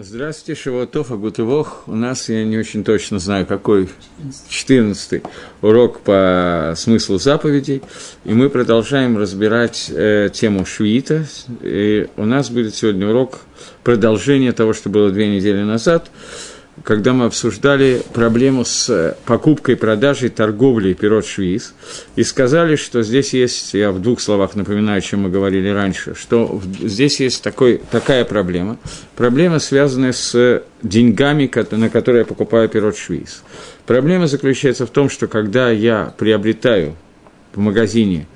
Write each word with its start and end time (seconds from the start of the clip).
Здравствуйте, 0.00 0.60
Шавуатов, 0.60 1.10
Агутывох. 1.10 1.82
У 1.88 1.96
нас, 1.96 2.28
я 2.28 2.44
не 2.44 2.56
очень 2.56 2.84
точно 2.84 3.18
знаю, 3.18 3.46
какой 3.46 3.88
14 4.48 5.24
урок 5.60 5.98
по 6.02 6.74
смыслу 6.76 7.18
заповедей. 7.18 7.82
И 8.24 8.32
мы 8.32 8.48
продолжаем 8.48 9.18
разбирать 9.18 9.90
э, 9.90 10.30
тему 10.32 10.64
швиита. 10.64 11.26
И 11.62 12.06
у 12.16 12.26
нас 12.26 12.48
будет 12.48 12.76
сегодня 12.76 13.08
урок 13.08 13.40
продолжения 13.82 14.52
того, 14.52 14.72
что 14.72 14.88
было 14.88 15.10
две 15.10 15.34
недели 15.34 15.62
назад 15.62 16.12
когда 16.84 17.12
мы 17.12 17.26
обсуждали 17.26 18.02
проблему 18.12 18.64
с 18.64 18.88
э, 18.88 19.14
покупкой, 19.24 19.76
продажей, 19.76 20.28
торговлей 20.28 20.94
пирот 20.94 21.26
швиз, 21.26 21.74
и 22.16 22.22
сказали, 22.22 22.76
что 22.76 23.02
здесь 23.02 23.34
есть, 23.34 23.74
я 23.74 23.90
в 23.90 24.00
двух 24.00 24.20
словах 24.20 24.54
напоминаю, 24.54 24.98
о 24.98 25.00
чем 25.00 25.20
мы 25.22 25.30
говорили 25.30 25.68
раньше, 25.68 26.14
что 26.14 26.60
здесь 26.80 27.20
есть 27.20 27.42
такой, 27.42 27.80
такая 27.90 28.24
проблема, 28.24 28.78
проблема, 29.16 29.58
связанная 29.58 30.12
с 30.12 30.62
деньгами, 30.82 31.50
на 31.72 31.90
которые 31.90 32.20
я 32.20 32.24
покупаю 32.24 32.68
пирот 32.68 32.96
швиз. 32.96 33.42
Проблема 33.86 34.26
заключается 34.26 34.86
в 34.86 34.90
том, 34.90 35.08
что 35.10 35.26
когда 35.28 35.70
я 35.70 36.12
приобретаю 36.16 36.94
в 37.54 37.58
магазине, 37.58 38.26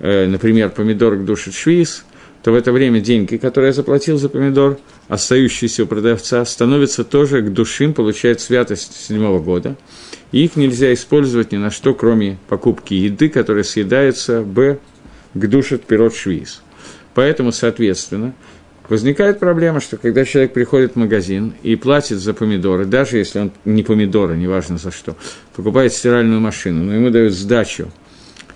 э, 0.00 0.26
например, 0.26 0.70
помидор 0.70 1.16
к 1.16 1.24
душе 1.24 1.52
швиз, 1.52 2.04
то 2.42 2.52
в 2.52 2.54
это 2.54 2.72
время 2.72 3.00
деньги, 3.00 3.36
которые 3.36 3.68
я 3.68 3.72
заплатил 3.72 4.16
за 4.16 4.28
помидор, 4.28 4.78
остающиеся 5.08 5.84
у 5.84 5.86
продавца, 5.86 6.44
становятся 6.44 7.04
тоже 7.04 7.42
к 7.42 7.52
душим, 7.52 7.92
получают 7.92 8.40
святость 8.40 8.96
седьмого 8.96 9.40
года. 9.40 9.76
И 10.32 10.44
их 10.44 10.56
нельзя 10.56 10.92
использовать 10.94 11.52
ни 11.52 11.56
на 11.56 11.70
что, 11.70 11.92
кроме 11.92 12.38
покупки 12.48 12.94
еды, 12.94 13.28
которая 13.28 13.64
съедается, 13.64 14.42
б, 14.42 14.78
к 15.34 15.46
душе 15.46 15.78
пирот 15.78 16.14
швиз. 16.14 16.62
Поэтому, 17.14 17.52
соответственно, 17.52 18.34
возникает 18.88 19.38
проблема, 19.38 19.80
что 19.80 19.96
когда 19.96 20.24
человек 20.24 20.52
приходит 20.52 20.92
в 20.92 20.96
магазин 20.96 21.54
и 21.62 21.76
платит 21.76 22.18
за 22.18 22.32
помидоры, 22.32 22.86
даже 22.86 23.18
если 23.18 23.40
он 23.40 23.52
не 23.64 23.82
помидоры, 23.82 24.36
неважно 24.36 24.78
за 24.78 24.90
что, 24.90 25.16
покупает 25.54 25.92
стиральную 25.92 26.40
машину, 26.40 26.84
но 26.84 26.94
ему 26.94 27.10
дают 27.10 27.32
сдачу 27.32 27.90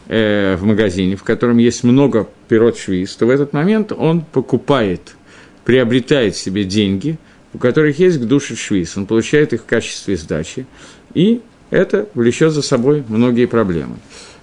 э, 0.08 0.56
в 0.56 0.64
магазине, 0.64 1.16
в 1.16 1.22
котором 1.22 1.58
есть 1.58 1.84
много 1.84 2.28
пирот 2.48 2.78
швиз, 2.78 3.14
то 3.16 3.26
в 3.26 3.30
этот 3.30 3.52
момент 3.52 3.92
он 3.92 4.22
покупает, 4.22 5.14
приобретает 5.64 6.36
себе 6.36 6.64
деньги, 6.64 7.18
у 7.52 7.58
которых 7.58 7.98
есть 7.98 8.18
к 8.18 8.24
душе 8.24 8.56
швиз, 8.56 8.96
он 8.96 9.06
получает 9.06 9.52
их 9.52 9.62
в 9.62 9.66
качестве 9.66 10.16
сдачи, 10.16 10.66
и 11.14 11.40
это 11.70 12.08
влечет 12.14 12.52
за 12.52 12.62
собой 12.62 13.04
многие 13.08 13.46
проблемы. 13.46 13.96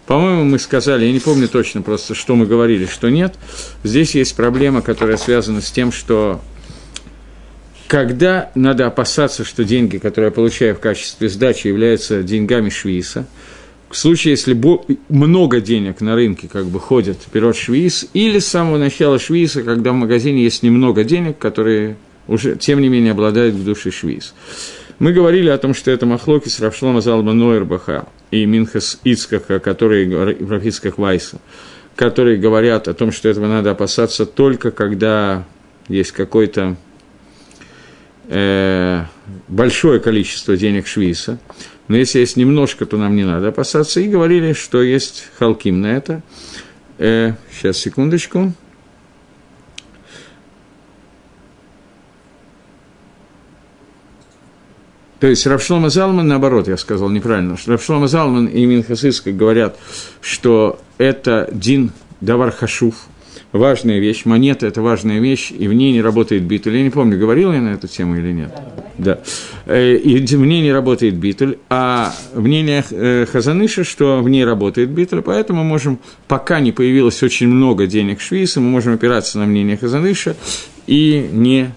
По-моему, 0.07 0.43
мы 0.43 0.59
сказали, 0.59 1.05
я 1.05 1.11
не 1.11 1.19
помню 1.19 1.47
точно 1.47 1.81
просто, 1.81 2.15
что 2.15 2.35
мы 2.35 2.45
говорили, 2.45 2.85
что 2.85 3.09
нет. 3.09 3.35
Здесь 3.83 4.15
есть 4.15 4.35
проблема, 4.35 4.81
которая 4.81 5.15
связана 5.17 5.61
с 5.61 5.71
тем, 5.71 5.91
что 5.91 6.41
когда 7.87 8.51
надо 8.55 8.87
опасаться, 8.87 9.43
что 9.43 9.63
деньги, 9.63 9.97
которые 9.97 10.29
я 10.29 10.31
получаю 10.31 10.75
в 10.75 10.79
качестве 10.79 11.29
сдачи, 11.29 11.67
являются 11.67 12.23
деньгами 12.23 12.69
швиса, 12.69 13.25
в 13.91 13.97
случае, 13.97 14.31
если 14.31 14.59
много 15.09 15.59
денег 15.59 16.01
на 16.01 16.15
рынке 16.15 16.47
как 16.47 16.65
бы 16.65 16.79
ходят 16.79 17.17
пирот 17.31 17.57
швиз, 17.57 18.07
или 18.13 18.39
с 18.39 18.47
самого 18.47 18.77
начала 18.77 19.19
швиза, 19.19 19.63
когда 19.63 19.91
в 19.91 19.95
магазине 19.95 20.43
есть 20.43 20.63
немного 20.63 21.03
денег, 21.03 21.37
которые 21.37 21.97
уже, 22.27 22.55
тем 22.55 22.79
не 22.79 22.87
менее, 22.87 23.11
обладают 23.11 23.55
в 23.55 23.65
душе 23.65 23.91
швиз. 23.91 24.33
Мы 24.99 25.13
говорили 25.13 25.49
о 25.49 25.57
том, 25.57 25.73
что 25.73 25.91
это 25.91 26.05
махлоки 26.05 26.47
с 26.47 26.59
Равшлома 26.59 27.01
Залма 27.01 27.33
Нойрбаха 27.33 28.07
и 28.29 28.45
Минхас 28.45 28.99
Ицкаха, 29.03 29.59
которые, 29.59 30.37
Рафицках 30.47 30.97
Вайса, 30.97 31.39
которые 31.95 32.37
говорят 32.37 32.87
о 32.87 32.93
том, 32.93 33.11
что 33.11 33.27
этого 33.27 33.47
надо 33.47 33.71
опасаться 33.71 34.25
только 34.25 34.71
когда 34.71 35.45
есть 35.87 36.11
какой-то 36.11 36.77
э, 38.29 39.03
большое 39.47 39.99
количество 39.99 40.55
денег 40.55 40.87
швиса 40.87 41.39
но 41.91 41.97
если 41.97 42.19
есть 42.19 42.37
немножко, 42.37 42.85
то 42.85 42.95
нам 42.95 43.17
не 43.17 43.25
надо 43.25 43.49
опасаться. 43.49 43.99
И 43.99 44.07
говорили, 44.07 44.53
что 44.53 44.81
есть 44.81 45.25
халким 45.37 45.81
на 45.81 45.87
это. 45.87 46.21
Э, 46.97 47.33
сейчас, 47.51 47.79
секундочку. 47.79 48.53
То 55.19 55.27
есть 55.27 55.45
Равшлома 55.45 55.89
Залман, 55.89 56.29
наоборот, 56.29 56.69
я 56.69 56.77
сказал 56.77 57.09
неправильно, 57.09 57.57
что 57.57 57.73
Равшлома 57.73 58.07
Залман 58.07 58.45
и 58.45 58.65
Минхасиска 58.65 59.33
говорят, 59.33 59.77
что 60.21 60.79
это 60.97 61.49
Дин 61.51 61.91
Давар 62.21 62.51
Хашуф– 62.51 62.95
важная 63.51 63.99
вещь, 63.99 64.25
монета– 64.25 64.67
это 64.67 64.81
важная 64.81 65.19
вещь, 65.19 65.51
и 65.51 65.67
в 65.67 65.73
ней 65.73 65.91
не 65.93 66.01
работает 66.01 66.43
битуль. 66.43 66.77
Я 66.77 66.83
не 66.83 66.89
помню, 66.89 67.17
говорил 67.17 67.51
я 67.53 67.61
на 67.61 67.69
эту 67.69 67.87
тему 67.87 68.17
или 68.17 68.31
нет. 68.31 68.51
Да. 68.97 69.19
Э, 69.65 69.95
и 69.95 70.17
в 70.19 70.45
ней 70.45 70.61
не 70.61 70.71
работает 70.71 71.15
битуль, 71.15 71.57
а 71.69 72.13
мнение 72.33 72.83
э, 72.91 73.25
Хазаныша, 73.31 73.83
что 73.83 74.21
в 74.21 74.29
ней 74.29 74.45
работает 74.45 74.89
битуль, 74.89 75.21
поэтому 75.21 75.63
мы 75.63 75.69
можем, 75.69 75.99
пока 76.27 76.59
не 76.59 76.71
появилось 76.71 77.21
очень 77.23 77.47
много 77.47 77.87
денег 77.87 78.21
швейса, 78.21 78.61
мы 78.61 78.69
можем 78.69 78.93
опираться 78.93 79.39
на 79.39 79.45
мнение 79.45 79.77
Хазаныша 79.77 80.35
и 80.87 81.29
не 81.31 81.71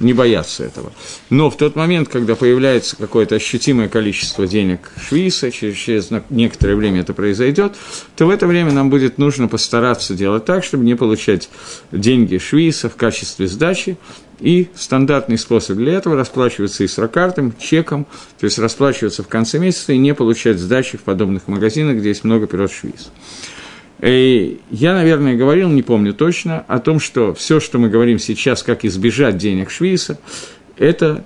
не 0.00 0.12
бояться 0.12 0.64
этого. 0.64 0.92
Но 1.28 1.50
в 1.50 1.56
тот 1.56 1.76
момент, 1.76 2.08
когда 2.08 2.34
появляется 2.34 2.96
какое-то 2.96 3.36
ощутимое 3.36 3.88
количество 3.88 4.46
денег 4.46 4.90
швейса, 5.00 5.50
через, 5.50 5.76
через 5.76 6.10
некоторое 6.30 6.74
время 6.74 7.02
это 7.02 7.14
произойдет, 7.14 7.74
то 8.16 8.26
в 8.26 8.30
это 8.30 8.46
время 8.46 8.72
нам 8.72 8.90
будет 8.90 9.18
нужно 9.18 9.46
постараться 9.46 10.14
делать 10.14 10.44
так, 10.44 10.64
чтобы 10.64 10.84
не 10.84 10.96
получать 10.96 11.48
деньги 11.92 12.38
швейса 12.38 12.88
в 12.88 12.96
качестве 12.96 13.46
сдачи, 13.46 13.96
и 14.40 14.68
стандартный 14.74 15.38
способ 15.38 15.76
для 15.76 15.92
этого 15.92 16.16
расплачиваться 16.16 16.82
и 16.82 16.88
срокартом, 16.88 17.54
чеком, 17.58 18.06
то 18.38 18.44
есть 18.44 18.58
расплачиваться 18.58 19.22
в 19.22 19.28
конце 19.28 19.58
месяца 19.58 19.92
и 19.92 19.98
не 19.98 20.14
получать 20.14 20.58
сдачи 20.58 20.96
в 20.96 21.02
подобных 21.02 21.46
магазинах, 21.46 21.98
где 21.98 22.08
есть 22.08 22.24
много 22.24 22.46
пирот 22.46 22.72
швейс. 22.72 23.10
И 24.00 24.60
я, 24.70 24.94
наверное, 24.94 25.36
говорил, 25.36 25.68
не 25.68 25.82
помню 25.82 26.14
точно, 26.14 26.64
о 26.68 26.78
том, 26.78 27.00
что 27.00 27.34
все, 27.34 27.60
что 27.60 27.78
мы 27.78 27.90
говорим 27.90 28.18
сейчас, 28.18 28.62
как 28.62 28.84
избежать 28.84 29.36
денег 29.36 29.70
Швейса, 29.70 30.18
это 30.78 31.24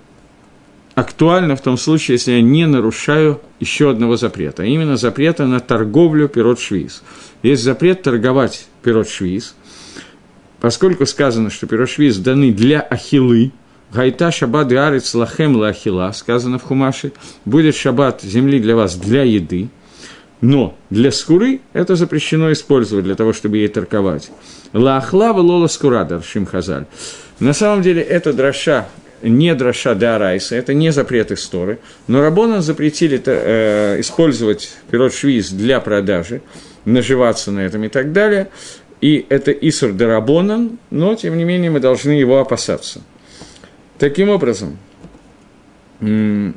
актуально 0.97 1.55
в 1.55 1.63
том 1.63 1.77
случае, 1.77 2.15
если 2.15 2.33
я 2.33 2.43
не 2.43 2.67
нарушаю 2.67 3.41
еще 3.61 3.91
одного 3.91 4.17
запрета, 4.17 4.65
а 4.65 4.67
именно 4.67 4.97
запрета 4.97 5.47
на 5.47 5.61
торговлю 5.61 6.29
пирот 6.29 6.59
швиз. 6.59 7.03
Есть 7.43 7.63
запрет 7.63 8.03
торговать 8.03 8.67
пирот 8.83 9.09
швиз, 9.09 9.55
поскольку 10.61 11.07
сказано, 11.07 11.51
что 11.51 11.69
пирот 11.69 11.91
швиз 11.91 12.17
даны 12.17 12.53
для 12.53 12.81
ахилы, 12.81 13.53
Гайта 13.93 14.33
шаббат 14.33 14.73
и 14.73 14.75
арец 14.75 15.15
лахем 15.15 15.55
ла 15.55 15.69
ахила, 15.69 16.11
сказано 16.13 16.59
в 16.59 16.65
Хумаше, 16.65 17.13
будет 17.45 17.77
шаббат 17.77 18.23
земли 18.23 18.59
для 18.59 18.75
вас 18.75 18.97
для 18.97 19.23
еды– 19.23 19.69
но 20.45 20.77
для 20.91 21.11
скуры 21.11 21.61
это 21.73 21.97
запрещено 21.97 22.53
использовать 22.53 23.07
для 23.07 23.15
того, 23.15 23.33
чтобы 23.33 23.57
ей 23.57 23.69
торговать. 23.69 24.31
Лахлава 24.75 25.41
лола 25.41 25.69
скура, 25.69 26.05
даршим 26.05 26.45
хазаль. 26.45 26.85
На 27.41 27.55
самом 27.55 27.81
деле 27.81 28.03
это 28.03 28.35
дроша, 28.35 28.87
не 29.23 29.55
дроша 29.55 29.95
дарайса, 29.95 30.55
это 30.55 30.75
не 30.75 30.93
запрет 30.93 31.33
истории, 31.33 31.79
но 32.09 32.21
Рабона 32.21 32.61
запретили 32.61 33.19
э, 33.25 33.99
использовать 34.01 34.77
пирот 34.91 35.15
швиз 35.15 35.51
для 35.51 35.81
продажи, 35.81 36.43
наживаться 36.85 37.51
на 37.51 37.61
этом 37.61 37.83
и 37.85 37.89
так 37.89 38.13
далее. 38.13 38.49
И 39.01 39.25
это 39.31 39.51
Исур 39.51 39.93
Дарабонан, 39.93 40.79
но, 40.91 41.15
тем 41.15 41.39
не 41.39 41.45
менее, 41.45 41.71
мы 41.71 41.81
должны 41.81 42.11
его 42.13 42.39
опасаться. 42.39 43.01
Таким 43.99 44.29
образом, 44.29 44.77
Э, 46.01 46.53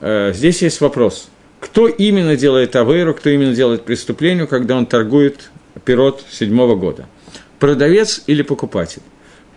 здесь 0.00 0.62
есть 0.62 0.80
вопрос. 0.80 1.28
Кто 1.60 1.88
именно 1.88 2.36
делает 2.36 2.76
авейру, 2.76 3.14
кто 3.14 3.30
именно 3.30 3.54
делает 3.54 3.84
преступление, 3.84 4.46
когда 4.46 4.76
он 4.76 4.86
торгует 4.86 5.50
пирот 5.84 6.24
седьмого 6.30 6.76
года? 6.76 7.06
Продавец 7.58 8.22
или 8.26 8.42
покупатель? 8.42 9.02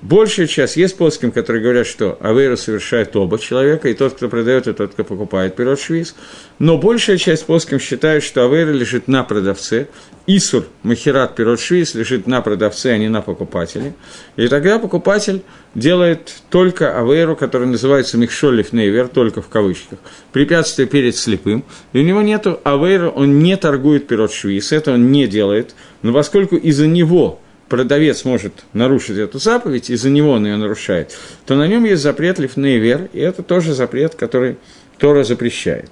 Большая 0.01 0.47
часть, 0.47 0.77
есть 0.77 0.97
плоским, 0.97 1.31
которые 1.31 1.61
говорят, 1.61 1.85
что 1.85 2.17
авейру 2.21 2.57
совершает 2.57 3.15
оба 3.15 3.37
человека, 3.37 3.87
и 3.87 3.93
тот, 3.93 4.13
кто 4.13 4.29
продает, 4.29 4.67
и 4.67 4.73
тот, 4.73 4.93
кто 4.93 5.03
покупает 5.03 5.55
пирот 5.55 5.79
швиз. 5.79 6.15
Но 6.57 6.79
большая 6.79 7.17
часть 7.17 7.45
плоским 7.45 7.79
считает, 7.79 8.23
что 8.23 8.43
авейра 8.43 8.71
лежит 8.71 9.07
на 9.07 9.23
продавце, 9.23 9.87
Исур, 10.25 10.65
махерат, 10.81 11.35
пирот 11.35 11.59
швиз 11.59 11.93
лежит 11.93 12.25
на 12.25 12.41
продавце, 12.41 12.93
а 12.93 12.97
не 12.97 13.09
на 13.09 13.21
покупателе. 13.21 13.93
И 14.37 14.47
тогда 14.47 14.79
покупатель 14.79 15.43
делает 15.75 16.33
только 16.49 16.99
авейру, 16.99 17.35
который 17.35 17.67
называется 17.67 18.17
михшолев 18.17 18.73
нейвер, 18.73 19.07
только 19.07 19.43
в 19.43 19.49
кавычках, 19.49 19.99
препятствие 20.31 20.87
перед 20.87 21.15
слепым. 21.15 21.63
И 21.93 21.99
у 21.99 22.03
него 22.03 22.23
нет 22.23 22.47
авейра, 22.63 23.09
он 23.09 23.39
не 23.39 23.55
торгует 23.55 24.07
пирот 24.07 24.31
швиз, 24.31 24.71
это 24.71 24.93
он 24.93 25.11
не 25.11 25.27
делает. 25.27 25.75
Но 26.01 26.11
поскольку 26.11 26.55
из-за 26.55 26.87
него 26.87 27.39
продавец 27.71 28.25
может 28.25 28.65
нарушить 28.73 29.17
эту 29.17 29.39
заповедь, 29.39 29.89
из-за 29.89 30.09
него 30.09 30.31
он 30.31 30.45
ее 30.45 30.57
нарушает, 30.57 31.17
то 31.45 31.55
на 31.55 31.67
нем 31.67 31.85
есть 31.85 32.01
запрет 32.01 32.37
лифнейвер, 32.37 33.07
и 33.13 33.19
это 33.21 33.43
тоже 33.43 33.73
запрет, 33.73 34.15
который 34.15 34.57
Тора 34.97 35.23
запрещает. 35.23 35.89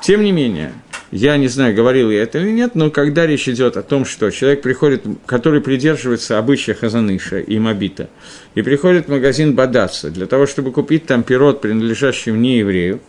Тем 0.00 0.22
не 0.22 0.30
менее, 0.30 0.72
я 1.10 1.36
не 1.36 1.48
знаю, 1.48 1.74
говорил 1.74 2.08
я 2.12 2.22
это 2.22 2.38
или 2.38 2.52
нет, 2.52 2.76
но 2.76 2.92
когда 2.92 3.26
речь 3.26 3.48
идет 3.48 3.76
о 3.76 3.82
том, 3.82 4.04
что 4.04 4.30
человек 4.30 4.62
приходит, 4.62 5.02
который 5.26 5.60
придерживается 5.60 6.38
обычая 6.38 6.74
Хазаныша 6.74 7.40
и 7.40 7.58
Мобита, 7.58 8.08
и 8.54 8.62
приходит 8.62 9.06
в 9.06 9.10
магазин 9.10 9.56
Бадаться 9.56 10.10
для 10.10 10.26
того, 10.26 10.46
чтобы 10.46 10.70
купить 10.70 11.06
там 11.06 11.24
пирот, 11.24 11.60
принадлежащий 11.60 12.30
не 12.30 12.58
еврею, 12.58 13.00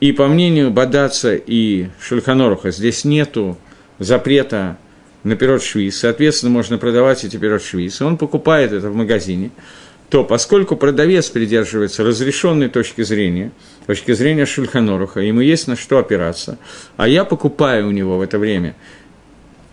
и 0.00 0.10
по 0.10 0.26
мнению 0.26 0.72
Бадаться 0.72 1.36
и 1.36 1.86
Шульханоруха 2.00 2.72
здесь 2.72 3.04
нету 3.04 3.56
запрета 4.00 4.78
на 5.24 5.36
пирот 5.36 5.62
швиз, 5.62 5.98
соответственно, 5.98 6.50
можно 6.50 6.78
продавать 6.78 7.24
эти 7.24 7.36
пирот 7.36 7.62
швиз, 7.62 8.00
он 8.02 8.16
покупает 8.18 8.72
это 8.72 8.90
в 8.90 8.94
магазине, 8.94 9.50
то 10.08 10.24
поскольку 10.24 10.76
продавец 10.76 11.30
придерживается 11.30 12.04
разрешенной 12.04 12.68
точки 12.68 13.02
зрения, 13.02 13.50
точки 13.86 14.12
зрения 14.12 14.44
Шульханоруха, 14.44 15.20
ему 15.20 15.40
есть 15.40 15.68
на 15.68 15.76
что 15.76 15.98
опираться, 15.98 16.58
а 16.96 17.08
я 17.08 17.24
покупаю 17.24 17.88
у 17.88 17.92
него 17.92 18.18
в 18.18 18.20
это 18.20 18.38
время, 18.38 18.74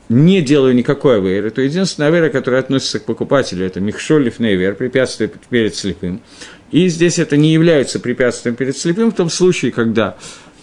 не 0.08 0.42
делаю 0.42 0.74
никакой 0.74 1.18
аверы, 1.18 1.52
то 1.52 1.62
единственная 1.62 2.10
авера, 2.10 2.30
которая 2.30 2.62
относится 2.62 3.00
к 3.00 3.06
покупателю, 3.06 3.66
это 3.66 3.80
Михшолев 3.80 4.40
Нейвер, 4.40 4.76
препятствие 4.76 5.30
перед 5.50 5.76
слепым. 5.76 6.22
И 6.72 6.88
здесь 6.88 7.20
это 7.20 7.36
не 7.38 7.52
является 7.52 8.00
препятствием 8.00 8.56
перед 8.56 8.78
слепым 8.78 9.12
в 9.12 9.16
том 9.16 9.30
случае, 9.30 9.72
когда 9.72 10.18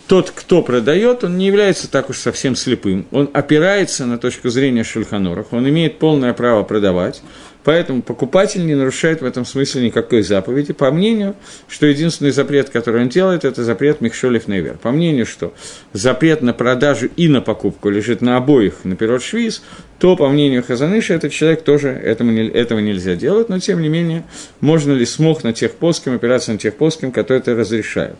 тот, 0.06 0.30
кто 0.30 0.62
продает, 0.62 1.24
он 1.24 1.36
не 1.36 1.46
является 1.46 1.90
так 1.90 2.10
уж 2.10 2.18
совсем 2.18 2.54
слепым. 2.54 3.06
Он 3.10 3.28
опирается 3.32 4.06
на 4.06 4.18
точку 4.18 4.50
зрения 4.50 4.84
Шульханорах, 4.84 5.52
он 5.52 5.68
имеет 5.68 5.98
полное 5.98 6.32
право 6.32 6.62
продавать, 6.62 7.22
поэтому 7.64 8.02
покупатель 8.02 8.64
не 8.64 8.76
нарушает 8.76 9.20
в 9.20 9.24
этом 9.24 9.44
смысле 9.44 9.86
никакой 9.86 10.22
заповеди, 10.22 10.72
по 10.72 10.92
мнению, 10.92 11.34
что 11.68 11.86
единственный 11.86 12.30
запрет, 12.30 12.70
который 12.70 13.02
он 13.02 13.08
делает, 13.08 13.44
это 13.44 13.64
запрет 13.64 14.00
Михшолев 14.00 14.46
Невер. 14.46 14.78
По 14.78 14.92
мнению, 14.92 15.26
что 15.26 15.52
запрет 15.92 16.40
на 16.40 16.52
продажу 16.52 17.08
и 17.16 17.28
на 17.28 17.40
покупку 17.40 17.90
лежит 17.90 18.20
на 18.20 18.36
обоих 18.36 18.84
на 18.84 18.94
пирот 18.94 19.22
швиз, 19.22 19.62
то, 19.98 20.14
по 20.14 20.28
мнению 20.28 20.62
Хазаныша, 20.62 21.14
этот 21.14 21.32
человек 21.32 21.64
тоже 21.64 21.88
этому, 21.88 22.32
этого 22.32 22.78
нельзя 22.78 23.16
делать, 23.16 23.48
но, 23.48 23.58
тем 23.58 23.82
не 23.82 23.88
менее, 23.88 24.24
можно 24.60 24.92
ли 24.92 25.04
смог 25.04 25.42
на 25.42 25.52
тех 25.52 25.72
плоским 25.72 26.14
опираться 26.14 26.52
на 26.52 26.58
тех 26.58 26.76
плоским, 26.76 27.10
которые 27.10 27.40
это 27.40 27.56
разрешают. 27.56 28.16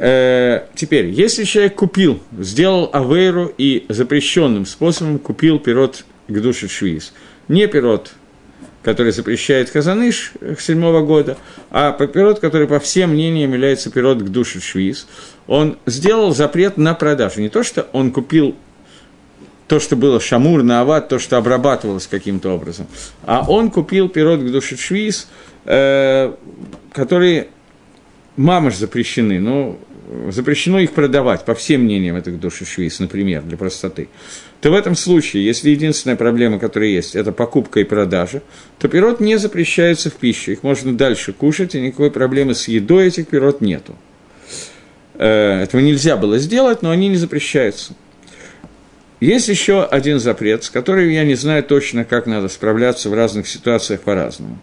Э, 0.00 0.66
теперь, 0.76 1.06
если 1.06 1.42
человек 1.42 1.74
купил, 1.74 2.20
сделал 2.38 2.88
авейру 2.92 3.52
и 3.58 3.84
запрещенным 3.88 4.64
способом 4.64 5.18
купил 5.18 5.58
пирот 5.58 6.04
к 6.28 6.40
душе 6.40 6.68
швиз, 6.68 7.12
не 7.48 7.66
пирот, 7.66 8.12
который 8.84 9.10
запрещает 9.10 9.70
Казаныш 9.70 10.34
седьмого 10.60 11.04
года, 11.04 11.36
а 11.70 11.90
пирот, 11.90 12.38
который 12.38 12.68
по 12.68 12.78
всем 12.78 13.10
мнениям 13.10 13.52
является 13.52 13.90
пирот 13.90 14.22
к 14.22 14.28
душе 14.28 14.60
швиз, 14.60 15.08
он 15.48 15.78
сделал 15.84 16.32
запрет 16.32 16.76
на 16.76 16.94
продажу. 16.94 17.40
Не 17.40 17.48
то, 17.48 17.64
что 17.64 17.88
он 17.92 18.12
купил 18.12 18.54
то, 19.66 19.80
что 19.80 19.96
было 19.96 20.20
шамур, 20.20 20.62
наават, 20.62 21.08
то, 21.08 21.18
что 21.18 21.36
обрабатывалось 21.36 22.06
каким-то 22.06 22.50
образом, 22.50 22.86
а 23.26 23.44
он 23.46 23.70
купил 23.70 24.08
пирот 24.08 24.40
к 24.40 24.50
душе 24.50 24.76
швиз, 24.76 25.28
э, 25.64 26.32
который 26.92 27.48
мамаш 28.36 28.76
запрещены, 28.76 29.40
но 29.40 29.78
запрещено 30.30 30.78
их 30.78 30.92
продавать, 30.92 31.44
по 31.44 31.54
всем 31.54 31.82
мнениям 31.82 32.16
этих 32.16 32.40
душ 32.40 32.62
швейц, 32.64 32.98
например, 32.98 33.42
для 33.42 33.56
простоты, 33.56 34.08
то 34.60 34.70
в 34.70 34.74
этом 34.74 34.96
случае, 34.96 35.44
если 35.44 35.70
единственная 35.70 36.16
проблема, 36.16 36.58
которая 36.58 36.90
есть, 36.90 37.14
это 37.14 37.32
покупка 37.32 37.80
и 37.80 37.84
продажа, 37.84 38.42
то 38.78 38.88
пирот 38.88 39.20
не 39.20 39.38
запрещается 39.38 40.10
в 40.10 40.14
пищу, 40.14 40.52
их 40.52 40.62
можно 40.62 40.96
дальше 40.96 41.32
кушать, 41.32 41.74
и 41.74 41.80
никакой 41.80 42.10
проблемы 42.10 42.54
с 42.54 42.68
едой 42.68 43.08
этих 43.08 43.28
пирот 43.28 43.60
нету. 43.60 43.96
Э, 45.14 45.62
этого 45.62 45.80
нельзя 45.80 46.16
было 46.16 46.38
сделать, 46.38 46.82
но 46.82 46.90
они 46.90 47.08
не 47.08 47.16
запрещаются. 47.16 47.94
Есть 49.20 49.48
еще 49.48 49.84
один 49.84 50.20
запрет, 50.20 50.64
с 50.64 50.70
которым 50.70 51.08
я 51.08 51.24
не 51.24 51.34
знаю 51.34 51.64
точно, 51.64 52.04
как 52.04 52.26
надо 52.26 52.48
справляться 52.48 53.10
в 53.10 53.14
разных 53.14 53.48
ситуациях 53.48 54.02
по-разному. 54.02 54.58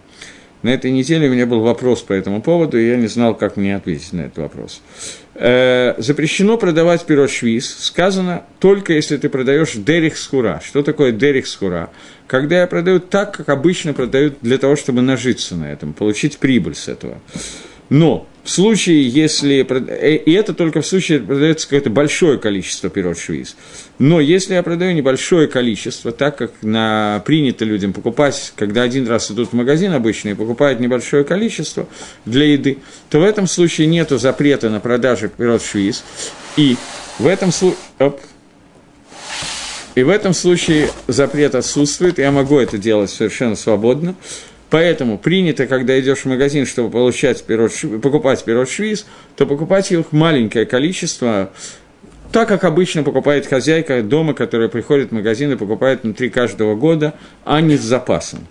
На 0.61 0.69
этой 0.69 0.91
неделе 0.91 1.29
у 1.29 1.31
меня 1.33 1.45
был 1.45 1.59
вопрос 1.59 2.01
по 2.01 2.13
этому 2.13 2.41
поводу, 2.41 2.79
и 2.79 2.87
я 2.87 2.95
не 2.95 3.07
знал, 3.07 3.35
как 3.35 3.57
мне 3.57 3.75
ответить 3.75 4.13
на 4.13 4.21
этот 4.21 4.37
вопрос. 4.37 4.81
Э, 5.37 5.95
запрещено 5.97 6.57
продавать 6.57 7.05
пирот 7.05 7.29
швиз. 7.29 7.75
Сказано 7.79 8.43
только 8.59 8.93
если 8.93 9.17
ты 9.17 9.27
продаешь 9.27 9.73
дерих 9.73 10.17
схура. 10.17 10.61
Что 10.63 10.81
такое 10.81 11.11
дерих 11.11 11.47
схура? 11.47 11.89
Когда 12.25 12.61
я 12.61 12.67
продаю 12.67 13.01
так, 13.01 13.35
как 13.35 13.49
обычно 13.49 13.93
продают 13.93 14.37
для 14.41 14.57
того, 14.57 14.77
чтобы 14.77 15.01
нажиться 15.01 15.55
на 15.55 15.71
этом, 15.71 15.91
получить 15.91 16.37
прибыль 16.37 16.75
с 16.75 16.87
этого. 16.87 17.19
Но 17.89 18.27
в 18.45 18.49
случае, 18.51 19.09
если... 19.09 19.65
Э, 19.67 20.15
и 20.17 20.31
это 20.31 20.53
только 20.53 20.81
в 20.81 20.85
случае, 20.85 21.19
продается 21.19 21.65
какое-то 21.65 21.89
большое 21.89 22.37
количество 22.37 22.91
пирот 22.91 23.17
швиз. 23.17 23.57
Но 23.97 24.21
если 24.21 24.53
я 24.53 24.61
продаю 24.61 24.93
небольшое 24.93 25.47
количество, 25.47 26.11
так 26.11 26.37
как 26.37 26.51
на, 26.61 27.23
принято 27.25 27.65
людям 27.65 27.91
покупать, 27.91 28.53
когда 28.55 28.83
один 28.83 29.07
раз 29.07 29.31
идут 29.31 29.49
в 29.49 29.53
магазин 29.53 29.93
обычно 29.93 30.29
и 30.29 30.33
покупают 30.35 30.79
небольшое 30.79 31.23
количество 31.23 31.87
для 32.25 32.45
еды, 32.45 32.77
то 33.09 33.19
в 33.19 33.23
этом 33.23 33.47
случае 33.47 33.87
нет 33.87 34.11
запрета 34.11 34.69
на 34.69 34.79
продажу 34.79 35.29
пирот 35.29 35.63
швиз. 35.63 36.03
И 36.55 36.77
в 37.17 37.25
этом 37.25 37.51
случае... 37.51 37.79
И 39.95 40.03
в 40.03 40.09
этом 40.09 40.33
случае 40.33 40.89
запрет 41.07 41.55
отсутствует, 41.55 42.19
я 42.19 42.29
могу 42.29 42.59
это 42.59 42.77
делать 42.77 43.09
совершенно 43.09 43.55
свободно. 43.55 44.15
Поэтому 44.69 45.17
принято, 45.17 45.67
когда 45.67 45.99
идешь 45.99 46.19
в 46.19 46.25
магазин, 46.25 46.65
чтобы 46.65 46.89
получать 46.89 47.43
пирот, 47.43 47.71
покупать 48.01 48.43
пирот 48.43 48.69
швиз, 48.69 49.05
то 49.35 49.45
покупать 49.45 49.91
их 49.91 50.11
маленькое 50.11 50.65
количество, 50.65 51.51
так 52.31 52.47
как 52.47 52.63
обычно 52.63 53.03
покупает 53.03 53.45
хозяйка 53.45 54.01
дома, 54.01 54.33
которая 54.33 54.67
приходит 54.67 55.11
в 55.11 55.13
магазин 55.13 55.51
и 55.51 55.55
покупает 55.55 56.03
внутри 56.03 56.29
каждого 56.29 56.75
года, 56.75 57.13
а 57.43 57.61
не 57.61 57.77
с 57.77 57.81
запасом. 57.81 58.47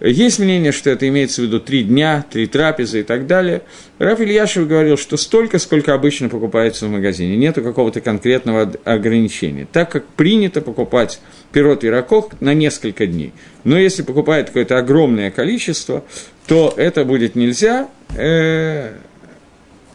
Есть 0.00 0.40
мнение, 0.40 0.72
что 0.72 0.90
это 0.90 1.06
имеется 1.08 1.40
в 1.40 1.44
виду 1.44 1.60
три 1.60 1.84
дня, 1.84 2.26
три 2.28 2.46
трапезы 2.46 3.00
и 3.00 3.02
так 3.04 3.26
далее. 3.26 3.62
Раф 3.98 4.20
Ильяшев 4.20 4.66
говорил, 4.66 4.96
что 4.98 5.16
столько, 5.16 5.58
сколько 5.58 5.94
обычно 5.94 6.28
покупается 6.28 6.86
в 6.86 6.90
магазине, 6.90 7.36
нету 7.36 7.62
какого-то 7.62 8.00
конкретного 8.00 8.72
ограничения, 8.84 9.68
так 9.72 9.92
как 9.92 10.04
принято 10.06 10.60
покупать 10.60 11.20
пирот 11.52 11.84
и 11.84 11.88
ракох 11.88 12.30
на 12.40 12.54
несколько 12.54 13.06
дней. 13.06 13.32
Но 13.62 13.78
если 13.78 14.02
покупает 14.02 14.48
какое-то 14.48 14.78
огромное 14.78 15.30
количество, 15.30 16.04
то 16.48 16.74
это 16.76 17.04
будет 17.04 17.36
нельзя. 17.36 17.88
Э, 18.16 18.94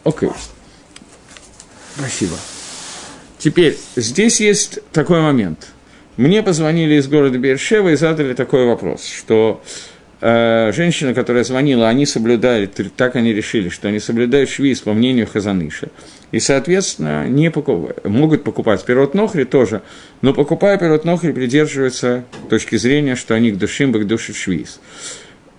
окей. 0.02 0.30
Спасибо. 1.96 2.36
Теперь, 3.38 3.76
здесь 3.96 4.40
есть 4.40 4.80
такой 4.92 5.20
момент. 5.20 5.68
Мне 6.16 6.42
позвонили 6.42 6.94
из 6.94 7.08
города 7.08 7.38
Бершева 7.38 7.90
и 7.90 7.96
задали 7.96 8.34
такой 8.34 8.66
вопрос, 8.66 9.06
что 9.06 9.62
э, 9.64 9.89
женщина, 10.20 11.14
которая 11.14 11.44
звонила, 11.44 11.88
они 11.88 12.04
соблюдают, 12.04 12.78
так 12.96 13.16
они 13.16 13.32
решили, 13.32 13.70
что 13.70 13.88
они 13.88 14.00
соблюдают 14.00 14.50
швиз 14.50 14.80
по 14.80 14.92
мнению 14.92 15.26
Хазаныша, 15.26 15.88
и, 16.30 16.40
соответственно, 16.40 17.26
не 17.26 17.50
покуп... 17.50 17.92
могут 18.04 18.44
покупать 18.44 18.84
пирот 18.84 19.14
Нохри 19.14 19.44
тоже, 19.44 19.82
но 20.20 20.34
покупая 20.34 20.76
пирот 20.78 21.04
Нохри, 21.04 21.32
придерживаются 21.32 22.24
точки 22.48 22.76
зрения, 22.76 23.16
что 23.16 23.34
они 23.34 23.50
к 23.50 23.56
душим, 23.56 23.92
к 23.92 24.06
душе 24.06 24.32
швиз. 24.32 24.80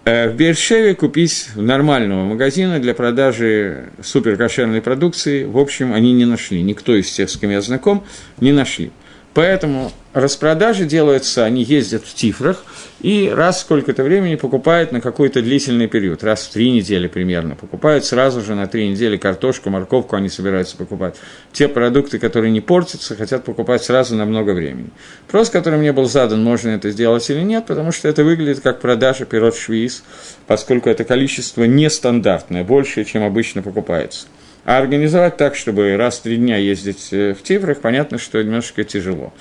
Э, 0.03 0.29
в 0.29 0.35
Бершеве 0.35 0.95
купить 0.95 1.49
нормального 1.55 2.25
магазина 2.25 2.79
для 2.79 2.95
продажи 2.95 3.89
суперкошерной 4.01 4.81
продукции, 4.81 5.43
в 5.43 5.57
общем, 5.57 5.93
они 5.93 6.13
не 6.13 6.25
нашли. 6.25 6.61
Никто 6.63 6.95
из 6.95 7.11
тех, 7.11 7.29
с 7.29 7.37
кем 7.37 7.51
я 7.51 7.61
знаком, 7.61 8.03
не 8.39 8.51
нашли. 8.51 8.91
Поэтому 9.33 9.91
распродажи 10.13 10.85
делаются, 10.85 11.45
они 11.45 11.63
ездят 11.63 12.05
в 12.05 12.13
цифрах, 12.13 12.63
и 13.01 13.31
раз 13.33 13.61
сколько-то 13.61 14.03
времени 14.03 14.35
покупают 14.35 14.91
на 14.91 15.01
какой-то 15.01 15.41
длительный 15.41 15.87
период, 15.87 16.23
раз 16.23 16.43
в 16.43 16.51
три 16.51 16.71
недели 16.71 17.07
примерно, 17.07 17.55
покупают 17.55 18.05
сразу 18.05 18.41
же 18.41 18.55
на 18.55 18.67
три 18.67 18.89
недели 18.89 19.17
картошку, 19.17 19.69
морковку 19.69 20.15
они 20.15 20.29
собираются 20.29 20.77
покупать. 20.77 21.15
Те 21.51 21.67
продукты, 21.67 22.19
которые 22.19 22.51
не 22.51 22.61
портятся, 22.61 23.15
хотят 23.15 23.43
покупать 23.43 23.83
сразу 23.83 24.15
на 24.15 24.25
много 24.25 24.51
времени. 24.51 24.89
Вопрос, 25.27 25.49
который 25.49 25.79
мне 25.79 25.93
был 25.93 26.05
задан, 26.05 26.43
можно 26.43 26.69
это 26.69 26.91
сделать 26.91 27.29
или 27.29 27.41
нет, 27.41 27.65
потому 27.65 27.91
что 27.91 28.07
это 28.07 28.23
выглядит 28.23 28.61
как 28.61 28.81
продажа 28.81 29.25
пирот 29.25 29.55
швиз, 29.55 30.03
поскольку 30.47 30.89
это 30.89 31.03
количество 31.03 31.63
нестандартное, 31.63 32.63
большее, 32.63 33.05
чем 33.05 33.23
обычно 33.23 33.61
покупается. 33.61 34.27
А 34.63 34.77
организовать 34.77 35.37
так, 35.37 35.55
чтобы 35.55 35.95
раз 35.97 36.19
в 36.19 36.21
три 36.21 36.37
дня 36.37 36.57
ездить 36.57 37.07
э, 37.11 37.33
в 37.33 37.41
Тифрах, 37.41 37.79
понятно, 37.79 38.19
что 38.19 38.41
немножко 38.41 38.83
тяжело. 38.83 39.33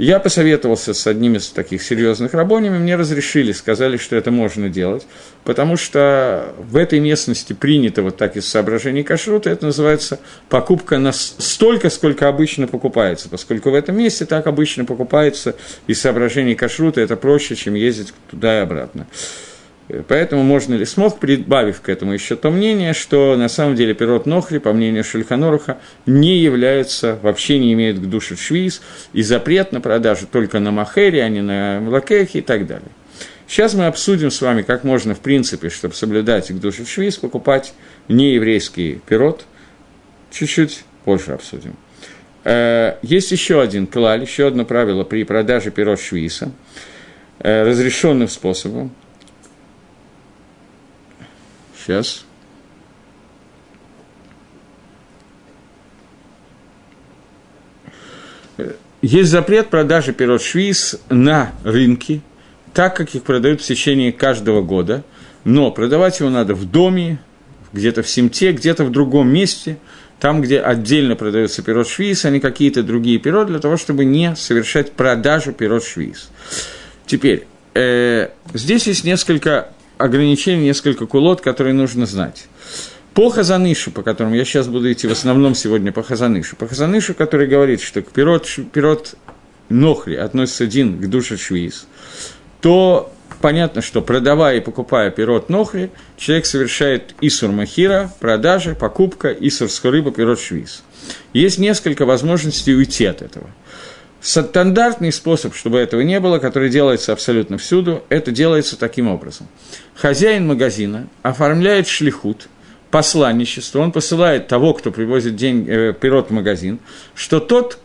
Я 0.00 0.18
посоветовался 0.18 0.94
с 0.94 1.06
одним 1.06 1.36
из 1.36 1.50
таких 1.50 1.82
серьезных 1.82 2.32
рабонями, 2.32 2.78
мне 2.78 2.96
разрешили, 2.96 3.52
сказали, 3.52 3.98
что 3.98 4.16
это 4.16 4.30
можно 4.30 4.70
делать, 4.70 5.06
потому 5.44 5.76
что 5.76 6.54
в 6.56 6.78
этой 6.78 7.00
местности 7.00 7.52
принято 7.52 8.00
вот 8.00 8.16
так 8.16 8.34
из 8.34 8.48
соображений 8.48 9.02
кашрута, 9.02 9.50
это 9.50 9.66
называется 9.66 10.18
покупка 10.48 10.96
на 10.96 11.12
столько, 11.12 11.90
сколько 11.90 12.28
обычно 12.28 12.66
покупается, 12.66 13.28
поскольку 13.28 13.72
в 13.72 13.74
этом 13.74 13.98
месте 13.98 14.24
так 14.24 14.46
обычно 14.46 14.86
покупается 14.86 15.54
из 15.86 16.00
соображений 16.00 16.54
кашрута, 16.54 17.02
это 17.02 17.16
проще, 17.16 17.54
чем 17.54 17.74
ездить 17.74 18.14
туда 18.30 18.60
и 18.60 18.62
обратно. 18.62 19.06
Поэтому 20.08 20.42
можно 20.42 20.74
ли 20.74 20.84
смог, 20.84 21.18
прибавив 21.18 21.80
к 21.80 21.88
этому 21.88 22.12
еще 22.12 22.36
то 22.36 22.50
мнение, 22.50 22.92
что 22.92 23.36
на 23.36 23.48
самом 23.48 23.76
деле 23.76 23.94
пирот 23.94 24.26
Нохри, 24.26 24.58
по 24.58 24.72
мнению 24.72 25.04
Шульханоруха, 25.04 25.78
не 26.06 26.38
являются, 26.38 27.18
вообще 27.22 27.58
не 27.58 27.72
имеют 27.72 27.98
к 27.98 28.02
душе 28.02 28.36
швиз, 28.36 28.82
и 29.12 29.22
запрет 29.22 29.72
на 29.72 29.80
продажу 29.80 30.26
только 30.30 30.60
на 30.60 30.70
махере, 30.70 31.22
а 31.22 31.28
не 31.28 31.40
на 31.42 31.82
лакехе 31.88 32.38
и 32.38 32.42
так 32.42 32.66
далее. 32.66 32.90
Сейчас 33.48 33.74
мы 33.74 33.86
обсудим 33.86 34.30
с 34.30 34.40
вами, 34.40 34.62
как 34.62 34.84
можно, 34.84 35.14
в 35.14 35.20
принципе, 35.20 35.70
чтобы 35.70 35.94
соблюдать 35.94 36.48
к 36.48 36.54
душе 36.54 36.84
швиз, 36.86 37.16
покупать 37.16 37.74
нееврейский 38.06 39.00
пирот. 39.08 39.44
Чуть-чуть 40.30 40.84
позже 41.04 41.32
обсудим. 41.32 41.74
Э, 42.44 42.94
есть 43.02 43.32
еще 43.32 43.60
один 43.60 43.88
клаль, 43.88 44.22
еще 44.22 44.46
одно 44.46 44.64
правило 44.64 45.02
при 45.02 45.24
продаже 45.24 45.72
пирот 45.72 46.00
швиса, 46.00 46.52
э, 47.40 47.64
разрешенным 47.64 48.28
способом. 48.28 48.92
Сейчас. 51.84 52.24
Есть 59.02 59.30
запрет 59.30 59.70
продажи 59.70 60.12
пирот 60.12 60.42
швиз 60.42 61.00
на 61.08 61.52
рынке, 61.64 62.20
так 62.74 62.96
как 62.96 63.14
их 63.14 63.22
продают 63.22 63.62
в 63.62 63.64
течение 63.64 64.12
каждого 64.12 64.60
года, 64.60 65.04
но 65.44 65.70
продавать 65.70 66.20
его 66.20 66.28
надо 66.28 66.54
в 66.54 66.70
доме, 66.70 67.18
где-то 67.72 68.02
в 68.02 68.08
Симте, 68.08 68.52
где-то 68.52 68.84
в 68.84 68.90
другом 68.90 69.32
месте, 69.32 69.78
там, 70.18 70.42
где 70.42 70.60
отдельно 70.60 71.16
продается 71.16 71.62
пирот 71.62 71.88
швиз, 71.88 72.26
а 72.26 72.30
не 72.30 72.40
какие-то 72.40 72.82
другие 72.82 73.18
пирот, 73.18 73.46
для 73.46 73.58
того, 73.58 73.78
чтобы 73.78 74.04
не 74.04 74.36
совершать 74.36 74.92
продажу 74.92 75.52
пирот 75.52 75.82
швиз. 75.82 76.28
Теперь, 77.06 77.46
э, 77.74 78.28
здесь 78.52 78.86
есть 78.86 79.04
несколько 79.04 79.72
ограничений, 80.00 80.64
несколько 80.64 81.06
кулот, 81.06 81.40
которые 81.40 81.74
нужно 81.74 82.06
знать. 82.06 82.46
По 83.14 83.28
Хазанышу, 83.28 83.90
по 83.90 84.02
которому 84.02 84.34
я 84.34 84.44
сейчас 84.44 84.68
буду 84.68 84.90
идти 84.90 85.06
в 85.06 85.12
основном 85.12 85.54
сегодня 85.54 85.92
по 85.92 86.02
Хазанышу, 86.02 86.56
по 86.56 86.68
Хазанышу, 86.68 87.14
который 87.14 87.46
говорит, 87.46 87.80
что 87.80 88.02
к 88.02 88.12
пирот, 88.12 88.48
пирот 88.72 89.14
Нохри 89.68 90.16
относится 90.16 90.64
один 90.64 90.98
к 90.98 91.08
душе 91.08 91.36
швиз, 91.36 91.86
то 92.60 93.12
понятно, 93.40 93.82
что 93.82 94.00
продавая 94.00 94.58
и 94.58 94.60
покупая 94.60 95.10
пирот 95.10 95.48
Нохри, 95.48 95.90
человек 96.16 96.46
совершает 96.46 97.14
Исур 97.20 97.50
Махира, 97.50 98.12
продажа, 98.20 98.74
покупка, 98.74 99.32
Исур 99.32 99.68
Скорыба, 99.68 100.12
пирот 100.12 100.40
Швиз. 100.40 100.82
Есть 101.32 101.58
несколько 101.58 102.06
возможностей 102.06 102.74
уйти 102.74 103.06
от 103.06 103.22
этого– 103.22 103.50
Стандартный 104.20 105.12
способ, 105.12 105.54
чтобы 105.54 105.78
этого 105.78 106.02
не 106.02 106.20
было, 106.20 106.38
который 106.38 106.68
делается 106.68 107.12
абсолютно 107.12 107.56
всюду, 107.56 108.04
это 108.10 108.30
делается 108.30 108.78
таким 108.78 109.08
образом. 109.08 109.48
Хозяин 110.00 110.46
магазина 110.46 111.08
оформляет 111.22 111.86
шлихут, 111.86 112.48
посланничество, 112.90 113.80
он 113.80 113.92
посылает 113.92 114.48
того, 114.48 114.72
кто 114.72 114.90
привозит 114.90 115.36
деньги, 115.36 115.70
э, 115.70 115.92
пирот 115.92 116.30
в 116.30 116.32
магазин, 116.32 116.78
что 117.14 117.38
тот 117.38 117.78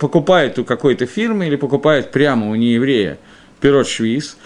покупает 0.00 0.58
у 0.58 0.64
какой-то 0.64 1.06
фирмы 1.06 1.46
или 1.46 1.54
покупает 1.54 2.10
прямо 2.10 2.50
у 2.50 2.56
нееврея 2.56 3.18
пирот 3.60 3.86
швиз, 3.86 4.36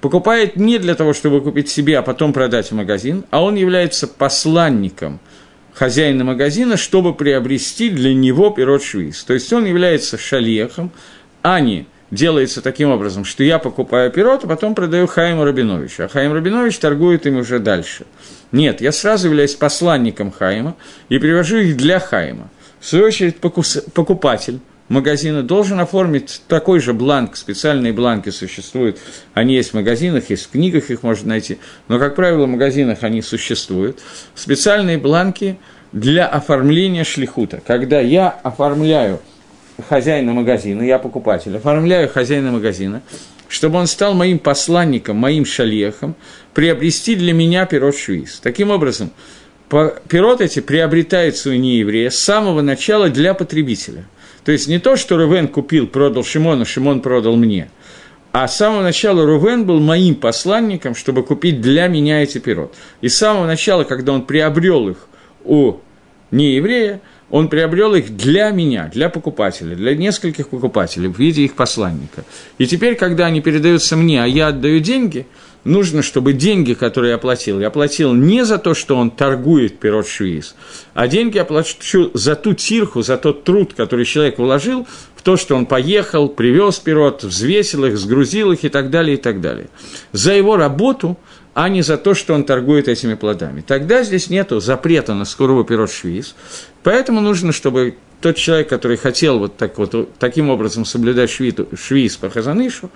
покупает 0.00 0.54
не 0.54 0.78
для 0.78 0.94
того, 0.94 1.12
чтобы 1.12 1.40
купить 1.40 1.68
себе, 1.68 1.98
а 1.98 2.02
потом 2.02 2.32
продать 2.32 2.70
в 2.70 2.74
магазин, 2.74 3.24
а 3.30 3.42
он 3.42 3.56
является 3.56 4.06
посланником– 4.06 5.18
хозяина 5.74 6.24
магазина, 6.24 6.76
чтобы 6.76 7.14
приобрести 7.14 7.90
для 7.90 8.14
него 8.14 8.50
пирот 8.50 8.82
швиз. 8.82 9.24
То 9.24 9.34
есть 9.34 9.52
он 9.52 9.66
является 9.66 10.16
шалехом, 10.16 10.92
а 11.42 11.60
не 11.60 11.86
делается 12.14 12.62
таким 12.62 12.90
образом, 12.90 13.24
что 13.24 13.44
я 13.44 13.58
покупаю 13.58 14.10
пирот, 14.10 14.44
а 14.44 14.46
потом 14.46 14.74
продаю 14.74 15.06
Хаиму 15.06 15.44
Рабиновичу, 15.44 16.04
а 16.04 16.08
Хаим 16.08 16.32
Рабинович 16.32 16.78
торгует 16.78 17.26
им 17.26 17.36
уже 17.36 17.58
дальше. 17.58 18.06
Нет, 18.52 18.80
я 18.80 18.92
сразу 18.92 19.28
являюсь 19.28 19.54
посланником 19.54 20.30
Хаима 20.30 20.76
и 21.08 21.18
привожу 21.18 21.58
их 21.58 21.76
для 21.76 21.98
Хаима. 21.98 22.48
В 22.80 22.86
свою 22.86 23.06
очередь, 23.06 23.36
покупатель 23.38 24.60
магазина 24.88 25.42
должен 25.42 25.80
оформить 25.80 26.42
такой 26.46 26.80
же 26.80 26.92
бланк, 26.92 27.36
специальные 27.36 27.92
бланки 27.92 28.30
существуют, 28.30 28.98
они 29.32 29.54
есть 29.54 29.70
в 29.70 29.74
магазинах, 29.74 30.30
есть 30.30 30.46
в 30.46 30.50
книгах, 30.50 30.90
их 30.90 31.02
можно 31.02 31.30
найти, 31.30 31.58
но, 31.88 31.98
как 31.98 32.14
правило, 32.14 32.44
в 32.44 32.48
магазинах 32.48 32.98
они 33.02 33.22
существуют. 33.22 34.00
Специальные 34.34 34.98
бланки 34.98 35.58
для 35.92 36.26
оформления 36.26 37.04
шлихута. 37.04 37.60
Когда 37.66 38.00
я 38.00 38.28
оформляю 38.28 39.20
хозяина 39.88 40.32
магазина, 40.32 40.82
я 40.82 40.98
покупатель, 40.98 41.56
оформляю 41.56 42.08
хозяина 42.08 42.52
магазина, 42.52 43.02
чтобы 43.48 43.78
он 43.78 43.86
стал 43.86 44.14
моим 44.14 44.38
посланником, 44.38 45.16
моим 45.16 45.44
шалехом, 45.44 46.14
приобрести 46.52 47.14
для 47.14 47.32
меня 47.32 47.66
пирот 47.66 47.96
швиз. 47.96 48.40
Таким 48.40 48.70
образом, 48.70 49.10
пирот 49.68 50.40
эти 50.40 50.60
приобретаются 50.60 51.50
у 51.50 51.54
нееврея 51.54 52.10
с 52.10 52.18
самого 52.18 52.60
начала 52.62 53.08
для 53.08 53.34
потребителя– 53.34 54.06
то 54.44 54.52
есть 54.52 54.68
не 54.68 54.78
то, 54.78 54.96
что 54.96 55.16
Рувен 55.16 55.48
купил, 55.48 55.86
продал 55.86 56.22
Шимону, 56.22 56.66
Шимон 56.66 57.00
продал 57.00 57.36
мне, 57.36 57.70
а 58.30 58.46
с 58.46 58.56
самого 58.56 58.82
начала 58.82 59.24
Рувен 59.24 59.64
был 59.64 59.80
моим 59.80 60.14
посланником, 60.14 60.94
чтобы 60.94 61.22
купить 61.22 61.60
для 61.60 61.86
меня 61.86 62.22
эти 62.22 62.38
пирот. 62.38 62.74
И 63.00 63.08
с 63.08 63.16
самого 63.16 63.46
начала, 63.46 63.84
когда 63.84 64.12
он 64.12 64.22
приобрел 64.26 64.88
их 64.88 65.06
у 65.44 65.76
нееврея, 66.30 67.00
он 67.34 67.48
приобрел 67.48 67.96
их 67.96 68.16
для 68.16 68.50
меня, 68.50 68.88
для 68.94 69.08
покупателя, 69.08 69.74
для 69.74 69.96
нескольких 69.96 70.50
покупателей 70.50 71.08
в 71.08 71.18
виде 71.18 71.42
их 71.42 71.54
посланника. 71.54 72.22
И 72.58 72.66
теперь, 72.68 72.94
когда 72.94 73.26
они 73.26 73.40
передаются 73.40 73.96
мне, 73.96 74.22
а 74.22 74.26
я 74.26 74.46
отдаю 74.46 74.78
деньги– 74.78 75.26
нужно, 75.64 76.02
чтобы 76.02 76.32
деньги, 76.32 76.74
которые 76.74 77.12
я 77.12 77.18
платил, 77.18 77.60
я 77.60 77.70
платил 77.70 78.12
не 78.14 78.44
за 78.44 78.58
то, 78.58 78.74
что 78.74 78.96
он 78.96 79.10
торгует 79.10 79.78
пирот 79.78 80.06
швиз, 80.06 80.54
а 80.92 81.08
деньги 81.08 81.36
я 81.36 81.44
плачу 81.44 82.10
за 82.14 82.36
ту 82.36 82.54
тирху, 82.54 83.02
за 83.02 83.16
тот 83.16 83.44
труд, 83.44 83.74
который 83.74 84.04
человек 84.04 84.38
вложил 84.38 84.86
в 85.16 85.22
то, 85.22 85.36
что 85.36 85.56
он 85.56 85.66
поехал, 85.66 86.28
привез 86.28 86.78
пирот, 86.78 87.24
взвесил 87.24 87.84
их, 87.86 87.96
сгрузил 87.96 88.52
их 88.52 88.64
и 88.64 88.68
так 88.68 88.90
далее, 88.90 89.16
и 89.16 89.20
так 89.20 89.40
далее. 89.40 89.68
За 90.12 90.32
его 90.32 90.56
работу, 90.56 91.18
а 91.54 91.68
не 91.68 91.82
за 91.82 91.96
то, 91.96 92.14
что 92.14 92.34
он 92.34 92.44
торгует 92.44 92.88
этими 92.88 93.14
плодами. 93.14 93.62
Тогда 93.66 94.02
здесь 94.02 94.28
нет 94.28 94.50
запрета 94.50 95.14
на 95.14 95.24
скоровый 95.24 95.64
пирот 95.64 95.90
швиз, 95.90 96.34
поэтому 96.82 97.20
нужно, 97.20 97.52
чтобы 97.52 97.96
тот 98.20 98.36
человек, 98.36 98.68
который 98.68 98.96
хотел 98.96 99.38
вот, 99.38 99.56
так 99.56 99.78
вот 99.78 100.16
таким 100.18 100.50
образом 100.50 100.84
соблюдать 100.84 101.30
швиту, 101.30 101.68
швиз 101.76 102.16
по 102.16 102.30
хазанышу, 102.30 102.90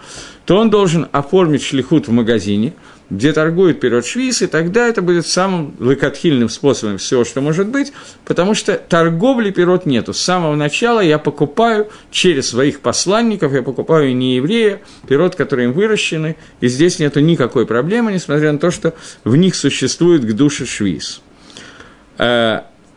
то 0.45 0.57
он 0.57 0.71
должен 0.71 1.07
оформить 1.13 1.63
шлихут 1.63 2.09
в 2.09 2.13
магазине, 2.13 2.73
где 3.11 3.33
торгует 3.33 3.81
пирот 3.81 4.07
швиз, 4.07 4.43
и 4.43 4.47
тогда 4.47 4.87
это 4.87 5.01
будет 5.01 5.27
самым 5.27 5.75
лыкотхильным 5.79 6.49
способом 6.49 6.99
всего, 6.99 7.25
что 7.25 7.41
может 7.41 7.69
быть, 7.69 7.93
потому 8.25 8.55
что 8.55 8.75
торговли 8.75 9.51
пирот 9.51 9.87
нету. 9.87 10.13
С 10.13 10.21
самого 10.21 10.55
начала 10.55 11.01
я 11.01 11.19
покупаю 11.19 11.89
через 12.11 12.51
своих 12.51 12.81
посланников, 12.81 13.53
я 13.53 13.63
покупаю 13.63 14.15
не 14.15 14.37
еврея, 14.37 14.81
пирот, 15.07 15.37
которые 15.37 15.69
им 15.69 15.73
выращены, 15.73 16.37
и 16.61 16.69
здесь 16.69 16.99
нету 16.99 17.21
никакой 17.21 17.67
проблемы, 17.67 18.13
несмотря 18.13 18.53
на 18.53 18.59
то, 18.59 18.71
что 18.71 18.95
в 19.25 19.37
них 19.37 19.55
существует 19.55 20.25
к 20.25 20.33
душе 20.33 20.67
швиз. 20.67 21.23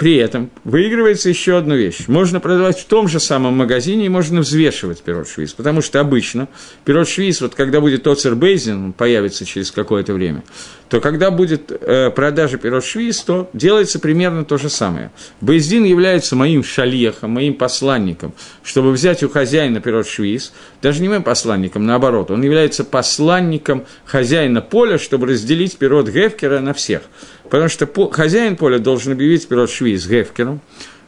При 0.02 0.16
этом 0.16 0.50
выигрывается 0.64 1.30
еще 1.30 1.60
одна 1.60 1.76
вещь. 1.76 2.08
Можно 2.08 2.40
продавать 2.40 2.80
в 2.80 2.86
том 2.86 3.08
же 3.08 3.20
самом 3.20 3.54
магазине 3.54 4.08
и 4.08 4.10
можно 4.10 4.40
взвешивать 4.40 5.04
пирот 5.04 5.30
швиз, 5.30 5.54
потому 5.54 5.84
что 5.84 6.00
обычно 6.00 6.48
пирот 6.86 7.08
швиз, 7.08 7.40
вот 7.40 7.54
когда 7.54 7.82
будет 7.82 8.08
Оцер 8.08 8.34
Бейзин, 8.34 8.94
появится 8.94 9.46
через 9.46 9.70
какое-то 9.70 10.14
время, 10.14 10.44
то 10.90 11.02
когда 11.02 11.30
будет 11.30 11.72
э, 11.72 12.10
продажа 12.10 12.58
пирот 12.58 12.84
швиз, 12.84 13.22
то 13.22 13.52
делается 13.54 14.00
примерно 14.00 14.44
то 14.44 14.58
же 14.58 14.70
самое. 14.70 15.12
Бейзин 15.40 15.84
является 15.84 16.36
моим 16.36 16.64
шалехом, 16.64 17.30
моим 17.30 17.54
посланником, 17.54 18.34
чтобы 18.64 18.94
взять 18.94 19.22
у 19.22 19.30
хозяина 19.30 19.82
пирот 19.82 20.08
швиз, 20.08 20.52
даже 20.82 21.04
не 21.04 21.10
моим 21.10 21.22
посланником, 21.22 21.86
наоборот, 21.86 22.32
он 22.32 22.42
является 22.42 22.84
посланником 22.84 23.86
хозяина 24.06 24.62
поля, 24.62 24.98
чтобы 24.98 25.28
разделить 25.28 25.78
пирот 25.78 26.10
Гефкера 26.10 26.60
на 26.60 26.74
всех. 26.74 27.04
Потому 27.52 27.68
что 27.68 27.86
хозяин 28.12 28.56
поля 28.56 28.80
должен 28.80 29.12
объявить 29.12 29.46
пирот 29.46 29.70
шви 29.70 29.98
с 29.98 30.08
гефкером. 30.08 30.62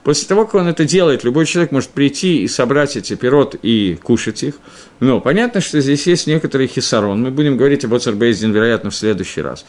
После 0.03 0.27
того, 0.27 0.43
как 0.43 0.55
он 0.55 0.67
это 0.67 0.83
делает, 0.83 1.23
любой 1.23 1.45
человек 1.45 1.71
может 1.71 1.91
прийти 1.91 2.43
и 2.43 2.49
собрать 2.49 2.97
эти 2.97 3.15
пирот 3.15 3.55
и 3.61 3.97
кушать 4.03 4.43
их. 4.43 4.55
Но 4.99 5.21
понятно, 5.21 5.61
что 5.61 5.79
здесь 5.79 6.05
есть 6.05 6.27
некоторый 6.27 6.67
хисарон. 6.67 7.21
Мы 7.21 7.31
будем 7.31 7.55
говорить 7.55 7.85
об 7.85 7.93
Оцербейздин, 7.93 8.51
вероятно, 8.51 8.89
в 8.89 8.95
следующий 8.95 9.41
раз. 9.41 9.65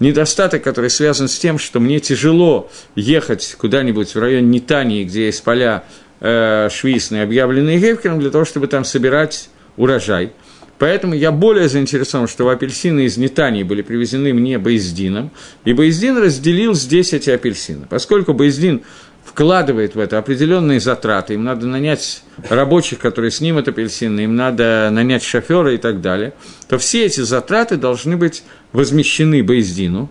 Недостаток, 0.00 0.62
который 0.62 0.90
связан 0.90 1.28
с 1.28 1.38
тем, 1.38 1.58
что 1.58 1.80
мне 1.80 1.98
тяжело 1.98 2.70
ехать 2.94 3.56
куда-нибудь 3.58 4.14
в 4.14 4.18
район 4.18 4.50
Нитании, 4.50 5.04
где 5.04 5.26
есть 5.26 5.42
поля 5.42 5.84
э, 6.20 6.68
швейсные, 6.70 7.22
объявленные 7.22 7.78
гефкером, 7.78 8.20
для 8.20 8.28
того, 8.28 8.44
чтобы 8.44 8.66
там 8.66 8.84
собирать 8.84 9.48
урожай– 9.78 10.32
Поэтому 10.78 11.14
я 11.14 11.32
более 11.32 11.68
заинтересован, 11.68 12.28
что 12.28 12.48
апельсины 12.48 13.06
из 13.06 13.16
Нетании 13.16 13.64
были 13.64 13.82
привезены 13.82 14.32
мне 14.32 14.58
Боездином, 14.58 15.30
и 15.64 15.72
Боездин 15.72 16.18
разделил 16.18 16.74
здесь 16.74 17.12
эти 17.12 17.30
апельсины. 17.30 17.86
Поскольку 17.88 18.32
Боездин 18.32 18.82
вкладывает 19.24 19.94
в 19.94 19.98
это 19.98 20.18
определенные 20.18 20.80
затраты, 20.80 21.34
им 21.34 21.44
надо 21.44 21.66
нанять 21.66 22.22
рабочих, 22.48 22.98
которые 23.00 23.30
снимут 23.30 23.68
апельсины, 23.68 24.20
им 24.20 24.36
надо 24.36 24.88
нанять 24.92 25.22
шофера 25.22 25.74
и 25.74 25.78
так 25.78 26.00
далее, 26.00 26.32
то 26.68 26.78
все 26.78 27.04
эти 27.04 27.20
затраты 27.20 27.76
должны 27.76 28.16
быть 28.16 28.44
возмещены 28.72 29.42
Боездину. 29.42 30.10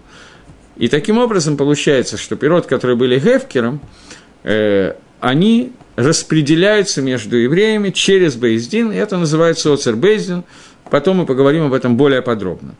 И 0.75 0.89
таким 0.89 1.17
образом 1.17 1.57
получается, 1.57 2.17
что 2.17 2.35
пирот, 2.35 2.67
которые 2.67 2.97
были 2.97 3.17
Гефкером, 3.17 3.81
э, 4.43 4.93
они 5.19 5.71
распределяются 5.97 7.01
между 7.01 7.35
евреями 7.35 7.89
через 7.89 8.35
Бейздин, 8.35 8.91
это 8.91 9.17
называется 9.17 9.73
Оцер 9.73 9.95
Бейздин, 9.95 10.43
потом 10.89 11.17
мы 11.17 11.25
поговорим 11.25 11.65
об 11.65 11.73
этом 11.73 11.97
более 11.97 12.21
подробно. 12.21 12.75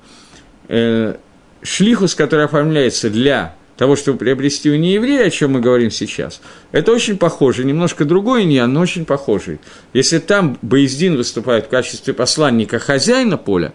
Э, 0.69 1.15
шлихус, 1.63 2.13
который 2.13 2.45
оформляется 2.45 3.09
для 3.09 3.55
того, 3.75 3.95
чтобы 3.95 4.19
приобрести 4.19 4.69
у 4.69 4.75
нееврея, 4.75 5.25
о 5.25 5.29
чем 5.31 5.53
мы 5.53 5.61
говорим 5.61 5.89
сейчас, 5.89 6.41
это 6.71 6.91
очень 6.91 7.17
похоже, 7.17 7.65
немножко 7.65 8.05
другой 8.05 8.43
иньян, 8.43 8.71
но 8.71 8.81
очень 8.81 9.03
похожий. 9.03 9.59
Если 9.93 10.19
там 10.19 10.59
Боездин 10.61 11.17
выступает 11.17 11.65
в 11.65 11.69
качестве 11.69 12.13
посланника 12.13 12.77
хозяина 12.77 13.37
поля, 13.37 13.73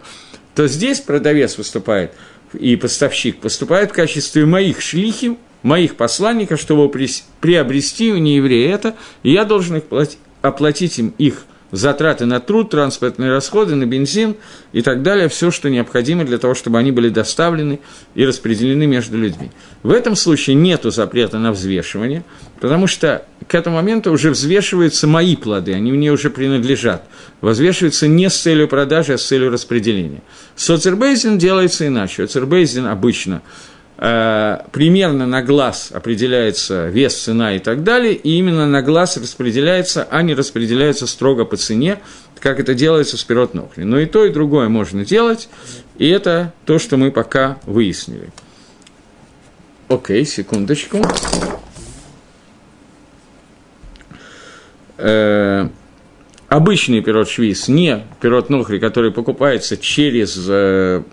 то 0.55 0.67
здесь 0.67 1.01
продавец 1.01 1.57
выступает 1.57 2.13
и 2.53 2.77
поставщик 2.77 3.39
поступает 3.39 3.91
в 3.91 3.93
качестве 3.93 4.45
моих 4.45 4.79
шлихим, 4.81 5.37
моих 5.63 5.95
посланников, 5.95 6.59
чтобы 6.59 6.89
приобрести 7.39 8.11
у 8.11 8.17
нееврея 8.17 8.75
это, 8.75 8.95
и 9.23 9.31
я 9.31 9.45
должен 9.45 9.77
их 9.77 9.85
платить, 9.85 10.19
оплатить 10.41 10.99
им 10.99 11.13
их 11.17 11.45
затраты 11.73 12.25
на 12.25 12.39
труд, 12.39 12.69
транспортные 12.69 13.31
расходы, 13.31 13.73
на 13.73 13.87
бензин 13.87 14.35
и 14.73 14.83
так 14.83 15.01
далее, 15.01 15.27
все, 15.27 15.49
что 15.49 15.71
необходимо 15.71 16.23
для 16.23 16.37
того, 16.37 16.53
чтобы 16.53 16.77
они 16.77 16.91
были 16.91 17.09
доставлены 17.09 17.79
и 18.13 18.23
распределены 18.25 18.85
между 18.85 19.17
людьми. 19.17 19.49
В 19.81 19.91
этом 19.91 20.15
случае 20.15 20.55
нет 20.55 20.83
запрета 20.83 21.39
на 21.39 21.51
взвешивание, 21.51 22.23
потому 22.61 22.85
что 22.85 23.25
к 23.47 23.55
этому 23.55 23.77
моменту 23.77 24.11
уже 24.11 24.29
взвешиваются 24.29 25.07
мои 25.07 25.35
плоды, 25.35 25.73
они 25.73 25.91
мне 25.91 26.11
уже 26.11 26.29
принадлежат. 26.29 27.05
Возвешиваются 27.41 28.07
не 28.07 28.29
с 28.29 28.39
целью 28.39 28.67
продажи, 28.67 29.13
а 29.13 29.17
с 29.17 29.25
целью 29.25 29.49
распределения. 29.49 30.21
С 30.55 30.69
Оцербейзин 30.69 31.39
делается 31.39 31.87
иначе. 31.87 32.23
Оцербейзин 32.23 32.85
обычно– 32.85 33.41
примерно 34.03 35.25
на 35.25 35.41
глаз 35.41 35.91
определяется 35.93 36.89
вес, 36.89 37.15
цена 37.15 37.55
и 37.55 37.59
так 37.59 37.83
далее, 37.83 38.13
и 38.13 38.37
именно 38.37 38.67
на 38.67 38.81
глаз 38.81 39.15
распределяется, 39.15 40.05
а 40.11 40.21
не 40.23 40.33
распределяется 40.33 41.07
строго 41.07 41.45
по 41.45 41.55
цене, 41.55 42.01
как 42.41 42.59
это 42.59 42.73
делается 42.73 43.15
с 43.15 43.23
пирот 43.23 43.53
нохли. 43.53 43.83
Но 43.83 43.97
и 43.97 44.05
то, 44.05 44.25
и 44.25 44.29
другое 44.29 44.67
можно 44.67 45.05
делать, 45.05 45.47
и 45.97 46.09
это 46.09 46.51
то, 46.65 46.79
что 46.79 46.97
мы 46.97 47.11
пока 47.11 47.59
выяснили. 47.65 48.29
Окей, 49.87 50.25
секундочку. 50.25 50.99
Э, 54.97 55.69
обычный 56.49 56.99
пирот 56.99 57.29
швиз, 57.29 57.69
не 57.69 58.03
пирот 58.19 58.49
нохри, 58.49 58.79
который 58.79 59.11
покупается 59.11 59.77
через 59.77 60.45
э, 60.49 61.03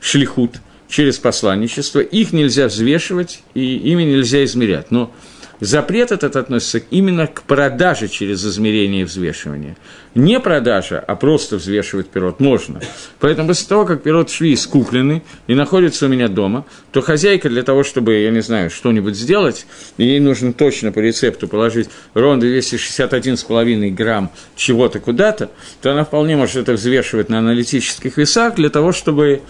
шлихут– 0.00 0.62
через 0.92 1.18
посланничество, 1.18 2.00
их 2.00 2.32
нельзя 2.32 2.68
взвешивать 2.68 3.42
и 3.54 3.76
ими 3.76 4.02
нельзя 4.02 4.44
измерять. 4.44 4.90
Но 4.90 5.10
запрет 5.58 6.12
этот 6.12 6.36
относится 6.36 6.82
именно 6.90 7.26
к 7.26 7.44
продаже 7.44 8.08
через 8.08 8.44
измерение 8.44 9.02
и 9.02 9.04
взвешивание. 9.04 9.78
Не 10.14 10.38
продажа, 10.38 10.98
а 11.00 11.16
просто 11.16 11.56
взвешивать 11.56 12.08
пирот 12.08 12.40
можно. 12.40 12.82
Поэтому 13.20 13.48
после 13.48 13.68
того, 13.68 13.86
как 13.86 14.02
пирот 14.02 14.28
швейц 14.28 14.66
куплены 14.66 15.22
и 15.46 15.54
находится 15.54 16.04
у 16.04 16.08
меня 16.10 16.28
дома, 16.28 16.66
то 16.90 17.00
хозяйка 17.00 17.48
для 17.48 17.62
того, 17.62 17.84
чтобы, 17.84 18.18
я 18.18 18.30
не 18.30 18.42
знаю, 18.42 18.68
что-нибудь 18.68 19.16
сделать, 19.16 19.66
ей 19.96 20.20
нужно 20.20 20.52
точно 20.52 20.92
по 20.92 20.98
рецепту 20.98 21.48
положить 21.48 21.88
ровно 22.12 22.42
261,5 22.42 23.90
грамм 23.92 24.30
чего-то 24.56 25.00
куда-то, 25.00 25.50
то 25.80 25.90
она 25.90 26.04
вполне 26.04 26.36
может 26.36 26.56
это 26.56 26.74
взвешивать 26.74 27.30
на 27.30 27.38
аналитических 27.38 28.18
весах 28.18 28.56
для 28.56 28.68
того, 28.68 28.92
чтобы 28.92 29.40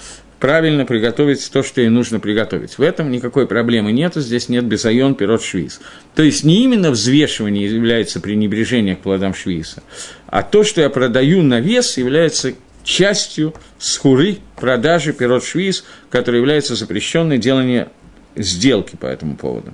правильно 0.42 0.84
приготовить 0.84 1.48
то, 1.52 1.62
что 1.62 1.82
ей 1.82 1.88
нужно 1.88 2.18
приготовить. 2.18 2.76
В 2.76 2.82
этом 2.82 3.12
никакой 3.12 3.46
проблемы 3.46 3.92
нет, 3.92 4.16
здесь 4.16 4.48
нет 4.48 4.64
безайон 4.64 5.14
пирот 5.14 5.40
швиз. 5.40 5.80
То 6.16 6.24
есть 6.24 6.42
не 6.42 6.64
именно 6.64 6.90
взвешивание 6.90 7.72
является 7.72 8.18
пренебрежением 8.18 8.96
к 8.96 9.02
плодам 9.02 9.34
швиса, 9.34 9.84
а 10.26 10.42
то, 10.42 10.64
что 10.64 10.80
я 10.80 10.90
продаю 10.90 11.42
на 11.42 11.60
вес, 11.60 11.96
является 11.96 12.54
частью 12.82 13.54
схуры 13.78 14.38
продажи 14.56 15.12
пирот 15.12 15.44
швиз, 15.44 15.84
которая 16.10 16.40
является 16.40 16.74
запрещенной 16.74 17.38
делание 17.38 17.90
сделки 18.34 18.96
по 18.96 19.06
этому 19.06 19.36
поводу. 19.36 19.72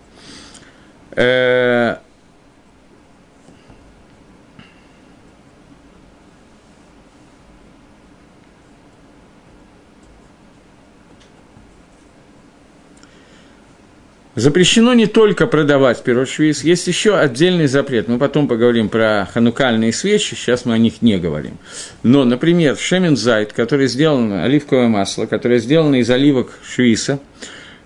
Запрещено 14.38 14.94
не 14.94 15.06
только 15.06 15.48
продавать 15.48 16.04
пирот 16.04 16.28
швейц, 16.28 16.62
есть 16.62 16.86
еще 16.86 17.18
отдельный 17.18 17.66
запрет. 17.66 18.06
Мы 18.06 18.18
потом 18.18 18.46
поговорим 18.46 18.88
про 18.88 19.28
ханукальные 19.34 19.92
свечи, 19.92 20.36
сейчас 20.36 20.64
мы 20.64 20.74
о 20.74 20.78
них 20.78 21.02
не 21.02 21.18
говорим. 21.18 21.58
Но, 22.04 22.24
например, 22.24 22.76
шемензайт, 22.76 23.52
который 23.52 23.88
сделан, 23.88 24.32
оливковое 24.32 24.86
масло, 24.86 25.26
которое 25.26 25.58
сделано 25.58 25.96
из 25.96 26.08
оливок 26.08 26.56
швейца, 26.64 27.18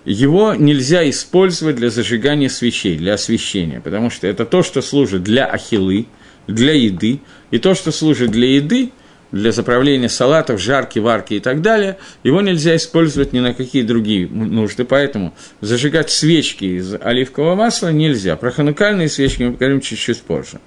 его 0.05 0.53
нельзя 0.53 1.09
использовать 1.09 1.77
для 1.77 1.89
зажигания 1.89 2.49
свечей, 2.49 2.97
для 2.97 3.15
освещения, 3.15 3.81
потому 3.83 4.11
что 4.11 4.27
это 4.27 4.45
то, 4.45 4.61
что 4.61 4.83
служит 4.83 5.23
для 5.23 5.47
ахилы, 5.47 6.05
для 6.45 6.73
еды, 6.73 7.21
и 7.49 7.57
то, 7.57 7.73
что 7.73 7.91
служит 7.91 8.29
для 8.29 8.57
еды– 8.57 8.91
для 9.33 9.51
заправления 9.51 10.09
салатов, 10.09 10.61
жарки, 10.61 10.99
варки 10.99 11.33
и 11.33 11.39
так 11.39 11.61
далее, 11.61 11.97
его 12.23 12.39
нельзя 12.41 12.75
использовать 12.75 13.33
ни 13.33 13.39
на 13.39 13.53
какие 13.53 13.81
другие 13.81 14.27
нужды, 14.27 14.85
поэтому 14.85 15.33
зажигать 15.59 16.11
свечки 16.11 16.65
из 16.65 16.93
оливкового 16.93 17.55
масла 17.55 17.91
нельзя. 17.91 18.35
Про 18.37 18.51
ханукальные 18.51 19.09
свечки 19.09 19.41
мы 19.43 19.53
поговорим 19.53 19.81
чуть-чуть 19.81 20.21
позже. 20.21 20.59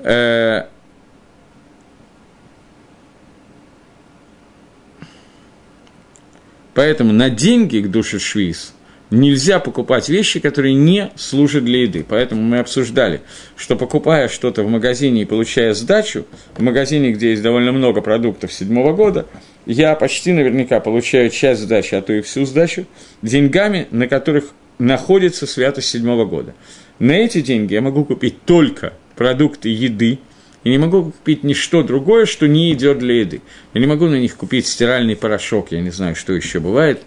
Э, 0.00 0.64
поэтому 6.74 7.12
на 7.12 7.30
деньги 7.30 7.78
к 7.78 7.88
душе 7.88 8.18
швиз– 8.18 8.72
нельзя 9.10 9.60
покупать 9.60 10.08
вещи, 10.08 10.40
которые 10.40 10.74
не 10.74 11.10
служат 11.16 11.64
для 11.64 11.82
еды. 11.82 12.04
Поэтому 12.08 12.42
мы 12.42 12.58
обсуждали, 12.58 13.20
что 13.56 13.76
покупая 13.76 14.28
что-то 14.28 14.62
в 14.62 14.68
магазине 14.68 15.22
и 15.22 15.24
получая 15.24 15.74
сдачу, 15.74 16.26
в 16.54 16.62
магазине, 16.62 17.12
где 17.12 17.30
есть 17.30 17.42
довольно 17.42 17.72
много 17.72 18.00
продуктов 18.00 18.52
седьмого 18.52 18.92
года, 18.92 19.26
я 19.64 19.94
почти 19.94 20.32
наверняка 20.32 20.80
получаю 20.80 21.30
часть 21.30 21.62
сдачи, 21.62 21.94
а 21.94 22.02
то 22.02 22.12
и 22.12 22.20
всю 22.20 22.44
сдачу, 22.44 22.86
деньгами, 23.22 23.88
на 23.90 24.06
которых 24.06 24.46
находится 24.78 25.46
святость 25.46 25.88
седьмого 25.88 26.24
года. 26.24 26.54
На 26.98 27.12
эти 27.12 27.40
деньги 27.40 27.74
я 27.74 27.80
могу 27.80 28.04
купить 28.04 28.42
только 28.44 28.92
продукты 29.16 29.68
еды, 29.68 30.18
и 30.64 30.70
не 30.70 30.78
могу 30.78 31.12
купить 31.12 31.44
ничто 31.44 31.84
другое, 31.84 32.26
что 32.26 32.48
не 32.48 32.72
идет 32.72 32.98
для 32.98 33.20
еды. 33.20 33.40
Я 33.72 33.80
не 33.80 33.86
могу 33.86 34.06
на 34.06 34.16
них 34.16 34.36
купить 34.36 34.66
стиральный 34.66 35.14
порошок, 35.14 35.70
я 35.70 35.80
не 35.80 35.90
знаю, 35.90 36.16
что 36.16 36.32
еще 36.32 36.58
бывает 36.58 37.02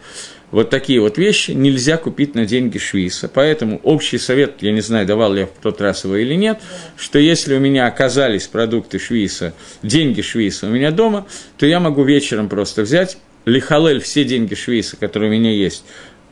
вот 0.52 0.70
такие 0.70 1.00
вот 1.00 1.18
вещи 1.18 1.52
нельзя 1.52 1.98
купить 1.98 2.36
на 2.36 2.46
деньги 2.46 2.78
швейца. 2.78 3.30
Поэтому 3.32 3.80
общий 3.84 4.18
совет, 4.18 4.62
я 4.62 4.72
не 4.72 4.82
знаю, 4.82 5.06
давал 5.06 5.34
ли 5.34 5.42
я 5.42 5.46
в 5.48 5.52
тот 5.62 5.82
раз 5.82 6.04
его 6.04 6.16
или 6.16 6.34
нет, 6.34 6.60
что 6.98 7.20
если 7.20 7.56
у 7.56 7.60
меня 7.60 7.88
оказались 7.88 8.48
продукты 8.48 9.00
швейца, 9.00 9.54
деньги 9.84 10.22
швейца 10.22 10.68
у 10.68 10.70
меня 10.70 10.92
дома, 10.92 11.28
то 11.58 11.66
я 11.66 11.80
могу 11.80 12.04
вечером 12.04 12.50
просто 12.50 12.82
взять 12.82 13.18
лихалель, 13.46 14.02
все 14.02 14.24
деньги 14.24 14.56
швейца, 14.56 14.98
которые 14.98 15.30
у 15.30 15.34
меня 15.34 15.52
есть, 15.52 15.84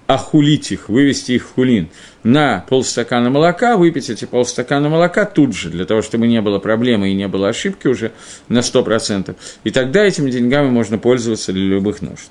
охулить 0.07 0.71
их, 0.71 0.89
вывести 0.89 1.33
их 1.33 1.43
в 1.43 1.53
хулин 1.53 1.89
на 2.23 2.65
полстакана 2.69 3.29
молока, 3.29 3.77
выпить 3.77 4.09
эти 4.09 4.25
полстакана 4.25 4.89
молока 4.89 5.25
тут 5.25 5.53
же, 5.53 5.69
для 5.69 5.85
того, 5.85 6.01
чтобы 6.01 6.27
не 6.27 6.41
было 6.41 6.59
проблемы 6.59 7.09
и 7.09 7.13
не 7.13 7.27
было 7.27 7.49
ошибки 7.49 7.87
уже 7.87 8.13
на 8.47 8.59
100%. 8.59 9.35
И 9.65 9.71
тогда 9.71 10.05
этими 10.05 10.31
деньгами 10.31 10.69
можно 10.69 10.97
пользоваться 10.97 11.51
для 11.51 11.65
любых 11.65 12.01
нужд. 12.01 12.29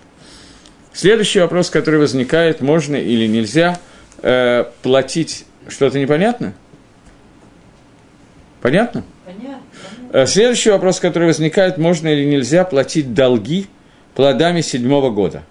Следующий 0.96 1.40
вопрос, 1.40 1.68
который 1.68 2.00
возникает, 2.00 2.62
можно 2.62 2.96
или 2.96 3.26
нельзя 3.26 3.78
э, 4.22 4.64
платить 4.80 5.44
что-то 5.68 6.00
непонятно? 6.00 6.54
Понятно? 8.62 9.04
Понятно. 9.26 9.58
Э, 10.14 10.26
следующий 10.26 10.70
вопрос, 10.70 10.98
который 10.98 11.26
возникает, 11.26 11.76
можно 11.76 12.08
или 12.08 12.24
нельзя 12.24 12.64
платить 12.64 13.12
долги 13.12 13.66
плодами 14.14 14.62
седьмого 14.62 15.10
года. 15.10 15.42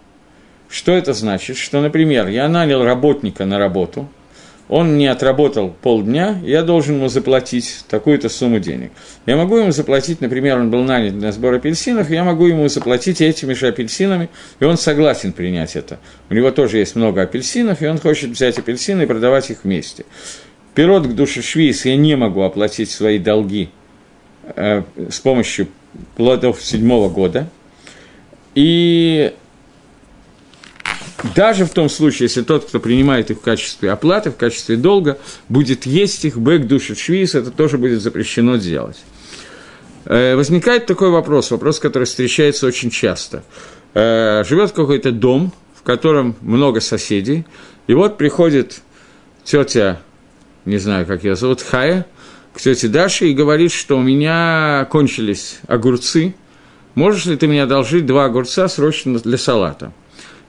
Что 0.67 0.93
это 0.93 1.13
значит? 1.13 1.58
Что, 1.58 1.79
например, 1.79 2.27
я 2.27 2.49
нанял 2.49 2.84
работника 2.84 3.45
на 3.45 3.60
работу– 3.60 4.10
он 4.67 4.97
не 4.97 5.08
отработал 5.08 5.75
полдня, 5.82 6.39
я 6.43 6.63
должен 6.63 6.95
ему 6.95 7.08
заплатить 7.08 7.86
такую-то 7.88 8.30
сумму 8.30 8.60
денег. 8.60 8.91
Я 9.25 9.36
могу 9.36 9.58
ему 9.58 9.71
заплатить, 9.71 10.21
например, 10.21 10.58
он 10.58 10.71
был 10.71 10.84
нанят 10.84 11.13
на 11.13 11.32
сбор 11.32 11.56
апельсинов, 11.56 12.10
я 12.10 12.23
могу 12.23 12.47
ему 12.47 12.67
заплатить 12.67 13.21
этими 13.21 13.54
же 13.54 13.67
апельсинами, 13.67 14.30
и 14.60 14.65
он 14.65 14.78
согласен 14.78 15.34
принять 15.34 15.75
это. 15.75 15.99
У 16.30 16.34
него 16.34 16.49
тоже 16.49 16.80
есть 16.80 16.95
много 16.95 17.21
апельсинов, 17.21 17.82
и 17.82 17.88
он 17.88 17.99
хочет 17.99 18.32
взять 18.32 18.58
апельсины 18.58 19.04
и 19.04 19.06
продавать 19.06 19.51
их 19.51 19.63
вместе. 19.63 20.06
пирот 20.73 21.06
к 21.06 21.13
душе 21.13 21.41
швейс 21.41 21.86
я 21.86 21.95
не 21.95 22.15
могу 22.15 22.41
оплатить 22.41 22.89
свои 22.89 23.19
долги 23.19 23.69
э, 24.56 24.82
с 25.10 25.19
помощью 25.19 25.67
плодов 26.17 26.62
седьмого 26.63 27.10
года. 27.10 27.49
И 28.56 29.34
даже 31.36 31.65
в 31.65 31.69
том 31.69 31.89
случае, 31.89 32.25
если 32.25 32.41
тот, 32.41 32.65
кто 32.65 32.80
принимает 32.80 33.32
их 33.32 33.38
в 33.38 33.41
качестве 33.41 33.91
оплаты, 33.91 34.32
в 34.32 34.36
качестве 34.36 34.75
долга, 34.75 35.17
будет 35.49 35.86
есть 35.86 36.25
их 36.25 36.38
бэк 36.38 36.67
души 36.67 36.95
швиз, 36.95 37.36
это 37.36 37.51
тоже 37.51 37.78
будет 37.78 38.01
запрещено 38.01 38.58
делать. 38.58 38.97
Э, 40.06 40.36
возникает 40.36 40.86
такой 40.86 41.10
вопрос, 41.10 41.51
вопрос, 41.51 41.80
который 41.80 42.04
встречается 42.04 42.67
очень 42.67 42.89
часто. 42.89 43.43
Э, 43.93 44.43
живет 44.43 44.71
какой-то 44.71 45.12
дом, 45.12 45.54
в 45.73 45.84
котором 45.84 46.36
много 46.41 46.82
соседей, 46.82 47.45
и 47.88 47.93
вот 47.93 48.17
приходит 48.17 48.82
тетя, 49.43 50.01
не 50.65 50.78
знаю, 50.78 51.06
как 51.06 51.23
ее 51.23 51.36
зовут, 51.36 51.62
Хая, 51.62 52.06
к 52.54 52.60
тете 52.60 52.88
Даше 52.88 53.28
и 53.28 53.34
говорит, 53.34 53.71
что 53.71 53.97
у 53.97 54.01
меня 54.01 54.88
кончились 54.91 55.60
огурцы, 55.67 56.36
можешь 56.93 57.25
ли 57.25 57.36
ты 57.36 57.47
мне 57.47 57.63
одолжить 57.63 58.06
два 58.06 58.25
огурца 58.25 58.67
срочно 58.67 59.19
для 59.19 59.38
салата? 59.38 59.91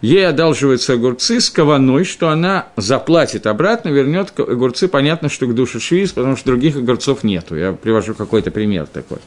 Ей 0.01 0.27
одалживаются 0.27 0.95
огурцы 0.95 1.41
с 1.41 1.51
кованой, 1.51 2.05
что 2.05 2.29
она 2.29 2.69
заплатит 2.77 3.47
обратно, 3.47 3.89
вернет 3.89 4.33
огурцы, 4.39 4.89
понятно, 4.89 5.29
что 5.29 5.47
к 5.47 5.55
душе 5.55 5.81
швиз, 5.81 6.13
потому 6.13 6.37
что 6.37 6.47
других 6.47 6.77
огурцов 6.77 7.25
нету. 7.25 7.57
Я 7.57 7.73
привожу 7.73 8.15
какой-то 8.15 8.51
пример 8.51 8.87
такой. 8.87 9.19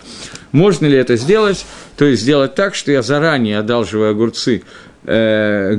Можно 0.52 0.86
ли 0.86 0.98
это 0.98 1.16
сделать? 1.16 1.66
То 1.98 2.06
есть 2.06 2.22
сделать 2.22 2.56
так, 2.56 2.76
что 2.76 2.92
я 2.92 3.02
заранее 3.02 3.60
одалживаю 3.60 4.12
огурцы 4.12 4.64
э, 5.06 5.78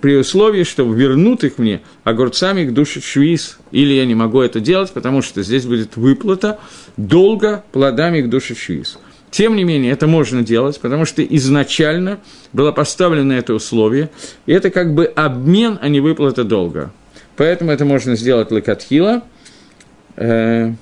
при 0.00 0.16
условии, 0.16 0.64
что 0.64 0.84
вернут 0.84 1.44
их 1.44 1.58
мне 1.58 1.80
огурцами 2.04 2.64
к 2.64 2.72
душе 2.72 3.00
швиз, 3.00 3.58
или 3.70 3.94
я 3.94 4.04
не 4.04 4.14
могу 4.14 4.40
это 4.40 4.60
делать, 4.60 4.92
потому 4.92 5.22
что 5.22 5.42
здесь 5.42 5.64
будет 5.64 5.96
выплата 5.96 6.58
долго 6.96 7.64
плодами 7.72 8.20
к 8.20 8.28
душе 8.28 8.54
швиз. 8.54 8.98
Тем 9.30 9.54
не 9.54 9.64
менее, 9.64 9.92
это 9.92 10.06
можно 10.06 10.42
делать, 10.42 10.80
потому 10.80 11.04
что 11.04 11.22
изначально 11.22 12.18
было 12.52 12.72
поставлено 12.72 13.32
это 13.32 13.54
условие, 13.54 14.10
и 14.46 14.52
это 14.52 14.70
как 14.70 14.92
бы 14.92 15.04
обмен, 15.04 15.78
а 15.80 15.88
не 15.88 16.00
выплата 16.00 16.42
долга. 16.42 16.90
Поэтому 17.36 17.70
это 17.70 17.84
можно 17.84 18.16
сделать 18.16 18.50
лакатхила. 18.50 19.22
Э, 20.16 20.72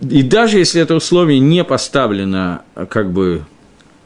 и 0.00 0.22
даже 0.22 0.58
если 0.58 0.82
это 0.82 0.94
условие 0.94 1.38
не 1.38 1.64
поставлено, 1.64 2.62
как 2.90 3.12
бы 3.12 3.44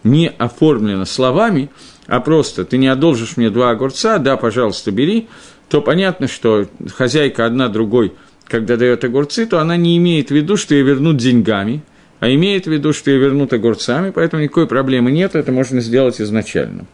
не 0.05 0.29
оформлено 0.29 1.07
словами, 1.07 1.71
а 2.07 2.21
просто 2.21 2.65
ты 2.65 2.79
не 2.79 2.89
одолжишь 2.89 3.37
мне 3.37 3.51
два 3.51 3.71
огурца, 3.71 4.19
да, 4.19 4.37
пожалуйста, 4.37 4.91
бери, 4.91 5.29
то 5.69 5.81
понятно, 5.81 6.29
что 6.29 6.67
хозяйка 6.95 7.47
одна 7.47 7.69
другой, 7.69 8.13
когда 8.47 8.77
дает 8.77 9.05
огурцы, 9.05 9.47
то 9.47 9.61
она 9.61 9.77
не 9.77 9.97
имеет 9.97 10.29
в 10.29 10.35
виду, 10.35 10.57
что 10.57 10.75
ее 10.75 10.85
вернут 10.85 11.17
деньгами, 11.17 11.83
а 12.21 12.33
имеет 12.33 12.67
в 12.67 12.71
виду, 12.71 12.93
что 12.93 13.11
ее 13.11 13.19
вернут 13.19 13.53
огурцами, 13.53 14.11
поэтому 14.11 14.43
никакой 14.43 14.67
проблемы 14.67 15.11
нет, 15.11 15.35
это 15.35 15.53
можно 15.53 15.81
сделать 15.81 16.21
изначально. 16.21 16.87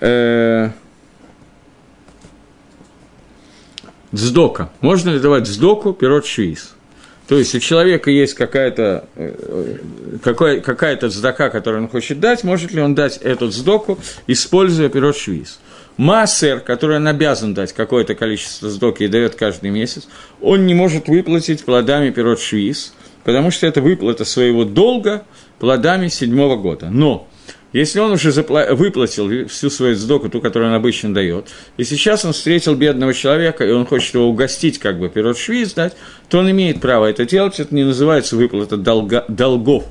Э, 0.00 0.70
Дздока. 4.12 4.70
Можно 4.80 5.10
ли 5.10 5.20
давать 5.20 5.44
дздоку 5.44 5.92
пирот 5.92 6.24
швиз? 6.24 6.74
То 7.28 7.38
есть 7.38 7.54
у 7.54 7.60
человека 7.60 8.10
есть 8.10 8.32
какая-то 8.32 9.06
э, 9.14 9.76
какая, 10.24 10.60
какая-то 10.60 11.10
сдака, 11.10 11.50
которую 11.50 11.82
он 11.82 11.88
хочет 11.88 12.20
дать, 12.20 12.42
может 12.42 12.72
ли 12.72 12.80
он 12.80 12.94
дать 12.94 13.18
эту 13.18 13.50
сдоку, 13.50 13.98
используя 14.26 14.88
пирот 14.88 15.16
швиз? 15.16 15.60
Массер, 15.98 16.60
который 16.60 16.96
он 16.96 17.06
обязан 17.06 17.52
дать 17.52 17.74
какое-то 17.74 18.14
количество 18.14 18.70
сдоки 18.70 19.02
и 19.02 19.08
дает 19.08 19.34
каждый 19.34 19.70
месяц, 19.70 20.08
он 20.40 20.64
не 20.64 20.72
может 20.72 21.08
выплатить 21.08 21.64
плодами 21.64 22.10
пирот 22.10 22.40
швиз, 22.40 22.94
потому 23.24 23.50
что 23.50 23.66
это 23.66 23.82
выплата 23.82 24.24
своего 24.24 24.64
долга 24.64 25.24
плодами 25.58 26.08
седьмого 26.08 26.56
года. 26.56 26.88
Но 26.88 27.28
если 27.78 28.00
он 28.00 28.12
уже 28.12 28.30
запла- 28.30 28.74
выплатил 28.74 29.48
всю 29.48 29.70
свою 29.70 29.94
сдоку, 29.94 30.28
ту, 30.28 30.40
которую 30.40 30.70
он 30.70 30.76
обычно 30.76 31.14
дает, 31.14 31.48
и 31.76 31.84
сейчас 31.84 32.24
он 32.24 32.32
встретил 32.32 32.74
бедного 32.74 33.14
человека, 33.14 33.64
и 33.64 33.70
он 33.70 33.86
хочет 33.86 34.14
его 34.14 34.26
угостить, 34.26 34.78
как 34.78 34.98
бы 34.98 35.08
пирот 35.08 35.38
швиз 35.38 35.74
дать, 35.74 35.94
то 36.28 36.38
он 36.38 36.50
имеет 36.50 36.80
право 36.80 37.06
это 37.06 37.24
делать, 37.24 37.60
это 37.60 37.74
не 37.74 37.84
называется 37.84 38.36
выплата 38.36 38.76
долга- 38.76 39.24
долгов 39.28 39.84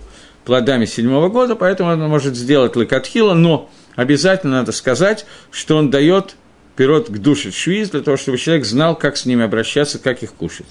плодами 0.46 0.86
седьмого 0.86 1.30
года, 1.30 1.56
поэтому 1.56 1.92
он 1.92 2.00
может 2.02 2.36
сделать 2.36 2.76
лыкатхила, 2.76 3.34
но 3.34 3.70
обязательно 3.96 4.60
надо 4.60 4.72
сказать, 4.72 5.26
что 5.52 5.78
он 5.78 5.90
дает 5.90 6.36
пирот 6.76 7.10
к 7.10 7.18
душе 7.18 7.52
швиз, 7.52 7.90
для 7.90 8.02
того, 8.02 8.18
чтобы 8.18 8.38
человек 8.38 8.66
знал, 8.66 8.96
как 8.96 9.18
с 9.18 9.26
ними 9.26 9.44
обращаться, 9.44 10.00
как 10.00 10.24
их 10.24 10.34
кушать. 10.34 10.68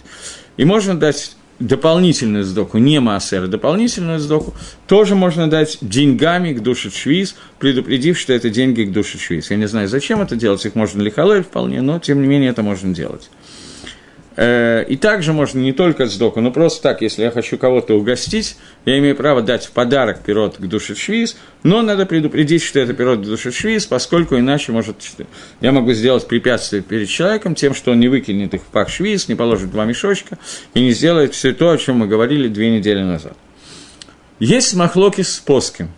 И 0.57 0.65
можно 0.65 0.99
дать 0.99 1.37
дополнительную 1.59 2.45
сдоку, 2.45 2.79
не 2.79 3.01
массер, 3.01 3.45
а 3.45 3.47
дополнительную 3.47 4.19
сдоку, 4.19 4.55
тоже 4.87 5.15
можно 5.15 5.49
дать 5.49 5.79
деньгами 5.81 6.53
к 6.53 6.63
душе 6.63 6.91
швиз, 6.91 7.37
предупредив, 7.59 8.19
что 8.19 8.33
это 8.33 8.51
деньги 8.51 8.83
к 8.83 8.93
душе 8.93 9.19
швиз. 9.19 9.51
Я 9.51 9.57
не 9.57 9.67
знаю, 9.67 9.89
зачем 9.89 10.21
это 10.21 10.37
делать, 10.37 10.65
их 10.65 10.75
можно 10.75 11.03
лихалель 11.03 11.43
вполне, 11.43 11.81
но 11.81 11.99
тем 11.99 12.21
не 12.21 12.29
менее 12.29 12.51
это 12.51 12.63
можно 12.63 12.95
делать. 12.95 13.31
Э, 14.37 14.85
и 14.87 14.97
также 14.97 15.33
можно 15.33 15.59
не 15.61 15.73
только 15.73 16.07
сдоку, 16.07 16.41
но 16.41 16.51
просто 16.51 16.83
так, 16.83 17.01
если 17.01 17.23
я 17.23 17.31
хочу 17.31 17.57
кого-то 17.57 17.95
угостить, 17.95 18.57
я 18.85 18.99
имею 18.99 19.17
право 19.17 19.41
дать 19.41 19.65
в 19.65 19.71
подарок 19.71 20.21
пирот 20.21 20.57
к 20.59 20.61
душе 20.61 20.95
швиз, 20.95 21.37
но 21.63 21.81
надо 21.81 22.05
предупредить, 22.05 22.63
что 22.63 22.79
это 22.79 22.93
пирот 22.93 23.21
к 23.21 23.23
душе 23.23 23.51
швиз, 23.51 23.87
поскольку 23.87 24.37
иначе 24.37 24.73
может, 24.73 24.97
я 25.63 25.73
могу 25.73 25.93
сделать 25.93 26.27
препятствие 26.29 26.83
перед 26.83 27.09
человеком 27.09 27.55
тем, 27.55 27.75
что 27.75 27.93
он 27.93 28.01
не 28.01 28.09
выкинет 28.09 28.53
их 28.53 28.61
в 28.61 28.67
пах 28.67 28.91
швиз, 28.91 29.29
не 29.29 29.35
положит 29.35 29.71
два 29.71 29.87
мешочка 29.87 30.39
и 30.75 30.81
не 30.81 30.91
сделает 30.91 31.33
все 31.33 31.55
то, 31.55 31.71
о 31.71 31.79
чем 31.79 31.99
мы 31.99 32.07
говорили 32.07 32.49
две 32.49 32.71
недели 32.71 33.03
назад. 33.03 33.37
Есть 34.39 34.75
махлоки 34.75 35.23
с 35.23 35.39
поским. 35.39 35.89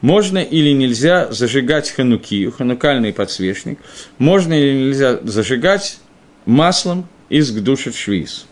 Можно 0.00 0.38
или 0.38 0.70
нельзя 0.70 1.30
зажигать 1.30 1.90
ханукию, 1.90 2.50
ханукальный 2.52 3.12
подсвечник. 3.12 3.78
Можно 4.18 4.54
или 4.54 4.86
нельзя 4.86 5.20
зажигать 5.22 5.98
маслом 6.46 7.06
из 7.32 7.50
гдушит 7.50 7.96
швиз. 7.96 8.46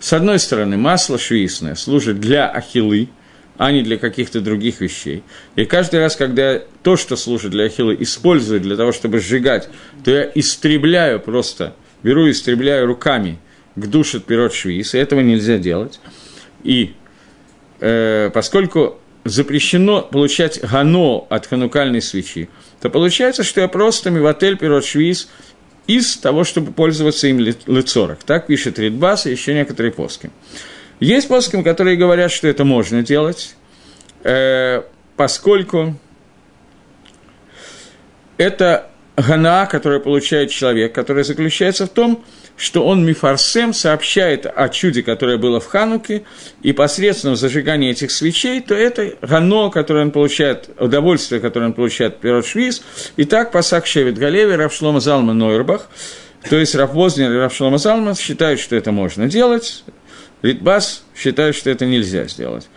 С 0.00 0.12
одной 0.12 0.40
стороны, 0.40 0.76
масло 0.76 1.16
швизное 1.16 1.76
служит 1.76 2.20
для 2.20 2.50
ахилы, 2.50 3.08
а 3.56 3.70
не 3.70 3.82
для 3.82 3.96
каких-то 3.96 4.40
других 4.40 4.80
вещей. 4.80 5.22
И 5.54 5.64
каждый 5.64 6.00
раз, 6.00 6.16
когда 6.16 6.60
то, 6.82 6.96
что 6.96 7.16
служит 7.16 7.52
для 7.52 7.64
ахилы, 7.66 7.96
использую 8.00 8.60
для 8.60 8.76
того, 8.76 8.90
чтобы 8.90 9.20
сжигать, 9.20 9.68
то 10.04 10.10
я 10.10 10.30
истребляю 10.34 11.20
просто, 11.20 11.74
беру 12.02 12.26
и 12.26 12.32
истребляю 12.32 12.86
руками 12.86 13.38
к 13.76 13.86
душит 13.86 14.24
пирот 14.24 14.52
швиз, 14.52 14.94
и 14.94 14.98
этого 14.98 15.20
нельзя 15.20 15.58
делать. 15.58 16.00
И 16.64 16.94
э, 17.78 18.30
поскольку 18.34 18.98
запрещено 19.24 20.02
получать 20.02 20.60
гано 20.62 21.26
от 21.30 21.46
ханукальной 21.46 22.02
свечи, 22.02 22.48
то 22.80 22.90
получается, 22.90 23.44
что 23.44 23.60
я 23.60 23.68
просто 23.68 24.10
миватель 24.10 24.56
пирот 24.56 24.84
швиз 24.84 25.28
из 25.86 26.16
того, 26.16 26.44
чтобы 26.44 26.72
пользоваться 26.72 27.28
им 27.28 27.38
лицорах. 27.38 28.18
Так 28.24 28.46
пишет 28.46 28.78
Ридбас 28.78 29.26
и 29.26 29.30
еще 29.30 29.54
некоторые 29.54 29.92
поски. 29.92 30.30
Есть 31.00 31.28
поски, 31.28 31.62
которые 31.62 31.96
говорят, 31.96 32.32
что 32.32 32.48
это 32.48 32.64
можно 32.64 33.02
делать, 33.02 33.54
э, 34.24 34.82
поскольку 35.16 35.94
это 38.38 38.90
гана, 39.16 39.66
которую 39.66 40.00
получает 40.00 40.50
человек, 40.50 40.94
которая 40.94 41.24
заключается 41.24 41.86
в 41.86 41.90
том, 41.90 42.16
что 42.16 42.26
он 42.76 43.04
Мифарсем 43.04 43.74
сообщает 43.74 44.46
о 44.46 44.68
чуде, 44.68 45.02
которое 45.02 45.36
было 45.36 45.60
в 45.60 45.66
Хануке, 45.66 46.22
и 46.62 46.72
посредством 46.72 47.36
зажигания 47.36 47.90
этих 47.90 48.10
свечей, 48.10 48.60
то 48.60 48.74
это 48.74 49.14
гано, 49.20 49.70
которое 49.70 50.04
он 50.04 50.10
получает, 50.10 50.70
удовольствие, 50.78 51.40
которое 51.40 51.66
он 51.66 51.72
получает 51.74 52.18
Пирот 52.18 52.46
Швиз, 52.46 52.82
и 53.16 53.24
так 53.24 53.52
Пасак 53.52 53.86
Шевит 53.86 54.18
Галеви, 54.18 54.54
Равшлома 54.54 55.00
Залма 55.00 55.34
Нойрбах, 55.34 55.88
то 56.48 56.56
есть 56.56 56.74
Раввознер 56.74 57.32
и 57.32 57.36
Равшлома 57.36 57.78
Залма 57.78 58.14
считают, 58.14 58.60
что 58.60 58.74
это 58.76 58.92
можно 58.92 59.26
делать, 59.26 59.84
Ритбас 60.42 61.04
считает, 61.14 61.54
что 61.54 61.70
это 61.70 61.86
нельзя 61.86 62.26
сделать. 62.26 62.68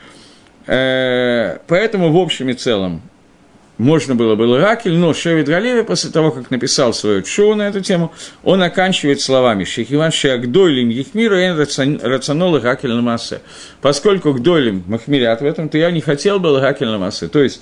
Э, 0.68 1.60
поэтому, 1.68 2.12
в 2.12 2.18
общем 2.18 2.50
и 2.50 2.54
целом, 2.54 3.02
можно 3.80 4.14
было 4.14 4.36
бы 4.36 4.44
Лагакель, 4.44 4.96
но 4.96 5.14
Шевит 5.14 5.48
Галеви, 5.48 5.84
после 5.84 6.12
того, 6.12 6.32
как 6.32 6.52
написал 6.52 6.94
свою 6.94 7.26
шоу 7.26 7.56
на 7.56 7.70
эту 7.70 7.80
тему, 7.80 8.12
он 8.44 8.62
оканчивает 8.62 9.22
словами 9.22 9.64
«Шехиван 9.64 10.12
шеагдойлим 10.12 10.90
ехмиру 10.90 11.38
эн 11.38 12.00
рационол 12.04 12.52
Лагакель 12.52 12.92
на 12.92 13.02
массе». 13.02 13.42
Поскольку 13.82 14.34
гдойлим 14.34 14.84
махмирят 14.86 15.42
в 15.42 15.46
этом, 15.46 15.70
то 15.70 15.78
я 15.78 15.92
не 15.92 16.02
хотел 16.02 16.40
бы 16.40 16.48
Лагакель 16.48 16.88
на 16.88 16.98
массе. 16.98 17.30
То 17.30 17.42
есть, 17.42 17.62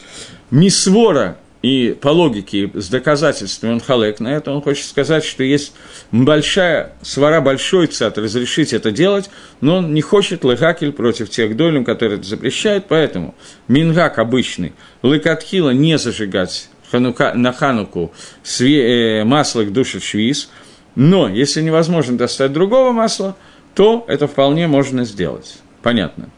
мисвора 0.50 1.38
и 1.62 1.98
по 2.00 2.10
логике, 2.10 2.70
с 2.74 2.88
доказательствами 2.90 3.74
он 3.74 3.80
халек 3.80 4.20
на 4.20 4.28
это, 4.28 4.52
он 4.52 4.62
хочет 4.62 4.86
сказать, 4.86 5.24
что 5.24 5.44
есть 5.44 5.74
большая 6.12 6.94
свара, 7.02 7.42
большой 7.42 7.88
цат 7.88 8.18
разрешить 8.18 8.74
это 8.74 8.92
делать, 8.92 9.30
но 9.60 9.78
он 9.78 9.94
не 9.94 10.02
хочет 10.02 10.44
лыхакель 10.44 10.92
против 10.92 11.30
тех 11.30 11.58
долем, 11.58 11.84
которые 11.84 12.20
это 12.20 12.28
запрещают, 12.28 12.86
поэтому 12.88 13.34
мингак 13.68 14.20
обычный, 14.20 14.74
лыкатхила 15.02 15.72
не 15.72 15.98
зажигать 15.98 16.70
ханука, 16.92 17.34
на 17.34 17.52
хануку 17.52 18.14
све, 18.44 19.20
э, 19.20 19.24
масло 19.24 19.64
к 19.64 19.74
душе 19.74 20.00
швиз, 20.00 20.50
но 20.96 21.28
если 21.28 21.62
невозможно 21.62 22.18
достать 22.18 22.54
другого 22.54 22.92
масла, 22.92 23.36
то 23.76 24.06
это 24.08 24.28
вполне 24.28 24.68
можно 24.68 25.06
сделать. 25.06 25.58
Понятно. 25.84 26.30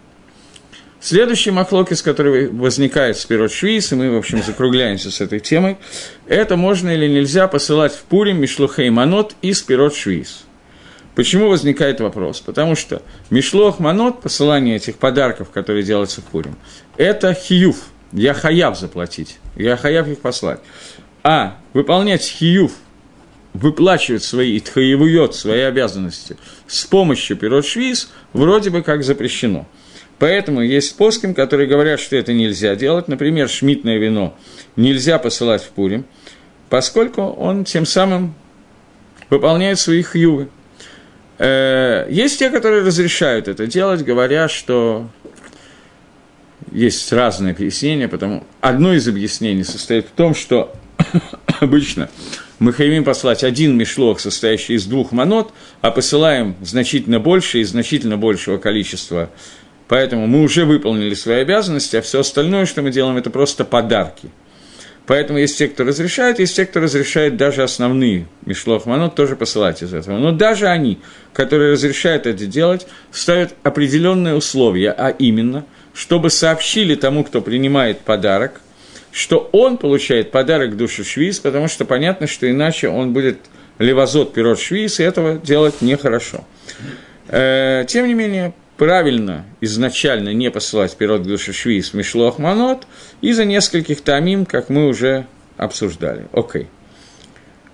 Следующий 1.01 1.51
махлокис, 1.51 2.01
который 2.01 2.49
возникает 2.49 3.17
с 3.17 3.25
пирот 3.25 3.53
и 3.63 3.95
мы, 3.95 4.12
в 4.12 4.17
общем, 4.17 4.43
закругляемся 4.43 5.12
с 5.12 5.21
этой 5.21 5.39
темой, 5.39 5.77
это 6.27 6.57
можно 6.57 6.89
или 6.89 7.07
нельзя 7.07 7.47
посылать 7.47 7.93
в 7.93 8.01
Пурим 8.03 8.41
Мишлухей 8.41 8.89
Манот 8.89 9.33
из 9.41 9.62
пирот. 9.62 9.93
Почему 11.15 11.47
возникает 11.47 12.01
вопрос? 12.01 12.41
Потому 12.41 12.75
что 12.75 13.01
Мишлох 13.29 13.79
Манот, 13.79 14.21
посылание 14.21 14.75
этих 14.75 14.97
подарков, 14.97 15.51
которые 15.51 15.83
делаются 15.83 16.19
в 16.19 16.25
Пурим, 16.25 16.57
это 16.97 17.33
хиюв, 17.33 17.77
я 18.12 18.33
хаяв 18.33 18.77
заплатить, 18.77 19.39
я 19.55 19.77
хаяв 19.77 20.05
их 20.09 20.19
послать. 20.19 20.59
А 21.23 21.59
выполнять 21.73 22.23
хиюв, 22.23 22.73
выплачивать 23.53 24.23
свои, 24.23 24.59
тхаевует, 24.59 25.33
свои 25.33 25.62
обязанности 25.62 26.35
с 26.67 26.83
помощью 26.83 27.38
пирот 27.38 27.65
вроде 28.33 28.69
бы 28.69 28.81
как 28.81 29.05
запрещено– 29.05 29.65
Поэтому 30.19 30.62
есть 30.62 30.89
способы, 30.89 31.34
которые 31.34 31.67
говорят, 31.67 31.99
что 31.99 32.17
это 32.17 32.34
нельзя 32.34 32.75
делать. 32.75 33.08
Например, 33.08 33.47
шмитное 33.47 33.97
вино 33.97 34.38
нельзя 34.75 35.17
посылать 35.17 35.63
в 35.63 35.69
Пурим, 35.69 36.05
поскольку 36.69 37.21
он 37.21 37.63
тем 37.63 37.86
самым 37.86 38.36
выполняет 39.29 39.79
свои 39.79 40.03
хьювы. 40.03 40.49
Э, 41.38 42.05
есть 42.10 42.38
те, 42.38 42.49
которые 42.49 42.84
разрешают 42.84 43.47
это 43.47 43.65
делать, 43.65 44.03
говоря, 44.03 44.49
что 44.49 45.10
есть 46.71 47.12
разные 47.13 47.53
объяснения, 47.53 48.10
потому 48.10 48.43
одно 48.60 48.93
из 48.93 49.08
объяснений 49.08 49.63
состоит 49.63 50.08
в 50.08 50.12
том, 50.12 50.36
что 50.36 50.75
обычно 51.62 52.10
мы 52.60 52.73
хотим 52.73 53.05
послать 53.05 53.45
один 53.45 53.77
мешлох, 53.77 54.19
состоящий 54.19 54.73
из 54.73 54.86
двух 54.86 55.13
монот, 55.13 55.53
а 55.79 55.91
посылаем 55.91 56.55
значительно 56.62 57.21
больше 57.21 57.60
и 57.60 57.63
значительно 57.63 58.17
большего 58.17 58.58
количества 58.58 59.29
Поэтому 59.89 60.28
мы 60.28 60.43
уже 60.43 60.65
выполнили 60.65 61.15
свои 61.15 61.41
обязанности, 61.41 61.97
а 61.97 62.02
все 62.02 62.19
остальное, 62.19 62.65
что 62.67 62.84
мы 62.84 62.91
делаем, 62.91 63.17
это 63.17 63.32
просто 63.32 63.65
подарки. 63.65 64.30
Поэтому 65.08 65.39
есть 65.39 65.58
те, 65.58 65.67
кто 65.67 65.84
разрешает, 65.84 66.38
есть 66.38 66.56
те, 66.56 66.67
кто 66.67 66.80
разрешает 66.80 67.36
даже 67.36 67.63
основные 67.63 68.28
Мишлох 68.45 68.86
Манот 68.86 69.15
тоже 69.15 69.36
посылать 69.36 69.82
из 69.82 69.91
этого. 69.91 70.19
Но 70.19 70.32
даже 70.32 70.67
они, 70.67 70.99
которые 71.34 71.71
разрешают 71.71 72.28
это 72.28 72.45
делать, 72.45 72.86
ставят 73.12 73.56
определенные 73.63 74.36
условия, 74.36 74.91
а 74.91 75.10
именно, 75.10 75.65
чтобы 75.95 76.30
сообщили 76.30 76.93
тому, 76.93 77.23
кто 77.23 77.41
принимает 77.41 78.02
подарок, 78.02 78.62
что 79.12 79.49
он 79.52 79.78
получает 79.78 80.30
подарок 80.30 80.78
души 80.78 81.04
швиз, 81.04 81.39
потому 81.39 81.67
что 81.67 81.86
понятно, 81.86 82.28
что 82.28 82.47
иначе 82.47 82.89
он 82.89 83.12
будет 83.12 83.39
левозот 83.80 84.34
пирот 84.34 84.60
швиз, 84.60 84.99
и 84.99 85.04
этого 85.04 85.39
делать 85.39 85.82
нехорошо. 85.82 86.45
Э, 87.30 87.86
тем 87.88 88.08
не 88.08 88.13
менее, 88.13 88.54
правильно 88.80 89.46
изначально 89.60 90.34
не 90.34 90.50
посылать 90.50 90.96
пирот 90.96 91.22
Гдушашвиис 91.22 91.89
в 91.89 91.94
Мишлох 91.96 92.39
Манот 92.39 92.88
из-за 93.20 93.44
нескольких 93.44 94.02
тамим, 94.02 94.46
как 94.46 94.70
мы 94.70 94.88
уже 94.88 95.28
обсуждали. 95.58 96.26
Окей. 96.32 96.68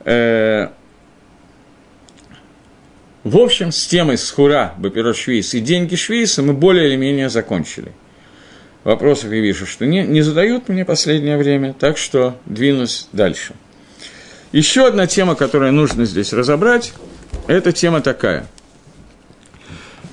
Э, 0.03 0.69
в 3.23 3.37
общем, 3.37 3.71
с 3.71 3.85
темой 3.85 4.17
схура 4.17 4.73
Бапирот 4.77 5.15
Швиис 5.15 5.53
и 5.53 5.59
деньги 5.59 5.95
Швииса 5.95 6.41
мы 6.41 6.53
более 6.53 6.89
или 6.89 6.95
менее 6.95 7.29
закончили. 7.29 7.91
Вопросов 8.83 9.31
я 9.31 9.39
вижу, 9.39 9.67
что 9.67 9.85
не, 9.85 10.01
не 10.01 10.21
задают 10.21 10.69
мне 10.69 10.85
последнее 10.85 11.37
время, 11.37 11.73
так 11.73 11.99
что 11.99 12.35
двинусь 12.47 13.07
дальше. 13.11 13.53
Еще 14.51 14.87
одна 14.87 15.05
тема, 15.05 15.35
которую 15.35 15.71
нужно 15.71 16.05
здесь 16.05 16.33
разобрать, 16.33 16.93
это 17.47 17.71
тема 17.71 18.01
такая– 18.01 18.47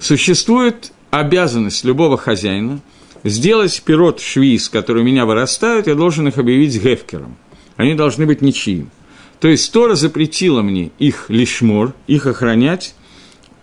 Существует 0.03 0.93
обязанность 1.13 1.85
любого 1.85 2.19
хозяина 2.19 2.81
сделать 3.23 3.81
пирот 3.85 4.19
швиз, 4.21 4.69
который 4.69 5.03
у 5.03 5.05
меня 5.05 5.27
вырастают, 5.27 5.87
я 5.87 5.95
должен 5.95 6.27
их 6.27 6.39
объявить 6.39 6.83
гефкером. 6.83 7.37
Они 7.77 7.95
должны 7.95 8.27
быть 8.27 8.43
ничьим. 8.43 8.91
То 9.39 9.47
есть 9.47 9.73
Тора 9.73 9.95
запретила 9.95 10.61
мне 10.61 10.91
их 10.99 11.27
лишмор, 11.29 11.95
их 12.09 12.27
охранять, 12.27 12.97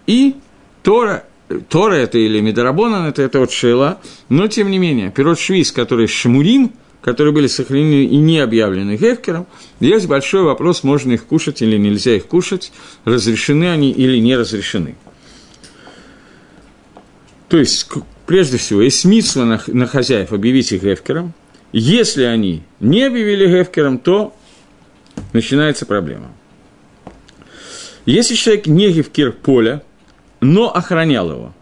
и 0.08 0.36
Тора, 0.82 1.26
Тора 1.68 1.96
это 1.96 2.18
или 2.18 2.40
Медорабонан, 2.40 3.08
это, 3.08 3.22
это 3.22 3.44
от 3.44 3.52
Шейла, 3.52 4.00
но 4.30 4.48
тем 4.48 4.72
не 4.72 4.78
менее, 4.78 5.12
пирот 5.12 5.40
швиз, 5.40 5.74
который 5.74 6.08
шмурим, 6.08 6.72
которые 7.02 7.34
были 7.34 7.48
сохранены 7.48 8.06
и 8.06 8.16
не 8.16 8.40
объявлены 8.40 8.96
Гефкером, 8.96 9.46
есть 9.82 10.08
большой 10.08 10.44
вопрос, 10.44 10.84
можно 10.86 11.12
их 11.12 11.26
кушать 11.26 11.62
или 11.62 11.76
нельзя 11.78 12.16
их 12.16 12.28
кушать, 12.28 12.72
разрешены 13.04 13.70
они 13.70 13.92
или 13.92 14.20
не 14.20 14.38
разрешены. 14.38 14.96
То 17.50 17.58
есть, 17.58 17.88
прежде 18.28 18.58
всего, 18.58 18.82
есть 18.82 19.02
смысл 19.02 19.42
на, 19.42 19.62
на 19.68 19.88
хозяев 19.88 20.32
объявить 20.32 20.72
их 20.72 20.84
гефкером. 20.84 21.34
Если 21.74 22.24
они 22.24 22.64
не 22.80 23.04
объявили 23.04 23.48
гефкером, 23.48 23.98
то 23.98 24.36
начинается 25.34 25.86
проблема. 25.86 26.32
Если 28.06 28.36
человек 28.36 28.68
не 28.68 28.92
гефкер 28.92 29.32
поля, 29.32 29.84
но 30.42 30.74
охранял 30.74 31.32
его, 31.32 31.54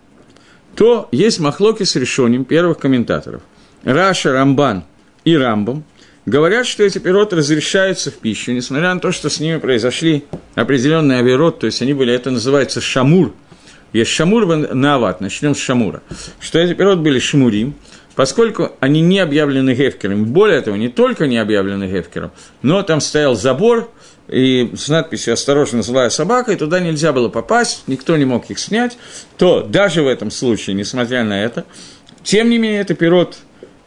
то 0.76 1.08
есть 1.12 1.40
махлоки 1.40 1.84
с 1.84 1.96
решением 1.96 2.46
первых 2.46 2.78
комментаторов. 2.78 3.42
Раша, 3.84 4.34
Рамбан 4.34 4.84
и 5.24 5.36
Рамбам 5.36 5.84
говорят, 6.26 6.68
что 6.68 6.84
эти 6.84 7.00
пироты 7.00 7.38
разрешаются 7.38 8.12
в 8.12 8.16
пищу, 8.16 8.52
несмотря 8.52 8.94
на 8.94 9.00
то, 9.00 9.12
что 9.12 9.30
с 9.30 9.40
ними 9.40 9.58
произошли 9.58 10.26
определенные 10.56 11.20
авирот, 11.20 11.60
то 11.60 11.66
есть 11.66 11.82
они 11.82 11.94
были, 11.94 12.14
это 12.14 12.30
называется 12.30 12.82
шамур– 12.82 13.34
есть 13.94 14.12
шамур 14.12 14.46
на 14.46 14.96
ават, 14.96 15.22
начнем 15.22 15.56
с 15.56 15.60
шамура. 15.60 16.02
Что 16.40 16.60
эти 16.60 16.74
пирот 16.74 17.00
были 17.00 17.20
шмурим, 17.20 17.76
поскольку 18.16 18.72
они 18.80 19.02
не 19.02 19.20
объявлены 19.20 19.74
гефкером. 19.74 20.26
Более 20.26 20.62
того, 20.62 20.76
не 20.76 20.90
только 20.90 21.28
не 21.28 21.38
объявлены 21.38 21.86
гефкером, 21.86 22.32
но 22.62 22.82
там 22.84 23.00
стоял 23.00 23.36
забор, 23.36 23.90
и 24.28 24.72
с 24.76 24.90
надписью 24.90 25.34
«Осторожно, 25.34 25.84
злая 25.84 26.10
собака», 26.10 26.52
и 26.52 26.58
туда 26.58 26.82
нельзя 26.82 27.14
было 27.14 27.30
попасть, 27.30 27.84
никто 27.88 28.18
не 28.18 28.26
мог 28.26 28.50
их 28.50 28.60
снять, 28.60 28.98
то 29.38 29.62
даже 29.62 30.02
в 30.02 30.08
этом 30.08 30.32
случае, 30.32 30.76
несмотря 30.76 31.24
на 31.24 31.42
это, 31.42 31.64
тем 32.24 32.50
не 32.50 32.58
менее, 32.58 32.82
это 32.82 32.94
пирот 32.94 33.38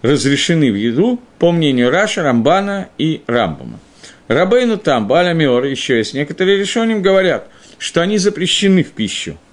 разрешены 0.01 0.73
в 0.73 0.77
еду, 0.77 1.21
по 1.39 1.53
мнению 1.53 1.91
Раша, 1.91 2.23
Рамбана 2.23 2.89
и 2.97 3.23
Рамбама. 3.27 3.81
Рабейну 4.29 4.79
там, 4.79 5.09
Баля 5.09 5.35
Миор, 5.35 5.65
еще 5.65 5.99
есть 5.99 6.15
некоторые 6.15 6.57
решения, 6.57 6.97
говорят, 7.01 7.49
что 7.79 8.01
они 8.01 8.17
запрещены 8.17 8.83
в 8.83 8.93
пищу– 8.93 9.37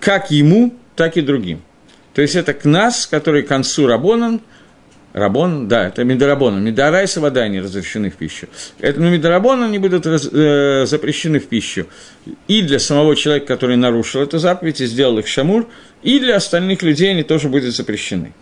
как 0.00 0.30
ему, 0.30 0.74
так 0.96 1.16
и 1.16 1.20
другим. 1.20 1.62
То 2.14 2.22
есть 2.22 2.34
это 2.34 2.54
к 2.54 2.64
нас, 2.64 3.06
который 3.06 3.42
к 3.42 3.48
концу 3.48 3.86
Рабонан, 3.86 4.40
Рабон, 5.12 5.66
да, 5.66 5.88
это 5.88 6.04
Медорабонан. 6.04 6.62
Медорайса 6.64 7.20
вода 7.20 7.48
не 7.48 7.60
разрешены 7.60 8.10
в 8.10 8.16
пищу. 8.16 8.46
Это, 8.78 9.00
ну, 9.00 9.10
Медорабонан 9.10 9.64
они 9.64 9.78
будут 9.78 10.06
раз, 10.06 10.28
э, 10.30 10.84
запрещены 10.86 11.40
в 11.40 11.46
пищу 11.46 11.86
и 12.46 12.62
для 12.62 12.78
самого 12.78 13.16
человека, 13.16 13.46
который 13.46 13.76
нарушил 13.76 14.22
эту 14.22 14.38
заповедь 14.38 14.80
и 14.80 14.86
сделал 14.86 15.18
их 15.18 15.26
шамур, 15.26 15.68
и 16.02 16.20
для 16.20 16.36
остальных 16.36 16.82
людей 16.82 17.10
они 17.10 17.24
тоже 17.24 17.48
будут 17.48 17.74
запрещены. 17.74 18.32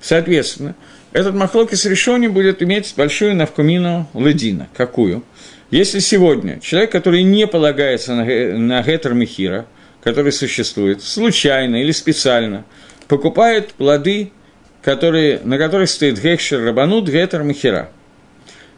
Соответственно, 0.00 0.76
этот 1.12 1.34
махлоки 1.34 1.74
с 1.74 1.84
решением 1.86 2.32
будет 2.32 2.62
иметь 2.62 2.94
большую 2.96 3.34
навкумину 3.34 4.08
ледина. 4.14 4.68
Какую? 4.76 5.24
Если 5.72 5.98
сегодня 5.98 6.60
человек, 6.60 6.92
который 6.92 7.22
не 7.22 7.46
полагается 7.46 8.14
на, 8.14 8.24
на 8.24 8.82
гетер 8.82 9.14
Мехира, 9.14 9.66
который 10.02 10.32
существует, 10.32 11.02
случайно 11.02 11.76
или 11.76 11.92
специально, 11.92 12.64
покупает 13.08 13.72
плоды, 13.74 14.32
которые, 14.82 15.40
на 15.44 15.58
которых 15.58 15.88
стоит 15.88 16.20
гекшер 16.20 16.64
рабанут 16.64 17.08
гетер 17.08 17.44
махера. 17.44 17.90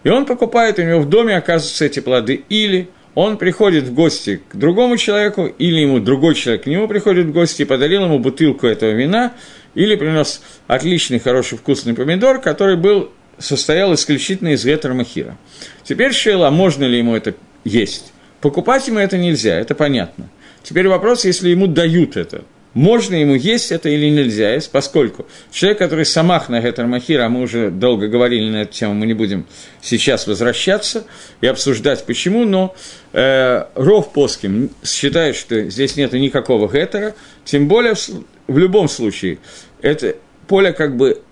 И 0.03 0.11
он 0.11 0.27
покупает, 0.27 0.79
у 0.79 0.83
него 0.83 1.01
в 1.01 1.09
доме 1.09 1.37
оказываются 1.37 1.87
эти 1.87 2.01
плоды, 2.01 2.45
или 2.51 2.91
он 3.15 3.39
приходит 3.39 3.85
в 3.85 3.95
гости 3.95 4.43
к 4.49 4.57
другому 4.57 4.97
человеку, 4.99 5.47
или 5.47 5.81
ему 5.81 5.99
другой 5.99 6.35
человек 6.35 6.65
к 6.65 6.67
нему 6.67 6.89
приходит 6.89 7.27
в 7.27 7.33
гости 7.33 7.63
и 7.63 7.65
подарил 7.65 8.05
ему 8.05 8.19
бутылку 8.19 8.67
этого 8.67 8.91
вина, 8.91 9.33
или 9.75 9.97
принес 9.97 10.43
отличный, 10.67 11.21
хороший, 11.21 11.57
вкусный 11.57 11.95
помидор, 11.95 12.41
который 12.41 12.77
был, 12.77 13.11
состоял 13.39 13.95
исключительно 13.95 14.49
из 14.49 14.65
гетер 14.65 14.93
махира. 14.93 15.39
Теперь 15.85 16.13
шейла, 16.13 16.51
можно 16.51 16.85
ли 16.85 16.99
ему 16.99 17.17
это 17.17 17.35
есть? 17.65 18.13
Покупать 18.41 18.87
ему 18.89 18.99
это 18.99 19.17
нельзя, 19.17 19.59
это 19.59 19.75
понятно. 19.75 20.29
Теперь 20.65 20.89
вопрос, 20.89 21.27
если 21.27 21.51
ему 21.51 21.67
дают 21.67 22.17
это, 22.17 22.43
можно 22.73 23.15
ему 23.15 23.35
есть 23.35 23.71
это 23.71 23.89
или 23.89 24.11
нельзя? 24.11 24.53
Есть, 24.53 24.73
поскольку 24.73 25.27
человек, 25.53 25.79
который 25.79 26.05
самах 26.05 26.49
на 26.49 26.61
Гетер 26.61 26.87
а 27.21 27.29
мы 27.29 27.43
уже 27.43 27.71
долго 27.71 28.09
говорили 28.09 28.51
на 28.51 28.63
эту 28.63 28.73
тему, 28.73 28.95
мы 28.95 29.07
не 29.07 29.15
будем 29.15 29.47
сейчас 29.81 30.27
возвращаться 30.27 31.05
и 31.41 31.47
обсуждать 31.47 32.05
почему, 32.05 32.45
но 32.45 32.75
э, 33.13 33.65
Ров 33.77 34.13
Поским 34.13 34.71
считает, 34.83 35.37
что 35.37 35.71
здесь 35.71 35.97
нет 35.97 36.15
никакого 36.15 36.67
Гетера, 36.67 37.15
тем 37.45 37.69
более 37.69 37.95
в, 37.95 38.09
в 38.49 38.59
любом 38.59 38.89
случае, 38.89 39.39
это 39.83 40.17
поле 40.49 40.73
как 40.73 40.97
бы, 40.97 41.23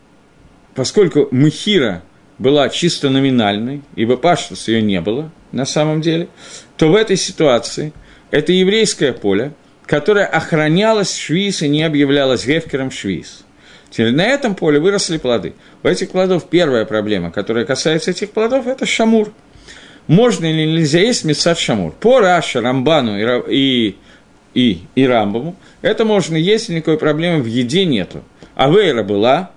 поскольку 0.75 1.27
Махира 1.33 2.03
была 2.39 2.69
чисто 2.69 3.11
номинальной, 3.11 3.83
ибо 3.97 4.17
паштус 4.17 4.69
ее 4.69 4.83
не 4.83 5.01
было 5.01 5.33
на 5.51 5.65
самом 5.65 6.03
деле, 6.03 6.29
то 6.77 6.89
в 6.89 6.95
этой 6.95 7.17
ситуации 7.17 7.93
это 8.33 8.51
еврейское 8.53 9.13
поле, 9.13 9.53
которое 9.87 10.25
охранялось 10.25 11.17
швиз 11.17 11.63
и 11.63 11.69
не 11.69 11.85
объявлялось 11.85 12.45
гефкером 12.45 12.91
швиз. 12.91 13.45
На 13.97 14.27
этом 14.27 14.55
поле 14.55 14.81
выросли 14.81 15.19
плоды. 15.19 15.53
У 15.83 15.87
этих 15.87 16.11
плодов 16.11 16.49
первая 16.49 16.87
проблема, 16.87 17.31
которая 17.31 17.67
касается 17.67 18.11
этих 18.11 18.31
плодов, 18.31 18.67
это 18.67 18.87
шамур. 18.87 19.33
Можно 20.07 20.47
или 20.47 20.67
нельзя 20.67 21.01
есть 21.01 21.25
мецад 21.25 21.59
шамур? 21.59 21.93
По 21.93 22.21
Раша, 22.21 22.63
Рамбану 22.63 23.19
и, 23.19 23.55
и, 23.55 23.97
и, 24.55 24.81
и 24.95 25.07
Рамбаму 25.07 25.55
это 25.83 26.07
можно 26.07 26.37
есть, 26.37 26.71
никакой 26.71 26.97
проблемы 26.97 27.43
в 27.43 27.47
еде 27.47 27.85
нету. 27.85 28.25
А 28.55 28.71
вейра 28.71 29.03
была, 29.03 29.51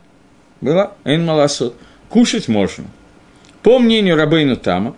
была, 0.60 0.94
эн 1.06 1.26
маласот, 1.26 1.76
кушать 2.10 2.50
можно. 2.50 2.86
По 3.64 3.80
мнению 3.80 4.18
Рабейну 4.18 4.58
Тама 4.58 4.98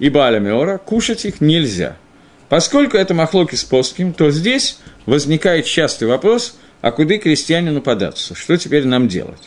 и 0.00 0.10
Баля 0.10 0.40
Меора, 0.40 0.78
кушать 0.78 1.24
их 1.24 1.40
нельзя. 1.40 1.96
Поскольку 2.52 2.98
это 2.98 3.14
махлоки 3.14 3.54
с 3.54 3.64
плоским, 3.64 4.12
то 4.12 4.30
здесь 4.30 4.76
возникает 5.06 5.64
частый 5.64 6.06
вопрос, 6.06 6.58
а 6.82 6.92
куда 6.92 7.16
крестьянину 7.16 7.80
податься? 7.80 8.34
Что 8.34 8.58
теперь 8.58 8.84
нам 8.84 9.08
делать? 9.08 9.40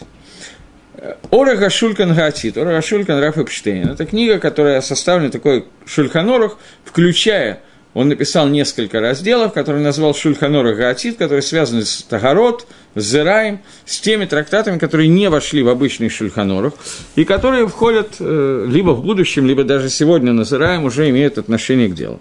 Ора 1.29 1.55
Гашулькан 1.55 2.15
Гатит, 2.15 2.57
Ора 2.57 2.71
Гашулькан 2.71 3.19
Раф 3.19 3.37
Эпштейн. 3.37 3.89
Это 3.89 4.07
книга, 4.07 4.39
которая 4.39 4.81
составлена 4.81 5.29
такой 5.29 5.65
шульханорах, 5.85 6.57
включая 6.83 7.61
он 7.95 8.09
написал 8.09 8.47
несколько 8.49 8.99
разделов, 8.99 9.53
которые 9.53 9.83
назвал 9.83 10.13
Шульханора 10.13 10.73
Гаатит, 10.73 11.17
которые 11.17 11.43
связаны 11.43 11.85
с 11.85 12.01
Тагород, 12.01 12.67
Зераем, 12.95 13.59
с 13.85 13.99
теми 13.99 14.25
трактатами, 14.25 14.77
которые 14.77 15.09
не 15.09 15.29
вошли 15.29 15.63
в 15.63 15.69
обычный 15.69 16.09
Шульханорах, 16.09 16.73
и 17.15 17.25
которые 17.25 17.67
входят 17.67 18.15
э, 18.19 18.65
либо 18.67 18.91
в 18.91 19.03
будущем, 19.03 19.45
либо 19.45 19.63
даже 19.63 19.89
сегодня 19.89 20.31
на 20.31 20.45
Зераем 20.45 20.85
уже 20.85 21.09
имеют 21.09 21.37
отношение 21.37 21.89
к 21.89 21.95
делу. 21.95 22.19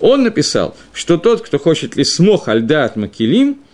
Он 0.00 0.22
написал, 0.22 0.76
что 0.92 1.18
тот, 1.18 1.42
кто 1.42 1.58
хочет 1.58 1.96
ли 1.96 2.04
смох 2.04 2.48
альдат 2.48 2.96
макилим– 2.96 3.58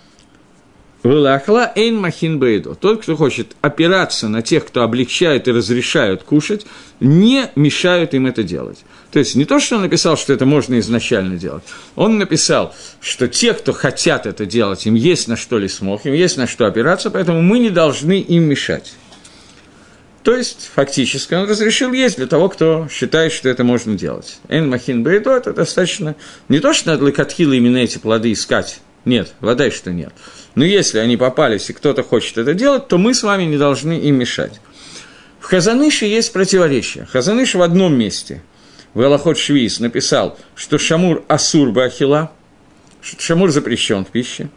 Вылахла 1.06 1.70
эйн 1.76 2.00
махин 2.00 2.40
бейдо. 2.40 2.74
Тот, 2.74 3.02
кто 3.02 3.16
хочет 3.16 3.54
опираться 3.60 4.28
на 4.28 4.42
тех, 4.42 4.66
кто 4.66 4.82
облегчает 4.82 5.46
и 5.46 5.52
разрешают 5.52 6.24
кушать, 6.24 6.66
не 7.00 7.50
мешают 7.56 8.14
им 8.14 8.26
это 8.26 8.42
делать. 8.42 8.84
То 9.10 9.18
есть 9.18 9.34
не 9.34 9.44
то, 9.44 9.58
что 9.60 9.76
он 9.76 9.82
написал, 9.82 10.16
что 10.16 10.32
это 10.32 10.46
можно 10.46 10.78
изначально 10.78 11.36
делать. 11.36 11.62
Он 11.94 12.18
написал, 12.18 12.74
что 13.00 13.28
те, 13.28 13.54
кто 13.54 13.72
хотят 13.72 14.26
это 14.26 14.46
делать, 14.46 14.86
им 14.86 14.94
есть 14.94 15.28
на 15.28 15.36
что 15.36 15.58
ли 15.58 15.68
смог, 15.68 16.06
им 16.06 16.12
есть 16.12 16.36
на 16.36 16.46
что 16.46 16.66
опираться, 16.66 17.10
поэтому 17.10 17.42
мы 17.42 17.58
не 17.58 17.70
должны 17.70 18.20
им 18.20 18.44
мешать. 18.44 18.94
То 20.22 20.34
есть, 20.34 20.70
фактически, 20.74 21.34
он 21.34 21.48
разрешил 21.48 21.92
есть 21.92 22.16
для 22.16 22.26
того, 22.26 22.48
кто 22.48 22.88
считает, 22.90 23.32
что 23.32 23.48
это 23.48 23.62
можно 23.62 23.94
делать. 23.94 24.40
Эн 24.48 24.68
махин 24.68 25.04
бейдо– 25.04 25.30
это 25.36 25.52
достаточно... 25.52 26.16
Не 26.48 26.58
то, 26.58 26.72
что 26.72 26.90
надо 26.90 27.04
лакатхила 27.04 27.52
именно 27.52 27.76
эти 27.76 27.98
плоды 27.98 28.32
искать. 28.32 28.80
Нет, 29.04 29.34
вода 29.38 29.70
что 29.70 29.92
нет. 29.92 30.12
Но 30.56 30.64
если 30.64 30.98
они 30.98 31.16
попались, 31.16 31.70
и 31.70 31.72
кто-то 31.72 32.02
хочет 32.02 32.38
это 32.38 32.54
делать, 32.54 32.88
то 32.88 32.98
мы 32.98 33.14
с 33.14 33.22
вами 33.22 33.44
не 33.44 33.56
должны 33.56 34.00
им 34.00 34.16
мешать. 34.16 34.60
В 35.46 35.48
Хазаныше 35.48 36.06
есть 36.06 36.32
противоречие. 36.32 37.06
Хазаныш 37.06 37.54
в 37.54 37.62
одном 37.62 37.96
месте, 37.96 38.42
в 38.94 39.00
Элохот 39.00 39.38
Швиз, 39.38 39.78
написал, 39.78 40.36
что 40.56 40.76
Шамур 40.76 41.22
Асур 41.28 41.70
Бахила, 41.70 42.32
что 43.00 43.22
Шамур 43.22 43.52
запрещен 43.52 44.04
в 44.04 44.08
пище. 44.08 44.48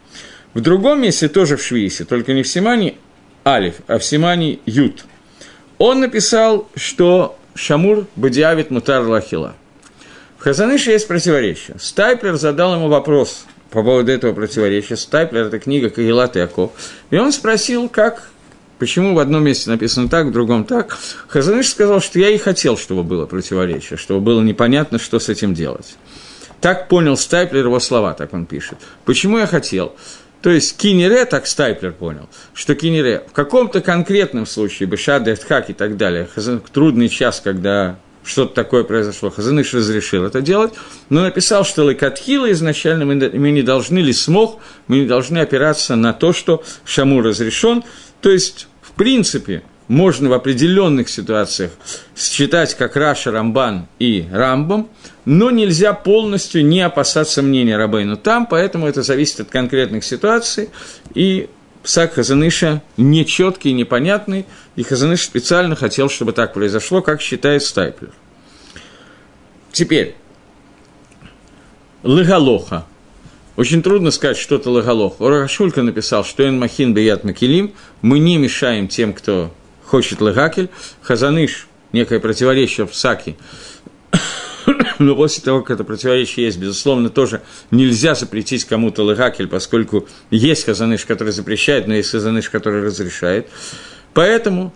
В 0.52 0.60
другом 0.60 1.00
месте, 1.02 1.28
тоже 1.28 1.56
в 1.56 1.62
Швисе, 1.62 2.04
только 2.04 2.32
не 2.32 2.42
в 2.42 2.48
Симане 2.48 2.96
Алиф, 3.46 3.76
а 3.86 4.00
в 4.00 4.04
Симане 4.04 4.58
Ют. 4.66 5.04
Он 5.78 6.00
написал, 6.00 6.68
что 6.74 7.38
Шамур 7.54 8.08
Бадиавит 8.16 8.72
Мутар 8.72 9.06
Лахила. 9.06 9.54
В 10.38 10.42
Хазаныше 10.42 10.90
есть 10.90 11.06
противоречие. 11.06 11.76
Стайплер 11.78 12.34
задал 12.34 12.74
ему 12.74 12.88
вопрос– 12.88 13.46
по 13.70 13.84
поводу 13.84 14.10
этого 14.10 14.32
противоречия. 14.32 14.96
Стайплер– 14.96 15.44
это 15.46 15.60
книга 15.60 15.88
Кагилат 15.88 16.34
Яков. 16.34 16.72
И 17.10 17.16
он 17.16 17.30
спросил, 17.30 17.88
как, 17.88 18.28
почему 18.80 19.14
в 19.14 19.20
одном 19.20 19.44
месте 19.44 19.70
написано 19.70 20.08
так, 20.08 20.26
в 20.26 20.32
другом 20.32 20.64
так. 20.64 20.98
Хазаныш 21.28 21.68
сказал, 21.68 22.00
что 22.00 22.18
я 22.18 22.30
и 22.30 22.38
хотел, 22.38 22.76
чтобы 22.76 23.04
было 23.04 23.26
противоречие, 23.26 23.96
чтобы 23.96 24.20
было 24.20 24.40
непонятно, 24.40 24.98
что 24.98 25.20
с 25.20 25.28
этим 25.28 25.54
делать. 25.54 25.96
Так 26.60 26.88
понял 26.88 27.16
Стайплер 27.16 27.66
его 27.66 27.78
слова, 27.78 28.14
так 28.14 28.34
он 28.34 28.46
пишет. 28.46 28.78
Почему 29.04 29.38
я 29.38 29.46
хотел? 29.46 29.94
То 30.42 30.50
есть 30.50 30.76
кинере, 30.78 31.26
так 31.26 31.46
Стайплер 31.46 31.92
понял, 31.92 32.28
что 32.54 32.74
кинере 32.74 33.22
в 33.28 33.32
каком-то 33.32 33.82
конкретном 33.82 34.46
случае, 34.46 34.88
Бешад, 34.88 35.28
Эфтхак 35.28 35.70
и 35.70 35.74
так 35.74 35.96
далее, 35.96 36.26
трудный 36.72 37.10
час, 37.10 37.40
когда 37.44 37.98
что-то 38.24 38.54
такое 38.54 38.84
произошло. 38.84 39.30
Хазаныш 39.30 39.74
разрешил 39.74 40.24
это 40.24 40.40
делать, 40.40 40.72
но 41.08 41.22
написал, 41.22 41.64
что 41.64 41.84
Лакатхила 41.84 42.50
изначально 42.52 43.04
мы, 43.04 43.50
не 43.50 43.62
должны 43.62 43.98
ли 43.98 44.12
смог, 44.12 44.60
мы 44.86 45.00
не 45.00 45.06
должны 45.06 45.38
опираться 45.38 45.96
на 45.96 46.12
то, 46.12 46.32
что 46.32 46.62
Шаму 46.84 47.20
разрешен. 47.22 47.82
То 48.20 48.30
есть, 48.30 48.68
принципе, 49.00 49.62
можно 49.88 50.28
в 50.28 50.34
определенных 50.34 51.08
ситуациях 51.08 51.70
считать 52.14 52.74
как 52.74 52.96
Раша, 52.96 53.30
Рамбан 53.30 53.88
и 53.98 54.28
Рамбам, 54.30 54.90
но 55.24 55.50
нельзя 55.50 55.94
полностью 55.94 56.66
не 56.66 56.82
опасаться 56.82 57.40
мнения 57.40 57.78
Рабейну 57.78 58.18
там, 58.18 58.44
поэтому 58.44 58.86
это 58.86 59.02
зависит 59.02 59.40
от 59.40 59.48
конкретных 59.48 60.04
ситуаций, 60.04 60.68
и 61.14 61.48
псак 61.82 62.12
Хазаныша 62.12 62.82
нечеткий, 62.98 63.72
непонятный, 63.72 64.44
и 64.76 64.82
Хазаныш 64.82 65.22
специально 65.22 65.74
хотел, 65.74 66.10
чтобы 66.10 66.34
так 66.34 66.52
произошло, 66.52 67.00
как 67.00 67.22
считает 67.22 67.62
Стайплер. 67.62 68.12
Теперь, 69.72 70.14
Лыгалоха. 72.02 72.84
Очень 73.60 73.82
трудно 73.82 74.10
сказать, 74.10 74.38
что 74.38 74.54
это 74.54 74.70
Лыгалох. 74.70 75.20
Орашулька 75.20 75.82
написал, 75.82 76.24
что 76.24 76.42
Эн 76.44 76.58
Махин 76.58 76.94
Бият 76.94 77.24
Макилим, 77.24 77.74
мы 78.00 78.18
не 78.18 78.38
мешаем 78.38 78.88
тем, 78.88 79.12
кто 79.12 79.52
хочет 79.84 80.22
Лыгакель. 80.22 80.70
Хазаныш, 81.02 81.68
некое 81.92 82.20
противоречие 82.20 82.86
в 82.86 82.92
Псаке, 82.92 83.36
но 84.98 85.14
после 85.14 85.44
того, 85.44 85.60
как 85.60 85.72
это 85.72 85.84
противоречие 85.84 86.46
есть, 86.46 86.58
безусловно, 86.58 87.10
тоже 87.10 87.42
нельзя 87.70 88.14
запретить 88.14 88.64
кому-то 88.64 89.02
лыгакель, 89.02 89.46
поскольку 89.46 90.08
есть 90.30 90.64
хазаныш, 90.64 91.04
который 91.04 91.34
запрещает, 91.34 91.86
но 91.86 91.92
есть 91.92 92.12
хазаныш, 92.12 92.48
который 92.48 92.82
разрешает. 92.82 93.46
Поэтому 94.14 94.72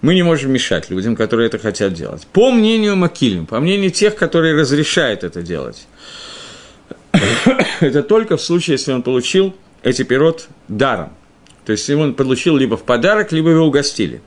мы 0.00 0.14
не 0.14 0.22
можем 0.22 0.50
мешать 0.50 0.88
людям, 0.88 1.14
которые 1.14 1.48
это 1.48 1.58
хотят 1.58 1.92
делать. 1.92 2.26
По 2.32 2.52
мнению 2.52 2.96
Макилим, 2.96 3.44
по 3.44 3.60
мнению 3.60 3.90
тех, 3.90 4.16
которые 4.16 4.54
разрешают 4.54 5.24
это 5.24 5.42
делать, 5.42 5.86
это 7.80 8.02
только 8.02 8.36
в 8.36 8.42
случае, 8.42 8.74
если 8.74 8.92
он 8.92 9.02
получил 9.02 9.54
эти 9.82 10.02
пирот 10.02 10.48
даром. 10.68 11.10
То 11.64 11.72
есть, 11.72 11.88
он 11.90 12.14
получил 12.14 12.56
либо 12.56 12.76
в 12.76 12.82
подарок, 12.82 13.32
либо 13.32 13.50
его 13.50 13.66
угостили. 13.66 14.22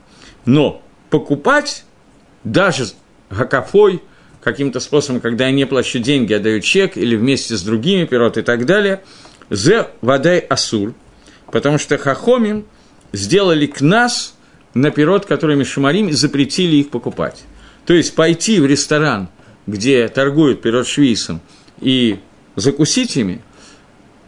Но 0.46 0.82
покупать 1.10 1.86
даже 2.44 2.86
гакафой, 3.30 4.02
каким-то 4.42 4.80
способом, 4.80 5.22
когда 5.22 5.46
я 5.46 5.52
не 5.52 5.66
плачу 5.66 6.00
деньги, 6.00 6.34
а 6.34 6.40
даю 6.40 6.62
чек, 6.62 6.98
или 6.98 7.16
вместе 7.16 7.56
с 7.56 7.62
другими 7.62 8.06
пирот 8.06 8.38
и 8.38 8.42
так 8.42 8.66
далее, 8.66 9.04
зе 9.50 9.88
вадай 10.02 10.40
асур, 10.40 10.94
потому 11.52 11.78
что 11.78 11.98
хахомим 11.98 12.66
сделали 13.14 13.68
к 13.68 13.82
нас 13.82 14.36
на 14.74 14.90
пирот, 14.90 15.26
которыми 15.26 15.64
шамарим, 15.64 16.10
и 16.10 16.14
запретили 16.14 16.78
их 16.78 16.90
покупать. 16.90 17.44
То 17.86 17.94
есть 17.94 18.16
пойти 18.16 18.60
в 18.60 18.66
ресторан, 18.66 19.30
где 19.68 20.08
торгуют 20.08 20.62
пирот 20.62 20.88
швейцем, 20.88 21.42
и 21.80 22.20
закусить 22.56 23.16
ими, 23.16 23.42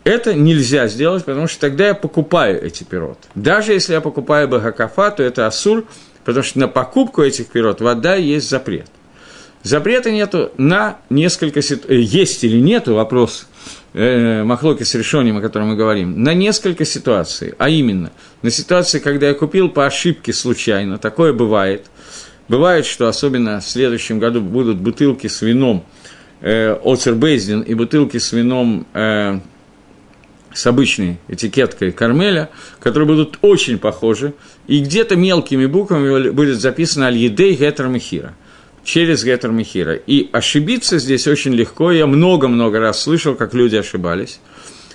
это 0.03 0.33
нельзя 0.33 0.88
сделать, 0.88 1.23
потому 1.23 1.47
что 1.47 1.62
тогда 1.62 1.88
я 1.88 1.93
покупаю 1.93 2.62
эти 2.63 2.83
пирот. 2.83 3.17
Даже 3.36 3.73
если 3.73 3.93
я 3.93 4.01
покупаю 4.01 4.47
багакафа, 4.47 5.12
то 5.12 5.23
это 5.23 5.47
асур, 5.47 5.86
потому 6.25 6.43
что 6.43 6.59
на 6.59 6.67
покупку 6.67 7.21
этих 7.21 7.47
пирот 7.47 7.79
вода 7.79 8.15
есть 8.15 8.49
запрет. 8.49 8.88
Запрета 9.63 10.12
нету 10.12 10.51
на 10.57 10.99
несколько 11.09 11.62
ситуаций. 11.62 11.95
Э, 11.95 12.01
есть 12.01 12.43
или 12.43 12.59
нету 12.59 12.95
вопрос 12.95 13.47
э, 13.93 14.43
Махлоки 14.43 14.83
с 14.83 14.93
решением, 14.93 15.38
о 15.38 15.41
котором 15.41 15.69
мы 15.69 15.75
говорим, 15.77 16.21
на 16.21 16.33
несколько 16.33 16.83
ситуаций. 16.83 17.53
А 17.57 17.69
именно, 17.69 18.12
на 18.41 18.51
ситуации, 18.51 18.99
когда 18.99 19.29
я 19.29 19.33
купил 19.33 19.69
по 19.69 19.86
ошибке 19.86 20.33
случайно, 20.33 20.97
такое 20.97 21.31
бывает. 21.31 21.86
Бывает, 22.49 22.86
что 22.86 23.07
особенно 23.07 23.62
в 23.62 23.65
следующем 23.65 24.19
году 24.19 24.41
будут 24.41 24.77
бутылки 24.79 25.27
с 25.27 25.41
вином 25.41 25.86
э, 26.43 26.77
Оцербейздин 26.84 27.62
и 27.62 27.73
бутылки 27.73 28.17
с 28.17 28.32
вином 28.32 28.86
э, 28.93 29.39
с 30.53 30.67
обычной 30.67 31.17
этикеткой 31.28 31.91
Кармеля, 31.91 32.49
которые 32.80 33.07
будут 33.07 33.39
очень 33.41 33.80
похожи, 33.80 34.34
и 34.67 34.80
где-то 34.82 35.15
мелкими 35.15 35.65
буквами 35.65 36.30
будет 36.30 36.61
записано 36.61 37.07
«Аль-Едей 37.07 37.55
Гетер 37.55 37.88
Мехира» 37.88 38.36
через 38.84 39.24
Гетер 39.24 39.51
Михира. 39.51 39.95
И 39.95 40.30
ошибиться 40.32 40.99
здесь 40.99 41.26
очень 41.26 41.53
легко. 41.53 41.91
Я 41.91 42.05
много-много 42.05 42.80
раз 42.80 43.01
слышал, 43.01 43.34
как 43.34 43.53
люди 43.53 43.78
ошибались. 43.78 44.41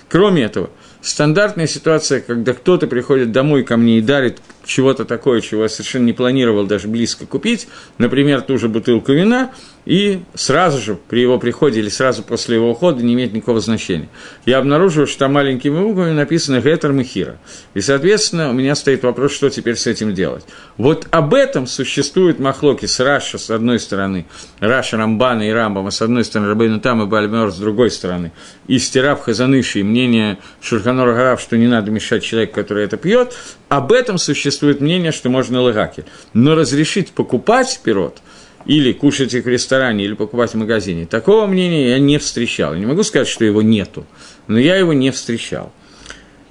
Кроме 0.07 0.43
этого, 0.43 0.69
Стандартная 1.01 1.67
ситуация, 1.67 2.19
когда 2.19 2.53
кто-то 2.53 2.85
приходит 2.85 3.31
домой 3.31 3.63
ко 3.63 3.77
мне 3.77 3.99
и 3.99 4.01
дарит 4.01 4.39
чего-то 4.65 5.05
такое, 5.05 5.39
чего 5.39 5.63
я 5.63 5.69
совершенно 5.69 6.03
не 6.03 6.13
планировал 6.13 6.65
даже 6.65 6.89
близко 6.89 7.25
купить, 7.25 7.69
например, 7.97 8.41
ту 8.41 8.57
же 8.57 8.67
бутылку 8.67 9.13
вина, 9.13 9.51
и 9.89 10.21
сразу 10.35 10.77
же 10.77 10.99
при 11.09 11.21
его 11.21 11.39
приходе 11.39 11.79
или 11.79 11.89
сразу 11.89 12.21
после 12.21 12.57
его 12.57 12.69
ухода 12.69 13.01
не 13.01 13.15
имеет 13.15 13.33
никакого 13.33 13.59
значения. 13.59 14.07
Я 14.45 14.59
обнаружил, 14.59 15.07
что 15.07 15.17
там 15.17 15.33
маленькими 15.33 15.79
буквами 15.79 16.11
написано 16.11 16.61
«Гетер 16.61 16.91
Мехира». 16.91 17.39
И, 17.73 17.81
соответственно, 17.81 18.51
у 18.51 18.53
меня 18.53 18.75
стоит 18.75 19.01
вопрос, 19.01 19.31
что 19.33 19.49
теперь 19.49 19.77
с 19.77 19.87
этим 19.87 20.13
делать. 20.13 20.45
Вот 20.77 21.07
об 21.09 21.33
этом 21.33 21.65
существует 21.65 22.37
махлоки 22.37 22.85
с 22.85 22.99
Раша 22.99 23.39
с 23.39 23.49
одной 23.49 23.79
стороны, 23.79 24.27
Раша 24.59 24.95
Рамбана 24.95 25.49
и 25.49 25.51
Рамбама 25.51 25.89
с 25.89 26.03
одной 26.03 26.23
стороны, 26.23 26.49
Рабейну 26.49 26.79
Там 26.79 27.01
и 27.01 27.07
Бальмер 27.07 27.49
с 27.49 27.57
другой 27.57 27.89
стороны, 27.89 28.31
и 28.67 28.77
Стираб 28.77 29.23
Хазаныши, 29.23 29.79
и 29.79 29.83
мнение 29.83 30.37
Шурханора 30.61 31.15
Гарав, 31.15 31.41
что 31.41 31.57
не 31.57 31.67
надо 31.67 31.89
мешать 31.89 32.23
человеку, 32.23 32.53
который 32.53 32.83
это 32.83 32.97
пьет, 32.97 33.33
об 33.69 33.91
этом 33.91 34.19
существует 34.19 34.81
мнение, 34.81 35.11
что 35.11 35.29
можно 35.29 35.61
лагаки. 35.61 36.05
Но 36.33 36.53
разрешить 36.53 37.09
покупать 37.09 37.81
пирот– 37.83 38.19
или 38.65 38.91
кушать 38.91 39.33
их 39.33 39.45
в 39.45 39.47
ресторане, 39.47 40.05
или 40.05 40.13
покупать 40.13 40.51
в 40.51 40.57
магазине. 40.57 41.05
Такого 41.05 41.47
мнения 41.47 41.89
я 41.89 41.99
не 41.99 42.17
встречал. 42.17 42.75
Не 42.75 42.85
могу 42.85 43.03
сказать, 43.03 43.27
что 43.27 43.45
его 43.45 43.61
нету, 43.61 44.05
но 44.47 44.59
я 44.59 44.75
его 44.75 44.93
не 44.93 45.11
встречал. 45.11 45.71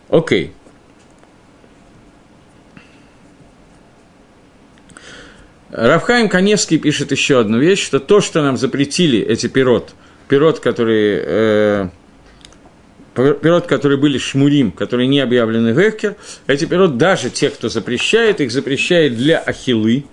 Окей. 0.09 0.53
Равхайм 5.71 6.29
Каневский 6.29 6.79
пишет 6.79 7.13
еще 7.13 7.39
одну 7.41 7.59
вещь, 7.59 7.85
что 7.85 8.01
то, 8.01 8.21
что 8.21 8.43
нам 8.43 8.57
запретили 8.57 9.21
эти 9.21 9.49
пирот, 9.49 9.91
пирот, 10.27 10.61
которые, 10.61 11.23
э, 11.25 11.89
пирот, 13.15 13.67
которые 13.67 13.99
были 13.99 14.17
шмурим, 14.17 14.73
которые 14.73 15.07
не 15.09 15.21
объявлены 15.21 15.75
в 15.75 15.79
Эхкер, 15.79 16.17
эти 16.47 16.65
пирот, 16.65 16.97
даже 16.97 17.29
те, 17.29 17.51
кто 17.51 17.69
запрещает, 17.69 18.41
их 18.41 18.51
запрещает 18.51 19.17
для 19.17 19.39
ахилы, 19.39 20.07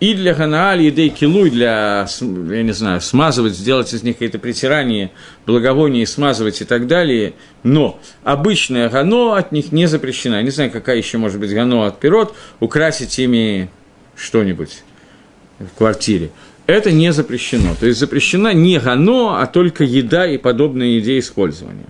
и 0.00 0.14
для 0.14 0.32
Ганааль, 0.32 0.82
едей 0.82 1.08
килуй, 1.08 1.50
для, 1.50 2.06
я 2.20 2.62
не 2.62 2.72
знаю, 2.72 3.00
смазывать, 3.00 3.54
сделать 3.54 3.92
из 3.92 4.04
них 4.04 4.14
какие-то 4.14 4.38
притирания, 4.38 5.10
благовония, 5.44 6.06
смазывать 6.06 6.60
и 6.60 6.64
так 6.64 6.86
далее. 6.86 7.32
Но 7.64 7.98
обычное 8.22 8.88
гано 8.88 9.36
от 9.36 9.50
них 9.50 9.72
не 9.72 9.86
запрещено. 9.86 10.36
Я 10.36 10.42
не 10.42 10.50
знаю, 10.50 10.70
какая 10.70 10.96
еще 10.96 11.18
может 11.18 11.40
быть 11.40 11.52
гано 11.52 11.84
от 11.86 11.98
пирот, 11.98 12.34
украсить 12.60 13.18
ими 13.18 13.70
что-нибудь 14.14 14.84
в 15.58 15.76
квартире. 15.76 16.30
Это 16.66 16.92
не 16.92 17.12
запрещено. 17.12 17.74
То 17.74 17.86
есть 17.86 17.98
запрещена 17.98 18.54
не 18.54 18.78
гано, 18.78 19.42
а 19.42 19.46
только 19.46 19.82
еда 19.82 20.28
и 20.28 20.38
подобные 20.38 21.00
идеи 21.00 21.18
использования. 21.18 21.86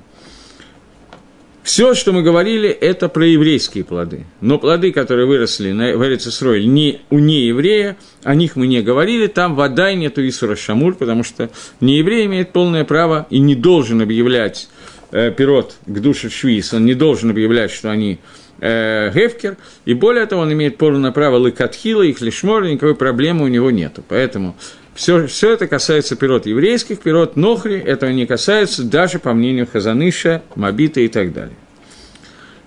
Все, 1.68 1.92
что 1.92 2.14
мы 2.14 2.22
говорили, 2.22 2.70
это 2.70 3.10
про 3.10 3.26
еврейские 3.26 3.84
плоды. 3.84 4.24
Но 4.40 4.58
плоды, 4.58 4.90
которые 4.90 5.26
выросли 5.26 5.72
на, 5.72 5.98
в 5.98 6.02
Эрицесрой 6.02 6.64
не, 6.64 7.02
у 7.10 7.18
нееврея, 7.18 7.98
о 8.22 8.34
них 8.34 8.56
мы 8.56 8.66
не 8.66 8.80
говорили, 8.80 9.26
там 9.26 9.54
вода 9.54 9.90
и 9.90 9.94
нету 9.94 10.26
Исура 10.26 10.56
Шамур, 10.56 10.94
потому 10.94 11.24
что 11.24 11.50
нееврей 11.82 12.24
имеет 12.24 12.54
полное 12.54 12.84
право 12.84 13.26
и 13.28 13.38
не 13.38 13.54
должен 13.54 14.00
объявлять 14.00 14.70
э, 15.10 15.30
пирот 15.30 15.74
к 15.84 16.00
душе 16.00 16.30
Швейс, 16.30 16.72
он 16.72 16.86
не 16.86 16.94
должен 16.94 17.28
объявлять, 17.28 17.70
что 17.70 17.90
они 17.90 18.18
э, 18.60 19.12
Гефкер, 19.14 19.58
и 19.84 19.92
более 19.92 20.24
того, 20.24 20.40
он 20.40 20.52
имеет 20.54 20.78
полное 20.78 21.12
право 21.12 21.36
лыкатхила, 21.36 22.00
их 22.00 22.22
лишмор, 22.22 22.64
никакой 22.64 22.94
проблемы 22.94 23.44
у 23.44 23.48
него 23.48 23.70
нету. 23.70 24.02
Поэтому 24.08 24.56
все, 24.98 25.28
все 25.28 25.52
это 25.52 25.68
касается 25.68 26.16
пирот 26.16 26.46
еврейских, 26.46 26.98
пирот 26.98 27.36
Нохри, 27.36 27.78
этого 27.78 28.10
не 28.10 28.26
касается 28.26 28.82
даже 28.82 29.20
по 29.20 29.32
мнению 29.32 29.68
Хазаныша, 29.72 30.42
Мабита 30.56 30.98
и 30.98 31.06
так 31.06 31.32
далее. 31.32 31.54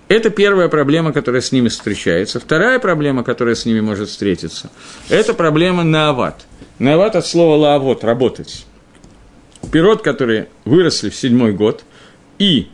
Это 0.08 0.30
первая 0.30 0.68
проблема, 0.68 1.12
которая 1.12 1.42
с 1.42 1.52
ними 1.52 1.68
встречается. 1.68 2.40
Вторая 2.40 2.78
проблема, 2.78 3.22
которая 3.22 3.54
с 3.54 3.66
ними 3.66 3.80
может 3.80 4.08
встретиться, 4.08 4.70
это 5.10 5.34
проблема 5.34 5.84
наават. 5.84 6.46
Наават 6.78 7.16
от 7.16 7.26
слова 7.26 7.54
лаавот– 7.54 8.02
работать. 8.02 8.64
Пирот, 9.70 10.00
которые 10.00 10.48
выросли 10.64 11.10
в 11.10 11.14
седьмой 11.14 11.52
год, 11.52 11.84
и 12.38 12.68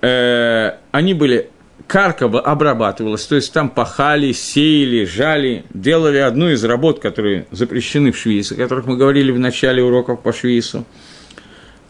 э, 0.00 0.76
они 0.92 1.14
были 1.14 1.50
карка 1.90 2.26
обрабатывалась, 2.26 3.26
то 3.26 3.34
есть 3.34 3.52
там 3.52 3.68
пахали, 3.68 4.30
сеяли, 4.30 5.04
жали, 5.04 5.64
делали 5.74 6.18
одну 6.18 6.48
из 6.50 6.62
работ, 6.62 7.00
которые 7.00 7.48
запрещены 7.50 8.12
в 8.12 8.16
Швейце, 8.16 8.52
о 8.52 8.56
которых 8.56 8.86
мы 8.86 8.96
говорили 8.96 9.32
в 9.32 9.40
начале 9.40 9.82
уроков 9.82 10.22
по 10.22 10.32
Швейцу, 10.32 10.84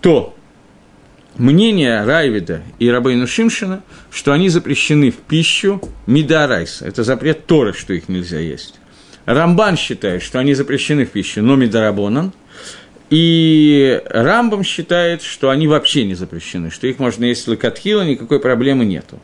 то 0.01 0.35
мнение 1.37 2.03
Райвида 2.03 2.63
и 2.79 2.89
Рабейну 2.89 3.27
Шимшина, 3.27 3.83
что 4.11 4.33
они 4.33 4.49
запрещены 4.49 5.11
в 5.11 5.17
пищу 5.17 5.83
Мидарайса. 6.07 6.87
Это 6.87 7.05
запрет 7.05 7.45
Торы, 7.45 7.75
что 7.75 7.93
их 7.93 8.09
нельзя 8.09 8.39
есть. 8.39 8.77
Рамбан 9.27 9.77
считает, 9.77 10.23
что 10.23 10.39
они 10.39 10.55
запрещены 10.55 11.05
в 11.05 11.11
пищу, 11.11 11.43
но 11.43 11.57
Мидарабонан. 11.57 12.33
И 13.11 14.01
Рамбам 14.09 14.65
считает, 14.65 15.21
что 15.21 15.51
они 15.51 15.69
вообще 15.69 16.05
не 16.05 16.15
запрещены, 16.15 16.71
что 16.71 16.87
их 16.87 16.99
можно 16.99 17.27
есть 17.27 17.47
лакатхила, 17.49 18.03
никакой 18.03 18.41
проблемы 18.41 18.87
нету. 18.87 19.21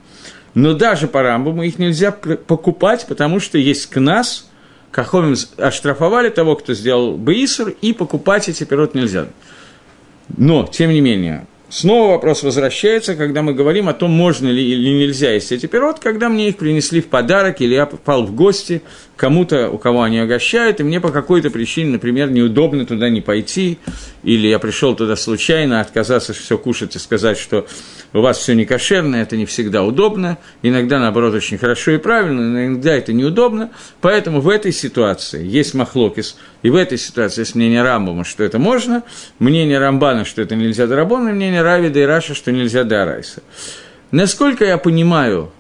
Но 0.56 0.72
даже 0.72 1.06
по 1.06 1.22
Рамбаму 1.22 1.64
их 1.64 1.78
нельзя 1.78 2.10
покупать, 2.10 3.04
потому 3.06 3.40
что 3.40 3.58
есть 3.58 3.90
кнас, 3.90 4.48
Кахомим 4.90 5.34
оштрафовали 5.58 6.30
того, 6.30 6.56
кто 6.56 6.72
сделал 6.72 7.18
Бейсер, 7.18 7.74
и 7.82 7.92
покупать 7.92 8.48
эти 8.48 8.64
пирот 8.64 8.94
нельзя. 8.94 9.26
Но, 10.34 10.66
тем 10.66 10.92
не 10.92 11.02
менее, 11.02 11.46
Снова 11.68 12.12
вопрос 12.12 12.44
возвращается, 12.44 13.16
когда 13.16 13.42
мы 13.42 13.52
говорим 13.52 13.88
о 13.88 13.92
том, 13.92 14.12
можно 14.12 14.46
ли 14.48 14.62
или 14.62 14.88
нельзя 14.88 15.32
есть 15.32 15.50
эти 15.50 15.66
пирот, 15.66 15.98
когда 15.98 16.28
мне 16.28 16.50
их 16.50 16.58
принесли 16.58 17.00
в 17.00 17.06
подарок, 17.06 17.60
или 17.60 17.74
я 17.74 17.86
попал 17.86 18.24
в 18.24 18.32
гости 18.36 18.82
кому-то, 19.16 19.70
у 19.70 19.78
кого 19.78 20.02
они 20.02 20.20
угощают, 20.20 20.78
и 20.78 20.84
мне 20.84 21.00
по 21.00 21.10
какой-то 21.10 21.50
причине, 21.50 21.92
например, 21.92 22.30
неудобно 22.30 22.86
туда 22.86 23.08
не 23.08 23.20
пойти, 23.20 23.78
или 24.22 24.46
я 24.46 24.60
пришел 24.60 24.94
туда 24.94 25.16
случайно, 25.16 25.80
отказаться 25.80 26.34
все 26.34 26.56
кушать 26.56 26.94
и 26.94 27.00
сказать, 27.00 27.38
что 27.38 27.66
у 28.12 28.20
вас 28.20 28.38
все 28.38 28.54
не 28.54 28.64
кошерно, 28.64 29.16
это 29.16 29.36
не 29.36 29.46
всегда 29.46 29.82
удобно, 29.82 30.38
иногда, 30.62 31.00
наоборот, 31.00 31.34
очень 31.34 31.58
хорошо 31.58 31.92
и 31.92 31.98
правильно, 31.98 32.42
но 32.42 32.64
иногда 32.66 32.94
это 32.94 33.12
неудобно, 33.12 33.70
поэтому 34.00 34.40
в 34.40 34.48
этой 34.48 34.70
ситуации 34.70 35.44
есть 35.44 35.74
махлокис, 35.74 36.36
и 36.62 36.70
в 36.70 36.76
этой 36.76 36.98
ситуации 36.98 37.40
есть 37.40 37.54
мнение 37.54 37.82
Рамбама, 37.82 38.24
что 38.24 38.44
это 38.44 38.58
можно, 38.58 39.02
мнение 39.38 39.78
Рамбана, 39.78 40.24
что 40.24 40.42
это 40.42 40.54
нельзя 40.54 40.86
дарабон, 40.86 41.28
и 41.28 41.32
мнение 41.56 41.62
Равида 41.62 42.00
и 42.00 42.02
Раша, 42.02 42.34
что 42.34 42.52
нельзя 42.52 42.84
дарайса. 42.84 43.42
Насколько 44.10 44.64
я 44.64 44.78
понимаю, 44.78 45.50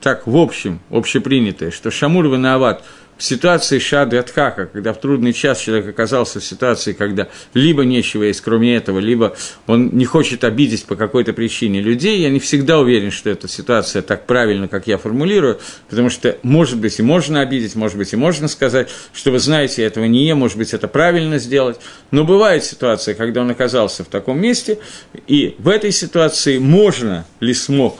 так 0.00 0.26
в 0.26 0.36
общем, 0.36 0.80
общепринятое, 0.90 1.70
что 1.70 1.90
Шамур 1.90 2.26
Ванаават– 2.28 2.84
в 3.16 3.22
ситуации 3.22 3.78
Шады 3.78 4.22
когда 4.26 4.92
в 4.92 5.00
трудный 5.00 5.32
час 5.32 5.60
человек 5.60 5.88
оказался 5.88 6.40
в 6.40 6.44
ситуации, 6.44 6.92
когда 6.92 7.28
либо 7.54 7.84
нечего 7.84 8.24
есть, 8.24 8.40
кроме 8.40 8.76
этого, 8.76 8.98
либо 8.98 9.36
он 9.66 9.90
не 9.96 10.04
хочет 10.04 10.44
обидеть 10.44 10.84
по 10.84 10.96
какой-то 10.96 11.32
причине 11.32 11.80
людей, 11.80 12.20
я 12.20 12.30
не 12.30 12.40
всегда 12.40 12.78
уверен, 12.78 13.10
что 13.10 13.30
эта 13.30 13.48
ситуация 13.48 14.02
так 14.02 14.26
правильно, 14.26 14.68
как 14.68 14.86
я 14.86 14.98
формулирую, 14.98 15.58
потому 15.88 16.10
что, 16.10 16.36
может 16.42 16.78
быть, 16.78 16.98
и 16.98 17.02
можно 17.02 17.40
обидеть, 17.40 17.74
может 17.74 17.96
быть, 17.96 18.12
и 18.12 18.16
можно 18.16 18.48
сказать, 18.48 18.88
что 19.12 19.30
вы 19.30 19.38
знаете, 19.38 19.82
я 19.82 19.88
этого 19.88 20.04
не 20.04 20.26
ем, 20.26 20.38
может 20.38 20.58
быть, 20.58 20.74
это 20.74 20.88
правильно 20.88 21.38
сделать, 21.38 21.78
но 22.10 22.24
бывает 22.24 22.64
ситуация, 22.64 23.14
когда 23.14 23.40
он 23.40 23.50
оказался 23.50 24.04
в 24.04 24.08
таком 24.08 24.40
месте, 24.40 24.78
и 25.26 25.54
в 25.58 25.68
этой 25.68 25.92
ситуации 25.92 26.58
можно 26.58 27.24
ли 27.40 27.54
смог 27.54 27.98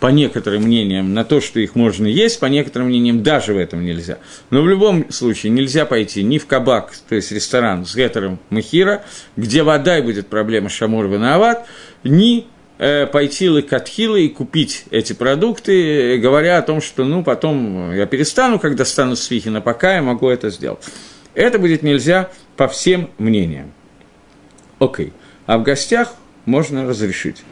по 0.00 0.08
некоторым 0.08 0.62
мнениям, 0.62 1.14
на 1.14 1.24
то, 1.24 1.40
что 1.40 1.58
их 1.58 1.74
можно 1.74 2.06
есть, 2.06 2.38
по 2.38 2.46
некоторым 2.46 2.88
мнениям 2.88 3.22
даже 3.22 3.54
в 3.54 3.58
этом 3.58 3.84
нельзя. 3.84 4.18
Но 4.50 4.62
в 4.62 4.68
любом 4.68 5.10
случае 5.10 5.50
нельзя 5.50 5.86
пойти 5.86 6.22
ни 6.22 6.38
в 6.38 6.46
кабак, 6.46 6.92
то 7.08 7.14
есть 7.14 7.32
ресторан 7.32 7.86
с 7.86 7.94
гетером 7.96 8.38
Махира, 8.50 9.04
где 9.36 9.62
вода 9.62 9.98
и 9.98 10.02
будет 10.02 10.26
проблема 10.26 10.68
Шамур 10.68 11.06
Ванаават, 11.06 11.66
ни 12.04 12.46
э, 12.78 13.06
пойти 13.06 13.48
лыкатхилы 13.48 14.26
и 14.26 14.28
купить 14.28 14.84
эти 14.90 15.14
продукты, 15.14 16.18
говоря 16.18 16.58
о 16.58 16.62
том, 16.62 16.82
что 16.82 17.04
ну 17.04 17.24
потом 17.24 17.94
я 17.94 18.06
перестану, 18.06 18.58
когда 18.58 18.84
стану 18.84 19.16
свихина, 19.16 19.62
пока 19.62 19.94
я 19.94 20.02
могу 20.02 20.28
это 20.28 20.50
сделать. 20.50 20.80
Это 21.34 21.58
будет 21.58 21.82
нельзя 21.82 22.30
по 22.56 22.68
всем 22.68 23.10
мнениям. 23.18 23.72
Окей. 24.78 25.12
А 25.46 25.58
в 25.58 25.62
гостях 25.62 26.14
можно 26.44 26.86
разрешить. 26.86 27.42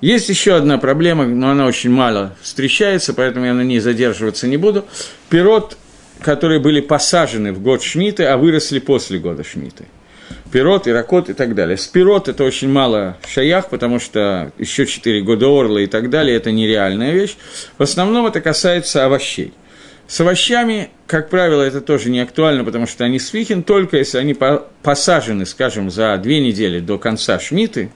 Есть 0.00 0.28
еще 0.28 0.54
одна 0.54 0.78
проблема, 0.78 1.26
но 1.26 1.50
она 1.50 1.66
очень 1.66 1.90
мало 1.90 2.36
встречается, 2.40 3.14
поэтому 3.14 3.46
я 3.46 3.54
на 3.54 3.62
ней 3.62 3.80
задерживаться 3.80 4.46
не 4.46 4.56
буду. 4.56 4.84
Пирот, 5.28 5.76
которые 6.20 6.60
были 6.60 6.80
посажены 6.80 7.52
в 7.52 7.60
год 7.60 7.82
Шмиты, 7.82 8.24
а 8.24 8.36
выросли 8.36 8.78
после 8.78 9.18
года 9.18 9.42
Шмиты. 9.42 9.86
Пирот, 10.52 10.86
иракот 10.86 11.28
и 11.30 11.34
так 11.34 11.54
далее. 11.54 11.76
С 11.76 11.86
пирот 11.86 12.28
это 12.28 12.44
очень 12.44 12.68
мало 12.68 13.16
шаях, 13.26 13.68
потому 13.68 13.98
что 13.98 14.52
еще 14.56 14.86
4 14.86 15.20
года 15.22 15.46
орла 15.46 15.80
и 15.80 15.86
так 15.86 16.10
далее, 16.10 16.36
это 16.36 16.52
нереальная 16.52 17.12
вещь. 17.12 17.36
В 17.76 17.82
основном 17.82 18.26
это 18.26 18.40
касается 18.40 19.04
овощей. 19.04 19.52
С 20.06 20.20
овощами, 20.20 20.90
как 21.06 21.28
правило, 21.28 21.62
это 21.62 21.82
тоже 21.82 22.08
не 22.08 22.20
актуально, 22.20 22.64
потому 22.64 22.86
что 22.86 23.04
они 23.04 23.18
свихин, 23.18 23.62
только 23.62 23.98
если 23.98 24.16
они 24.16 24.34
посажены, 24.82 25.44
скажем, 25.44 25.90
за 25.90 26.16
две 26.16 26.40
недели 26.40 26.78
до 26.80 26.98
конца 26.98 27.38
шмиты 27.38 27.90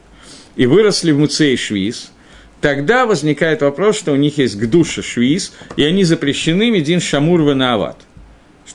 и 0.56 0.66
выросли 0.66 1.12
в 1.12 1.18
муцей 1.18 1.56
швиз, 1.56 2.12
тогда 2.60 3.06
возникает 3.06 3.62
вопрос, 3.62 3.98
что 3.98 4.12
у 4.12 4.16
них 4.16 4.38
есть 4.38 4.56
гдуша 4.56 5.02
швиз, 5.02 5.52
и 5.76 5.84
они 5.84 6.04
запрещены 6.04 6.70
медин 6.70 7.00
шамурва 7.00 7.54
на 7.54 7.74
ават. 7.74 7.98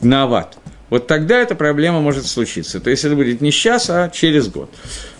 На 0.01 0.23
ават. 0.23 0.57
Вот 0.89 1.07
тогда 1.07 1.39
эта 1.39 1.55
проблема 1.55 1.99
может 1.99 2.25
случиться. 2.25 2.79
То 2.79 2.89
есть 2.89 3.03
это 3.03 3.15
будет 3.15 3.41
не 3.41 3.51
сейчас, 3.51 3.89
а 3.89 4.09
через 4.09 4.47
год. 4.47 4.69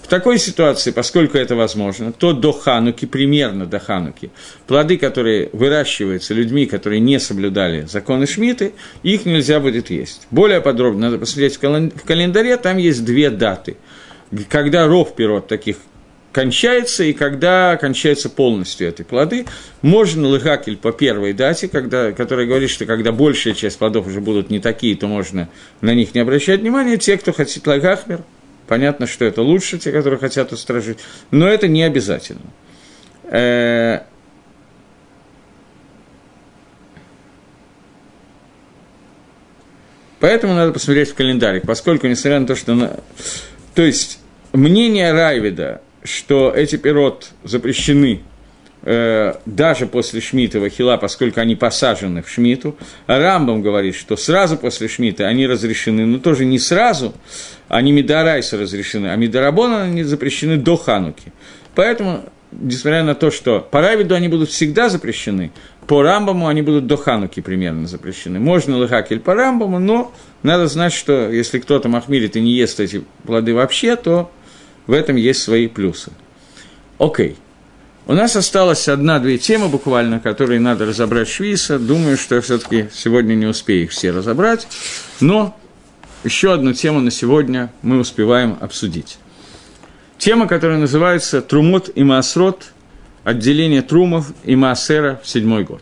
В 0.01 0.09
такой 0.09 0.39
ситуации, 0.39 0.91
поскольку 0.91 1.37
это 1.37 1.57
возможно, 1.57 2.13
то 2.13 2.31
до 2.31 2.53
Хануки, 2.53 3.05
примерно 3.05 3.65
до 3.65 3.77
Хануки, 3.77 4.31
плоды, 4.65 4.97
которые 4.97 5.49
выращиваются 5.51 6.33
людьми, 6.33 6.65
которые 6.65 7.01
не 7.01 7.19
соблюдали 7.19 7.85
законы 7.85 8.25
Шмиты, 8.25 8.71
их 9.03 9.25
нельзя 9.25 9.59
будет 9.59 9.89
есть. 9.89 10.25
Более 10.31 10.61
подробно 10.61 11.07
надо 11.07 11.17
посмотреть 11.17 11.57
в 11.57 12.05
календаре, 12.05 12.55
там 12.55 12.77
есть 12.77 13.03
две 13.03 13.29
даты. 13.29 13.75
Когда 14.47 14.87
ров 14.87 15.13
пирот 15.13 15.49
таких 15.49 15.75
кончается 16.31 17.03
и 17.03 17.13
когда 17.13 17.77
кончается 17.77 18.29
полностью 18.29 18.87
эти 18.87 19.01
плоды. 19.01 19.45
Можно 19.81 20.27
лыхакель 20.27 20.77
по 20.77 20.91
первой 20.91 21.33
дате, 21.33 21.67
когда, 21.67 22.11
которая 22.11 22.45
говорит, 22.45 22.69
что 22.69 22.85
когда 22.85 23.11
большая 23.11 23.53
часть 23.53 23.77
плодов 23.79 24.07
уже 24.07 24.21
будут 24.21 24.49
не 24.49 24.59
такие, 24.59 24.95
то 24.95 25.07
можно 25.07 25.49
на 25.81 25.93
них 25.93 26.13
не 26.13 26.21
обращать 26.21 26.61
внимания. 26.61 26.97
Те, 26.97 27.17
кто 27.17 27.33
хотит 27.33 27.65
лыхахмер, 27.65 28.21
Понятно, 28.67 29.07
что 29.07 29.23
это 29.23 29.41
лучше, 29.41 29.79
те, 29.79 29.91
которые 29.91 30.19
хотят 30.19 30.51
устражить, 30.51 30.99
но 31.31 31.47
это 31.47 31.69
не 31.69 31.83
обязательно. 31.83 32.41
Э, 33.23 34.01
поэтому 40.19 40.53
надо 40.53 40.73
посмотреть 40.73 41.09
в 41.09 41.15
календарик, 41.15 41.63
поскольку, 41.65 42.07
несмотря 42.07 42.41
на 42.41 42.47
то, 42.47 42.55
что... 42.55 42.99
То 43.73 43.83
есть, 43.83 44.19
мнение 44.51 45.13
Райвида, 45.13 45.81
что 46.07 46.51
эти 46.55 46.75
пирот 46.75 47.31
запрещены 47.43 48.21
Э, 48.89 49.33
даже 49.45 49.85
после 49.85 50.21
Шмитова 50.21 50.69
хила, 50.69 50.95
поскольку 50.97 51.41
они 51.41 51.55
посажены 51.55 52.21
в 52.21 52.29
Шмиту. 52.29 52.77
А 53.05 53.19
Рамбам 53.19 53.61
говорит, 53.61 53.95
что 53.95 54.15
сразу 54.15 54.55
после 54.55 54.87
Шмита 54.87 55.27
они 55.27 55.45
разрешены, 55.45 56.05
но 56.05 56.19
тоже 56.19 56.45
не 56.45 56.57
сразу, 56.57 57.13
они 57.67 57.91
Медорайса 57.91 58.57
разрешены, 58.57 59.07
а 59.07 59.15
Медорабона 59.17 59.83
они 59.83 60.03
запрещены 60.03 60.55
до 60.55 60.77
Хануки. 60.77 61.33
Поэтому, 61.75 62.23
несмотря 62.51 63.03
на 63.03 63.13
то, 63.13 63.29
что 63.29 63.59
по 63.59 63.81
Равиду 63.81 64.15
они 64.15 64.29
будут 64.29 64.51
всегда 64.51 64.87
запрещены, 64.87 65.51
по 65.85 66.01
Рамбаму 66.01 66.47
они 66.47 66.61
будут 66.61 66.87
до 66.87 66.97
Хануки 66.97 67.41
примерно 67.41 67.87
запрещены. 67.87 68.39
Можно 68.39 68.77
лыхакель 68.77 69.19
по 69.19 69.33
Рамбаму, 69.33 69.79
но 69.79 70.13
надо 70.43 70.67
знать, 70.67 70.93
что 70.93 71.29
если 71.29 71.59
кто-то 71.59 71.89
махмирит 71.89 72.37
и 72.37 72.41
не 72.41 72.51
ест 72.51 72.79
эти 72.79 73.03
плоды 73.25 73.53
вообще, 73.53 73.97
то 73.97 74.31
в 74.87 74.93
этом 74.93 75.15
есть 75.17 75.43
свои 75.43 75.67
плюсы. 75.67 76.11
Окей. 76.97 77.37
У 78.07 78.13
нас 78.13 78.37
осталось 78.37 78.87
одна-две 78.87 79.37
темы 79.37 79.67
буквально, 79.67 80.21
которые 80.21 80.61
надо 80.61 80.85
разобрать 80.85 81.27
Швейса. 81.27 81.77
Думаю, 81.77 82.17
что 82.17 82.35
я 82.35 82.41
все-таки 82.41 82.87
сегодня 82.93 83.35
не 83.35 83.45
успею 83.45 83.83
их 83.83 83.91
все 83.91 84.11
разобрать. 84.11 84.65
Но 85.19 85.57
еще 86.23 86.53
одну 86.53 86.71
тему 86.71 87.01
на 87.01 87.11
сегодня 87.11 87.71
мы 87.81 87.99
успеваем 87.99 88.57
обсудить. 88.61 89.17
Тема, 90.17 90.47
которая 90.47 90.77
называется 90.77 91.41
«Трумот 91.41 91.89
и 91.93 92.03
Маасрот. 92.03 92.71
Отделение 93.25 93.81
трумов 93.81 94.31
и 94.45 94.55
Маасера 94.55 95.19
в 95.21 95.27
седьмой 95.27 95.65
год». 95.65 95.81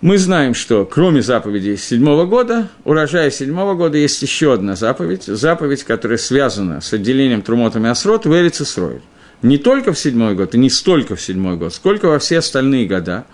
Мы 0.00 0.16
знаем, 0.16 0.54
что 0.54 0.86
кроме 0.86 1.20
заповедей 1.20 1.76
седьмого 1.76 2.24
года, 2.24 2.68
урожая 2.84 3.30
седьмого 3.30 3.74
года, 3.74 3.98
есть 3.98 4.22
еще 4.22 4.54
одна 4.54 4.74
заповедь, 4.74 5.24
заповедь, 5.24 5.84
которая 5.84 6.16
связана 6.16 6.80
с 6.80 6.92
отделением 6.92 7.42
трумота 7.42 7.78
и 7.78 7.82
Маасрот 7.82 8.24
в 8.24 8.32
Эрицесройль 8.32 9.02
не 9.42 9.58
только 9.58 9.92
в 9.92 9.98
седьмой 9.98 10.34
год, 10.34 10.54
и 10.54 10.58
не 10.58 10.70
столько 10.70 11.16
в 11.16 11.20
седьмой 11.20 11.56
год, 11.56 11.74
сколько 11.74 12.06
во 12.06 12.18
все 12.18 12.38
остальные 12.38 12.86
года, 12.86 13.24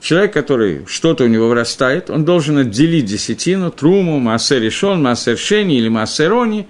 человек, 0.00 0.32
который 0.32 0.84
что-то 0.86 1.24
у 1.24 1.28
него 1.28 1.48
вырастает, 1.48 2.10
он 2.10 2.24
должен 2.24 2.58
отделить 2.58 3.06
десятину, 3.06 3.70
труму, 3.70 4.18
маасер 4.18 4.60
решон, 4.60 5.02
маасер 5.02 5.38
шени 5.38 5.78
или 5.78 5.88
маасер 5.88 6.32
они, 6.34 6.66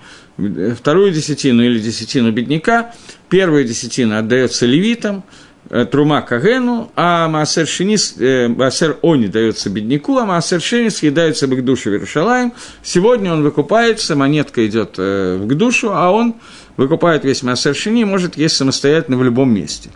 вторую 0.76 1.12
десятину 1.12 1.62
или 1.62 1.80
десятину 1.80 2.30
бедняка, 2.30 2.94
первая 3.28 3.64
десятина 3.64 4.18
отдается 4.18 4.66
левитам, 4.66 5.18
э, 5.18 5.45
трума 5.69 6.23
кагену, 6.23 6.91
а 6.97 7.29
маасер 7.29 7.67
шени, 7.67 7.97
э, 8.19 8.49
маасер 8.49 8.99
они 9.03 9.29
дается 9.29 9.69
бедняку, 9.71 10.19
а 10.19 10.25
маасер 10.25 10.61
шени 10.61 10.89
съедается 10.89 11.47
в 11.47 11.62
душу 11.62 11.91
Верушалаем. 11.91 12.53
Сегодня 12.83 13.33
он 13.33 13.43
выкупается, 13.43 14.14
монетка 14.14 14.67
идет 14.67 14.95
э, 14.99 15.39
в 15.41 15.55
душу, 15.55 15.91
а 15.93 16.11
он 16.11 16.37
выкупает 16.77 17.25
весь 17.25 17.43
массер 17.43 17.75
шини, 17.75 18.05
может 18.05 18.37
есть 18.37 18.57
самостоятельно 18.57 19.17
в 19.17 19.25
любом 19.25 19.53
месте. 19.53 19.91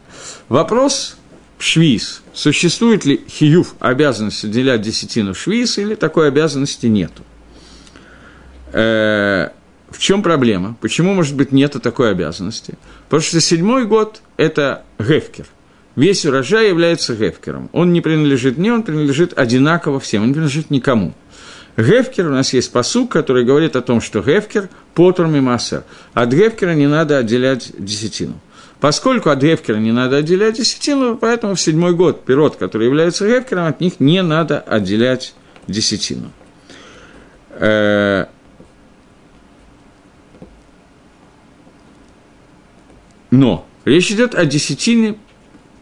Вопрос 0.49 1.17
швиз. 1.59 2.23
Существует 2.33 3.05
ли 3.05 3.21
хиюв 3.29 3.75
обязанность 3.81 4.45
отделять 4.45 4.83
десятину 4.83 5.35
швиз, 5.35 5.79
или 5.79 5.95
такой 5.95 6.29
обязанности 6.29 6.87
нету? 6.87 7.23
Э, 8.73 9.51
в 9.91 9.99
чем 9.99 10.23
проблема? 10.23 10.77
Почему, 10.81 11.15
может 11.15 11.37
быть, 11.37 11.53
нету 11.53 11.81
такой 11.81 12.11
обязанности? 12.11 12.75
Потому 13.09 13.23
что 13.23 13.41
седьмой 13.41 13.87
год– 13.87 14.23
это 14.37 14.85
гефкер. 14.99 15.47
Весь 15.97 16.25
урожай 16.25 16.69
является 16.69 17.15
гефкером. 17.15 17.69
Он 17.73 17.93
не 17.93 18.01
принадлежит 18.01 18.59
мне, 18.59 18.73
он 18.73 18.83
принадлежит 18.83 19.37
одинаково 19.37 19.99
всем, 20.01 20.23
он 20.23 20.29
не 20.29 20.35
принадлежит 20.35 20.71
никому. 20.71 21.15
Гефкер, 21.77 22.29
у 22.29 22.31
нас 22.31 22.53
есть 22.53 22.73
посук, 22.73 23.11
который 23.11 23.45
говорит 23.45 23.77
о 23.77 23.81
том, 23.81 24.01
что 24.01 24.21
Гефкер– 24.21 24.69
потур 24.95 25.27
мимасер. 25.27 25.85
От 26.15 26.33
Гефкера 26.33 26.75
не 26.75 26.87
надо 26.87 27.19
отделять 27.19 27.73
десятину. 27.79 28.35
Поскольку 28.81 29.31
от 29.31 29.43
Гефкера 29.43 29.77
не 29.77 29.93
надо 29.93 30.17
отделять 30.17 30.57
десятину, 30.57 31.17
поэтому 31.17 31.55
в 31.55 31.61
седьмой 31.61 31.95
год 31.95 32.25
пирот, 32.25 32.57
который 32.57 32.87
является 32.87 33.27
Гефкером, 33.27 33.67
от 33.67 33.81
них 33.81 34.01
не 34.01 34.23
надо 34.23 34.61
отделять 34.61 35.35
десятину. 35.67 36.33
Э, 37.51 38.27
но 43.31 43.67
речь 43.85 44.11
идет 44.11 44.35
о 44.35 44.45
десятине 44.47 45.17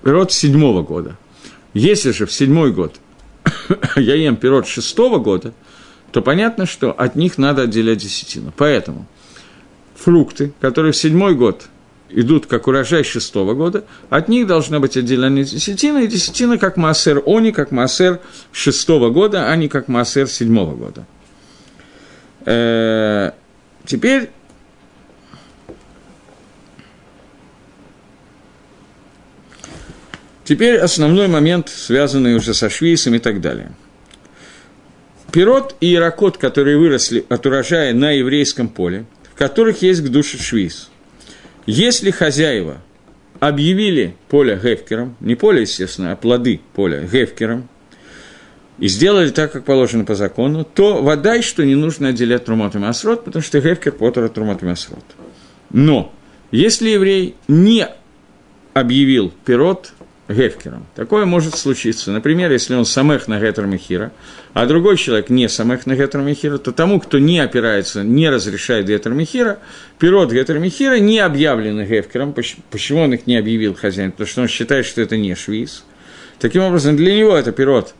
пирот 0.02 0.32
седьмого 0.32 0.82
года. 0.82 1.16
Если 1.74 2.12
же 2.12 2.26
в 2.26 2.32
седьмой 2.32 2.72
год 2.72 2.96
я 3.96 4.14
ем 4.14 4.36
пирот 4.36 4.66
шестого 4.66 5.18
года– 5.18 5.52
то 6.12 6.22
понятно, 6.22 6.66
что 6.66 6.92
от 6.92 7.16
них 7.16 7.38
надо 7.38 7.62
отделять 7.62 7.98
десятину. 7.98 8.52
Поэтому 8.56 9.06
фрукты, 9.94 10.52
которые 10.60 10.92
в 10.92 10.96
седьмой 10.96 11.34
год 11.34 11.68
идут 12.10 12.46
как 12.46 12.66
урожай 12.66 13.04
шестого 13.04 13.54
года, 13.54 13.84
от 14.08 14.28
них 14.28 14.46
должна 14.46 14.80
быть 14.80 14.96
отделена 14.96 15.42
десятина, 15.42 15.98
и 15.98 16.06
десятина 16.06 16.56
как 16.56 16.76
массер 16.76 17.22
они, 17.26 17.52
как 17.52 17.70
массер 17.70 18.20
шестого 18.52 19.10
года, 19.10 19.50
а 19.50 19.56
не 19.56 19.68
как 19.68 19.88
массер 19.88 20.28
седьмого 20.28 20.74
года. 20.74 21.06
Э-э- 22.46 23.32
теперь 23.84 24.30
Теперь 30.48 30.78
основной 30.78 31.28
момент, 31.28 31.68
связанный 31.68 32.34
уже 32.34 32.54
со 32.54 32.70
швейцем 32.70 33.14
и 33.14 33.18
так 33.18 33.42
далее– 33.42 33.70
пирот 35.30 35.76
и 35.82 35.94
иракот, 35.94 36.38
которые 36.38 36.78
выросли 36.78 37.22
от 37.28 37.44
урожая 37.44 37.92
на 37.92 38.12
еврейском 38.12 38.70
поле, 38.70 39.04
в 39.30 39.38
которых 39.38 39.82
есть 39.82 40.00
к 40.00 40.08
душе 40.08 40.38
швиз. 40.38 40.88
Если 41.66 42.10
хозяева 42.10 42.78
объявили 43.40 44.16
поле 44.30 44.58
гефкером, 44.62 45.16
не 45.20 45.34
поле, 45.34 45.60
естественно, 45.60 46.12
а 46.12 46.16
плоды 46.16 46.62
поля 46.74 47.02
гефкером, 47.02 47.68
и 48.78 48.88
сделали 48.88 49.28
так, 49.28 49.52
как 49.52 49.66
положено 49.66 50.06
по 50.06 50.14
закону, 50.14 50.64
то 50.64 51.02
вода, 51.02 51.42
что 51.42 51.62
не 51.62 51.74
нужно 51.74 52.08
отделять 52.08 52.46
трумот 52.46 52.74
и 52.74 52.78
потому 52.78 53.42
что 53.42 53.60
гефкер 53.60 53.92
потора 53.92 54.30
трумот 54.30 54.62
и 54.62 54.64
масрот. 54.64 55.04
Но 55.68 56.10
если 56.52 56.88
еврей 56.88 57.34
не 57.48 57.86
объявил 58.72 59.30
пирот 59.44 59.92
гефкером. 60.28 60.86
Такое 60.94 61.24
может 61.24 61.56
случиться. 61.56 62.12
Например, 62.12 62.50
если 62.52 62.74
он 62.74 62.84
самех 62.84 63.28
на 63.28 63.40
гетер 63.40 63.66
мехира, 63.66 64.12
а 64.52 64.66
другой 64.66 64.96
человек 64.96 65.30
не 65.30 65.48
самех 65.48 65.86
на 65.86 65.96
гетер 65.96 66.20
мехира, 66.20 66.58
то 66.58 66.72
тому, 66.72 67.00
кто 67.00 67.18
не 67.18 67.38
опирается, 67.38 68.02
не 68.02 68.28
разрешает 68.28 68.86
гетер 68.86 69.12
мехира, 69.12 69.58
пирот 69.98 70.30
гетер 70.32 70.58
мехира 70.58 70.98
не 70.98 71.18
объявлены 71.18 71.86
гефкером. 71.86 72.34
Почему 72.70 73.00
он 73.00 73.14
их 73.14 73.26
не 73.26 73.36
объявил 73.36 73.74
хозяин? 73.74 74.12
Потому 74.12 74.28
что 74.28 74.42
он 74.42 74.48
считает, 74.48 74.84
что 74.84 75.00
это 75.00 75.16
не 75.16 75.34
швиз. 75.34 75.84
Таким 76.38 76.62
образом, 76.62 76.96
для 76.96 77.14
него 77.14 77.36
это 77.36 77.50
пирот, 77.50 77.94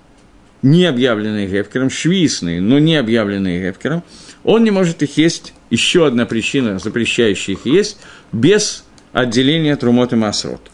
не 0.63 0.85
объявленный 0.85 1.47
гефкером, 1.47 1.91
швизный, 1.91 2.61
но 2.61 2.79
не 2.79 2.97
объявленный 2.97 3.61
гефкером, 3.61 4.05
он 4.45 4.65
не 4.65 4.71
может 4.71 5.03
их 5.03 5.17
есть. 5.17 5.55
Еще 5.71 6.07
одна 6.07 6.25
причина, 6.25 6.79
запрещающая 6.79 7.55
их 7.55 7.67
есть, 7.67 7.99
без 8.33 8.85
отделения 9.13 9.77
трумот 9.77 10.13
и. 10.13 10.71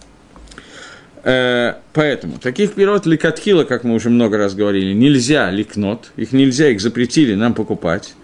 Э, 1.24 1.76
поэтому 1.94 2.38
таких 2.38 2.74
пирот 2.74 3.06
ликатхила, 3.06 3.64
как 3.64 3.82
мы 3.82 3.94
уже 3.94 4.10
много 4.10 4.36
раз 4.36 4.54
говорили, 4.54 4.92
нельзя 4.92 5.50
ликнот, 5.50 6.12
их 6.16 6.32
нельзя, 6.32 6.68
их 6.68 6.82
запретили 6.82 7.34
нам 7.34 7.54
покупать, 7.54 8.14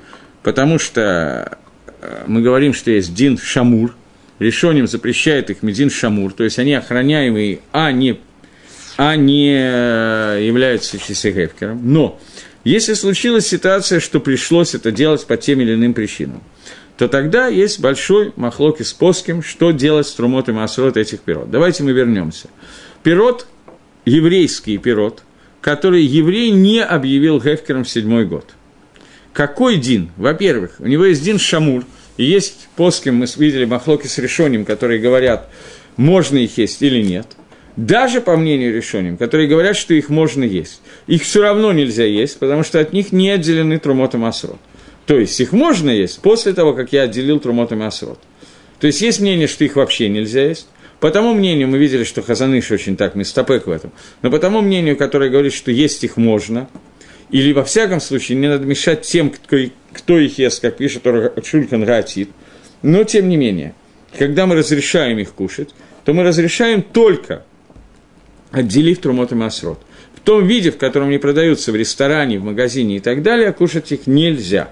потому 0.42 0.78
что 0.78 1.58
э, 2.02 2.24
мы 2.26 2.42
говорим, 2.42 2.74
что 2.74 2.90
есть 2.90 3.14
дин 3.14 3.38
шамур, 3.38 3.94
решением 4.38 4.86
запрещает 4.86 5.48
их 5.48 5.62
медин 5.62 5.88
шамур, 5.88 6.34
то 6.34 6.44
есть 6.44 6.58
они 6.58 6.74
охраняемые, 6.74 7.60
а 7.72 7.90
не, 7.90 8.20
а 8.98 9.16
не 9.16 9.56
э, 9.56 10.40
являются 10.42 10.98
чисегевкером. 10.98 11.80
Но 11.82 12.20
если 12.64 12.92
случилась 12.92 13.46
ситуация, 13.46 14.00
что 14.00 14.20
пришлось 14.20 14.74
это 14.74 14.92
делать 14.92 15.26
по 15.26 15.38
тем 15.38 15.62
или 15.62 15.72
иным 15.72 15.94
причинам, 15.94 16.42
то 16.98 17.08
тогда 17.08 17.46
есть 17.46 17.80
большой 17.80 18.34
махлоки 18.36 18.82
с 18.82 18.92
плоским, 18.92 19.42
что 19.42 19.70
делать 19.70 20.06
с 20.06 20.12
трумот 20.12 20.50
и 20.50 20.52
этих 20.98 21.20
пирот. 21.20 21.50
Давайте 21.50 21.82
мы 21.82 21.92
вернемся. 21.92 22.48
Пирот, 23.02 23.46
еврейский 24.04 24.76
пирот, 24.76 25.22
который 25.62 26.02
еврей 26.02 26.50
не 26.50 26.84
объявил 26.84 27.40
Гефкером 27.40 27.84
в 27.84 27.88
седьмой 27.88 28.26
год. 28.26 28.54
Какой 29.32 29.76
Дин? 29.76 30.10
Во-первых, 30.16 30.76
у 30.80 30.86
него 30.86 31.06
есть 31.06 31.22
Дин 31.22 31.38
Шамур, 31.38 31.84
и 32.18 32.24
есть 32.24 32.68
плоским, 32.76 33.16
мы 33.16 33.26
видели 33.36 33.64
махлоки 33.64 34.06
с 34.06 34.18
решением, 34.18 34.66
которые 34.66 35.00
говорят, 35.00 35.48
можно 35.96 36.36
их 36.36 36.58
есть 36.58 36.82
или 36.82 37.02
нет. 37.02 37.26
Даже 37.76 38.20
по 38.20 38.36
мнению 38.36 38.74
решением, 38.74 39.16
которые 39.16 39.48
говорят, 39.48 39.76
что 39.76 39.94
их 39.94 40.10
можно 40.10 40.44
есть. 40.44 40.82
Их 41.06 41.22
все 41.22 41.40
равно 41.40 41.72
нельзя 41.72 42.04
есть, 42.04 42.38
потому 42.38 42.64
что 42.64 42.80
от 42.80 42.92
них 42.92 43.12
не 43.12 43.30
отделены 43.30 43.78
трумот 43.78 44.12
и 44.14 44.18
масрот. 44.18 44.58
То 45.06 45.18
есть 45.18 45.40
их 45.40 45.52
можно 45.52 45.88
есть 45.88 46.20
после 46.20 46.52
того, 46.52 46.74
как 46.74 46.92
я 46.92 47.02
отделил 47.02 47.40
трумот 47.40 47.72
и 47.72 47.76
масрот. 47.76 48.18
То 48.80 48.86
есть 48.86 49.00
есть 49.00 49.20
мнение, 49.20 49.46
что 49.46 49.64
их 49.64 49.76
вообще 49.76 50.08
нельзя 50.08 50.44
есть, 50.46 50.66
по 51.00 51.10
тому 51.10 51.32
мнению, 51.32 51.68
мы 51.68 51.78
видели, 51.78 52.04
что 52.04 52.22
Хазаныш 52.22 52.70
очень 52.70 52.96
так 52.96 53.14
мистопек 53.14 53.66
в 53.66 53.70
этом, 53.70 53.90
но 54.20 54.30
по 54.30 54.38
тому 54.38 54.60
мнению, 54.60 54.96
которое 54.96 55.30
говорит, 55.30 55.54
что 55.54 55.70
есть 55.70 56.04
их 56.04 56.18
можно, 56.18 56.68
или 57.30 57.52
во 57.52 57.64
всяком 57.64 58.00
случае 58.00 58.36
не 58.38 58.48
надо 58.48 58.66
мешать 58.66 59.02
тем, 59.02 59.30
кто, 59.30 59.56
кто 59.92 60.18
их 60.18 60.38
ест, 60.38 60.60
как 60.60 60.76
пишет 60.76 61.04
Шульхан 61.44 61.84
Ратит, 61.84 62.28
но 62.82 63.04
тем 63.04 63.28
не 63.28 63.36
менее, 63.36 63.74
когда 64.18 64.46
мы 64.46 64.56
разрешаем 64.56 65.18
их 65.18 65.32
кушать, 65.32 65.70
то 66.04 66.12
мы 66.12 66.22
разрешаем 66.22 66.82
только 66.82 67.44
отделив 68.50 68.98
трумот 68.98 69.32
и 69.32 69.34
масрот. 69.34 69.80
В 70.14 70.20
том 70.20 70.46
виде, 70.46 70.70
в 70.70 70.76
котором 70.76 71.08
они 71.08 71.18
продаются 71.18 71.72
в 71.72 71.76
ресторане, 71.76 72.38
в 72.38 72.44
магазине 72.44 72.96
и 72.96 73.00
так 73.00 73.22
далее, 73.22 73.52
кушать 73.52 73.90
их 73.92 74.06
нельзя. 74.06 74.70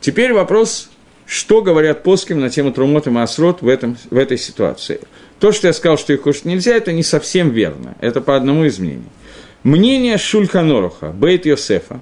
Теперь 0.00 0.32
вопрос 0.32 0.90
что 1.26 1.62
говорят 1.62 2.02
поским 2.02 2.40
на 2.40 2.50
тему 2.50 2.72
Трумот 2.72 3.06
и 3.06 3.10
Маасрот 3.10 3.62
в, 3.62 3.68
этом, 3.68 3.96
в 4.10 4.16
этой 4.16 4.38
ситуации. 4.38 5.00
То, 5.40 5.52
что 5.52 5.66
я 5.66 5.72
сказал, 5.72 5.98
что 5.98 6.12
их 6.12 6.22
кушать 6.22 6.44
нельзя, 6.44 6.74
это 6.74 6.92
не 6.92 7.02
совсем 7.02 7.50
верно. 7.50 7.96
Это 8.00 8.20
по 8.20 8.36
одному 8.36 8.64
из 8.64 8.78
мнений. 8.78 9.04
Мнение 9.62 10.18
Шульханоруха, 10.18 11.08
Бейт 11.08 11.46
Йосефа, 11.46 12.00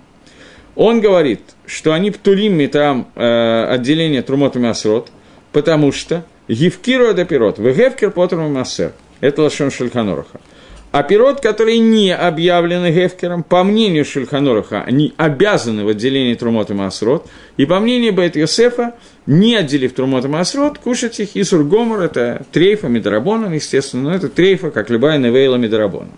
он 0.75 1.01
говорит, 1.01 1.41
что 1.67 1.93
они 1.93 2.11
птулим 2.11 2.69
там 2.71 3.09
э, 3.15 3.65
отделение 3.71 4.23
Трумот 4.23 4.57
и 4.57 4.59
Масрот, 4.59 5.11
потому 5.53 5.93
что 5.93 6.25
Евкиру 6.49 7.05
это 7.05 7.25
пирот, 7.25 7.59
Вегевкер 7.59 8.11
Потрум 8.11 8.47
и 8.47 8.51
Массер. 8.51 8.93
Это 9.21 9.43
Лашон 9.43 9.71
Шульханоруха. 9.71 10.41
А 10.93 11.03
пирот, 11.03 11.41
которые 11.41 11.79
не 11.79 12.15
объявлены 12.15 12.93
Гефкером, 12.93 13.43
по 13.43 13.65
мнению 13.65 14.05
Шульханоруха, 14.05 14.83
они 14.83 15.15
обязаны 15.17 15.87
в 15.87 15.89
отделении 15.89 16.35
Трумот 16.35 16.71
и 16.71 16.75
Масрот, 16.75 17.27
и 17.57 17.65
по 17.65 17.81
мнению 17.81 18.13
Бет 18.13 18.37
Йосефа, 18.37 18.95
не 19.25 19.57
отделив 19.57 19.95
Трумот 19.95 20.27
и 20.27 20.29
Масрот, 20.29 20.79
кушать 20.79 21.19
их 21.19 21.31
Исур 21.35 21.65
Гомор, 21.65 22.03
это 22.03 22.45
трейфа 22.53 22.89
Медорабона, 22.89 23.55
естественно, 23.55 24.11
но 24.11 24.15
это 24.15 24.29
трейфа, 24.29 24.71
как 24.71 24.91
любая 24.91 25.17
Невейла 25.17 25.57
Медорабона. 25.57 26.11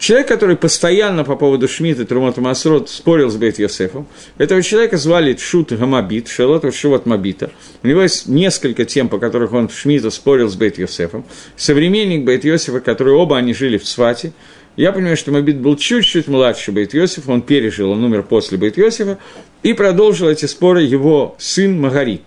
Человек, 0.00 0.28
который 0.28 0.56
постоянно 0.56 1.24
по 1.24 1.36
поводу 1.36 1.68
Шмидта 1.68 2.06
Трумот 2.06 2.38
и 2.38 2.40
Масрот 2.40 2.88
спорил 2.88 3.28
с 3.28 3.36
Бейт 3.36 3.58
Йосефом, 3.58 4.08
этого 4.38 4.62
человека 4.62 4.96
звали 4.96 5.36
Шут 5.36 5.72
Гамабит, 5.72 6.26
Шелот 6.26 6.74
Шивот 6.74 7.04
Мабита. 7.04 7.50
У 7.82 7.86
него 7.86 8.00
есть 8.00 8.26
несколько 8.26 8.86
тем, 8.86 9.10
по 9.10 9.18
которых 9.18 9.52
он 9.52 9.68
Шмидта 9.68 10.08
спорил 10.08 10.48
с 10.48 10.56
Бейт 10.56 10.78
Йосефом. 10.78 11.26
Современник 11.54 12.24
Бейт 12.24 12.46
Йосефа, 12.46 12.80
которые 12.80 13.14
оба 13.14 13.36
они 13.36 13.52
жили 13.52 13.76
в 13.76 13.86
Свате, 13.86 14.32
я 14.74 14.92
понимаю, 14.92 15.18
что 15.18 15.32
Мабит 15.32 15.58
был 15.58 15.76
чуть-чуть 15.76 16.28
младше 16.28 16.72
Бейт 16.72 16.94
Йосифа, 16.94 17.30
он 17.30 17.42
пережил, 17.42 17.90
он 17.90 18.02
умер 18.02 18.22
после 18.22 18.56
Бейт 18.56 18.78
Йосифа, 18.78 19.18
и 19.62 19.74
продолжил 19.74 20.30
эти 20.30 20.46
споры 20.46 20.80
его 20.80 21.36
сын 21.38 21.78
Магарит. 21.78 22.22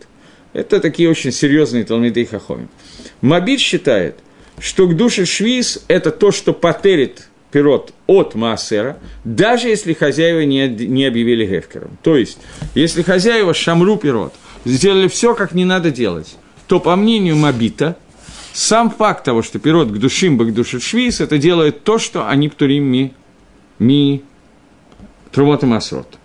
Это 0.54 0.80
такие 0.80 1.10
очень 1.10 1.32
серьезные 1.32 1.86
Талмиды 1.86 2.22
и 2.22 2.26
Хахоми. 2.26 2.68
Мабит 3.22 3.60
считает, 3.60 4.18
что 4.60 4.86
к 4.86 4.96
душе 4.96 5.26
Швиз– 5.26 5.84
это 5.88 6.12
то, 6.12 6.32
что 6.32 6.54
потерит 6.54 7.30
пирот 7.54 7.94
от 8.08 8.34
Маасера, 8.34 8.98
даже 9.24 9.70
если 9.70 9.94
хозяева 9.94 10.42
не, 10.42 10.68
не 10.68 11.06
объявили 11.06 11.46
Гефкером. 11.46 11.98
То 12.02 12.18
есть, 12.18 12.40
если 12.74 13.04
хозяева 13.04 13.54
шамру 13.54 13.96
пирот 13.96 14.34
сделали 14.66 15.08
все, 15.08 15.36
как 15.36 15.54
не 15.54 15.64
надо 15.64 15.92
делать, 15.92 16.36
то, 16.68 16.80
по 16.80 16.96
мнению 16.96 17.36
Мабита, 17.36 17.96
сам 18.54 18.90
факт 18.90 19.24
того, 19.24 19.44
что 19.44 19.60
пирот 19.60 19.92
к 19.92 19.98
душим, 19.98 20.38
к 20.38 20.52
душе 20.52 20.80
швиз, 20.80 21.22
это 21.22 21.38
делает 21.38 21.84
то, 21.84 22.00
что 22.00 22.28
они 22.28 22.50
птурим 22.50 22.86
ми, 22.86 23.14
ми 23.78 24.24
трумот 25.32 25.64
и. 25.64 26.18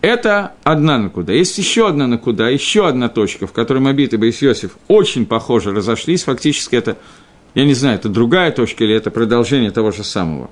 Это 0.00 0.52
одна 0.62 0.98
накуда. 0.98 1.32
Есть 1.32 1.58
еще 1.58 1.88
одна 1.88 2.06
накуда, 2.06 2.48
еще 2.48 2.86
одна 2.86 3.08
точка, 3.08 3.48
в 3.48 3.52
которой 3.52 3.78
Мабит 3.78 4.14
и 4.14 4.16
Бейс 4.16 4.40
Йосиф 4.42 4.76
очень 4.86 5.26
похоже 5.26 5.72
разошлись. 5.72 6.22
Фактически 6.22 6.76
это 6.76 6.98
я 7.54 7.64
не 7.64 7.74
знаю, 7.74 7.96
это 7.96 8.08
другая 8.08 8.50
точка 8.50 8.84
или 8.84 8.94
это 8.94 9.10
продолжение 9.10 9.70
того 9.70 9.90
же 9.90 10.04
самого. 10.04 10.50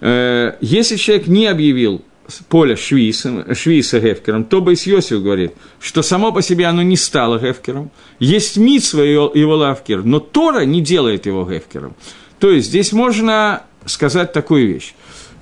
Э, 0.00 0.54
если 0.60 0.96
человек 0.96 1.26
не 1.26 1.46
объявил 1.46 2.02
поле 2.48 2.76
Швейса, 2.76 3.54
Швейса 3.54 4.00
Гефкером, 4.00 4.44
то 4.44 4.60
Байс 4.60 4.86
Йосиф 4.86 5.22
говорит, 5.22 5.52
что 5.80 6.02
само 6.02 6.32
по 6.32 6.42
себе 6.42 6.66
оно 6.66 6.82
не 6.82 6.96
стало 6.96 7.38
Гефкером. 7.38 7.90
Есть 8.18 8.56
митсва 8.56 9.02
его, 9.02 9.30
его 9.34 9.56
лавкер, 9.56 10.04
но 10.04 10.20
Тора 10.20 10.64
не 10.64 10.80
делает 10.80 11.26
его 11.26 11.44
Гефкером. 11.44 11.94
То 12.38 12.50
есть 12.50 12.68
здесь 12.68 12.92
можно 12.92 13.64
сказать 13.84 14.32
такую 14.32 14.68
вещь. 14.68 14.94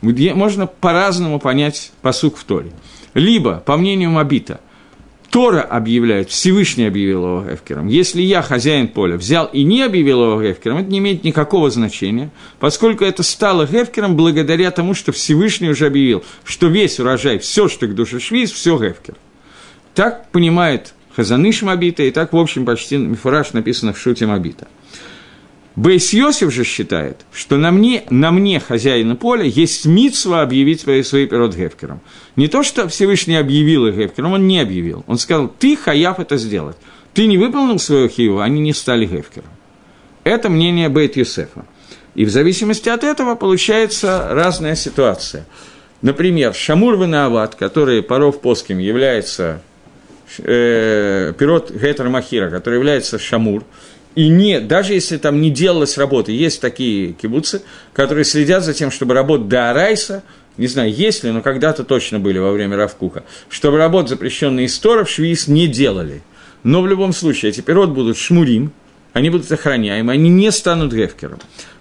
Можно 0.03 0.67
по-разному 0.67 1.39
понять 1.39 1.93
посук 2.01 2.37
в 2.37 2.45
Торе. 2.45 2.73
Либо, 3.15 3.63
по 3.65 3.77
мнению 3.77 4.11
Мабита– 4.11 4.61
Тора 5.31 5.63
объявляет, 5.63 6.29
Всевышний 6.31 6.87
объявил 6.87 7.25
его 7.25 7.45
Гефкером. 7.49 7.87
Если 7.87 8.21
я, 8.21 8.43
хозяин 8.43 8.89
поля, 8.89 9.17
взял 9.17 9.47
и 9.47 9.63
не 9.63 9.83
объявил 9.83 10.25
его 10.25 10.43
Гефкером, 10.43 10.79
это 10.79 10.91
не 10.91 10.99
имеет 10.99 11.23
никакого 11.23 11.71
значения, 11.71 12.31
поскольку 12.59 13.05
это 13.05 13.23
стало 13.23 13.65
Гефкером 13.65 14.17
благодаря 14.17 14.73
тому, 14.73 14.93
что 14.93 15.13
Всевышний 15.13 15.71
уже 15.71 15.87
объявил, 15.87 16.25
что 16.45 16.67
весь 16.67 16.99
урожай, 16.99 17.39
все, 17.39 17.69
что 17.69 17.87
к 17.87 17.95
душе 17.95 18.19
швиз, 18.19 18.51
все 18.51 18.77
Гефкер. 18.77 19.15
Так 19.95 20.31
понимает 20.33 20.95
Хазаныш 21.15 21.63
Мабита, 21.63 22.03
и 22.03 22.11
так, 22.11 22.33
в 22.33 22.37
общем, 22.37 22.65
почти 22.65 22.97
Мифураж 22.97 23.53
написано 23.53 23.93
в 23.93 23.99
Шуте 23.99 24.27
Мабита– 24.27 24.67
Бейс 25.77 26.13
Йосиф 26.13 26.53
же 26.53 26.65
считает, 26.65 27.25
что 27.33 27.57
на 27.57 27.71
мне, 27.71 28.05
на 28.11 28.33
мне, 28.33 28.59
хозяина 28.59 29.15
поля, 29.15 29.45
есть 29.45 29.87
митсва 29.87 30.43
объявить 30.43 30.81
свои, 30.81 31.03
свои 31.03 31.27
пирот 31.27 31.55
Гефкером. 31.55 32.01
Не 32.37 32.49
то, 32.49 32.63
что 32.63 32.89
Всевышний 32.89 33.37
объявил 33.37 33.87
их 33.87 33.97
Гефкером, 33.97 34.33
он 34.33 34.49
не 34.49 34.61
объявил. 34.61 35.05
Он 35.07 35.17
сказал, 35.17 35.49
ты, 35.49 35.77
хаяв, 35.77 36.19
это 36.19 36.37
сделать. 36.37 36.77
Ты 37.15 37.27
не 37.27 37.39
выполнил 37.39 37.79
свою 37.79 38.09
хиву, 38.09 38.41
они 38.41 38.61
не 38.61 38.73
стали 38.73 39.07
Гефкером. 39.07 39.49
Это 40.25 40.49
мнение 40.49 40.89
Бейт 40.89 41.17
Юсефа. 41.17 41.65
И 42.15 42.25
в 42.25 42.31
зависимости 42.31 42.89
от 42.89 43.05
этого 43.05 43.37
получается 43.37 44.29
разная 44.31 44.75
ситуация. 44.75 45.47
Например, 46.03 46.53
Шамур 46.53 46.97
Ванаават, 46.97 47.55
который 47.55 48.03
паров 48.03 48.41
плоским 48.41 48.79
является 48.79 49.63
э, 50.39 51.33
пирот 51.39 51.71
Гетер 51.71 52.09
Махира, 52.09 52.51
который 52.51 52.75
является 52.77 53.19
Шамур, 53.19 53.65
и 54.15 54.29
не, 54.29 54.61
даже 54.61 54.95
если 54.95 55.17
там 55.17 55.41
не 55.41 55.51
делалась 55.51 55.97
работа, 55.97 56.33
есть 56.33 56.61
такие 56.61 57.13
кибуцы, 57.13 57.63
которые 57.93 58.25
следят 58.25 58.65
за 58.65 58.75
тем, 58.75 58.91
чтобы 58.91 59.15
работа 59.15 59.45
до 59.45 59.71
Арайса, 59.71 60.23
не 60.57 60.67
знаю, 60.67 60.93
есть 60.93 61.23
ли, 61.23 61.31
но 61.31 61.43
когда-то 61.43 61.85
точно 61.85 62.19
были 62.19 62.39
во 62.39 62.53
время 62.53 62.77
Равкуха, 62.77 63.25
чтобы 63.49 63.79
работы, 63.79 64.09
запрещенные 64.09 64.67
из 64.67 64.79
Торов, 64.79 65.09
швиз 65.09 65.47
не 65.47 65.69
делали. 65.69 66.23
Но 66.65 66.83
в 66.83 66.87
любом 66.87 67.13
случае 67.13 67.51
эти 67.51 67.61
пирот 67.61 67.91
будут 67.91 68.19
шмурим, 68.19 68.73
они 69.13 69.31
будут 69.31 69.51
охраняемы, 69.51 70.13
они 70.13 70.29
не 70.29 70.51
станут 70.53 70.93
гефкером. 70.93 71.39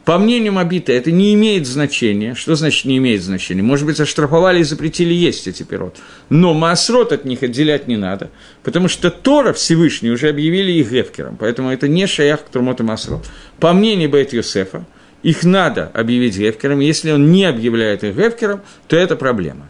По 0.09 0.17
мнению 0.17 0.53
Мабита, 0.53 0.91
это 0.91 1.11
не 1.11 1.35
имеет 1.35 1.67
значения. 1.67 2.33
Что 2.33 2.55
значит 2.55 2.85
не 2.85 2.97
имеет 2.97 3.21
значения? 3.21 3.61
Может 3.61 3.85
быть, 3.85 3.99
оштрафовали 3.99 4.61
и 4.61 4.63
запретили 4.63 5.13
есть 5.13 5.47
эти 5.47 5.61
пирот. 5.61 5.97
Но 6.29 6.55
маасрот 6.55 7.11
от 7.11 7.25
них 7.25 7.43
отделять 7.43 7.87
не 7.87 7.95
надо, 7.95 8.31
потому 8.63 8.87
что 8.87 9.11
Тора 9.11 9.53
Всевышний 9.53 10.09
уже 10.09 10.29
объявили 10.29 10.71
их 10.71 10.91
гефкером, 10.91 11.37
поэтому 11.37 11.69
это 11.69 11.87
не 11.87 12.07
шаях 12.07 12.43
к 12.43 12.49
Турмоту 12.49 12.83
Масрот. 12.83 13.27
По 13.59 13.71
мнению 13.71 14.09
Бет 14.09 14.33
Юсефа, 14.33 14.83
их 15.21 15.43
надо 15.43 15.91
объявить 15.93 16.39
гефкером. 16.39 16.79
Если 16.79 17.11
он 17.11 17.31
не 17.31 17.45
объявляет 17.45 18.03
их 18.03 18.17
гефкером, 18.17 18.61
то 18.87 18.95
это 18.95 19.15
проблема. 19.15 19.69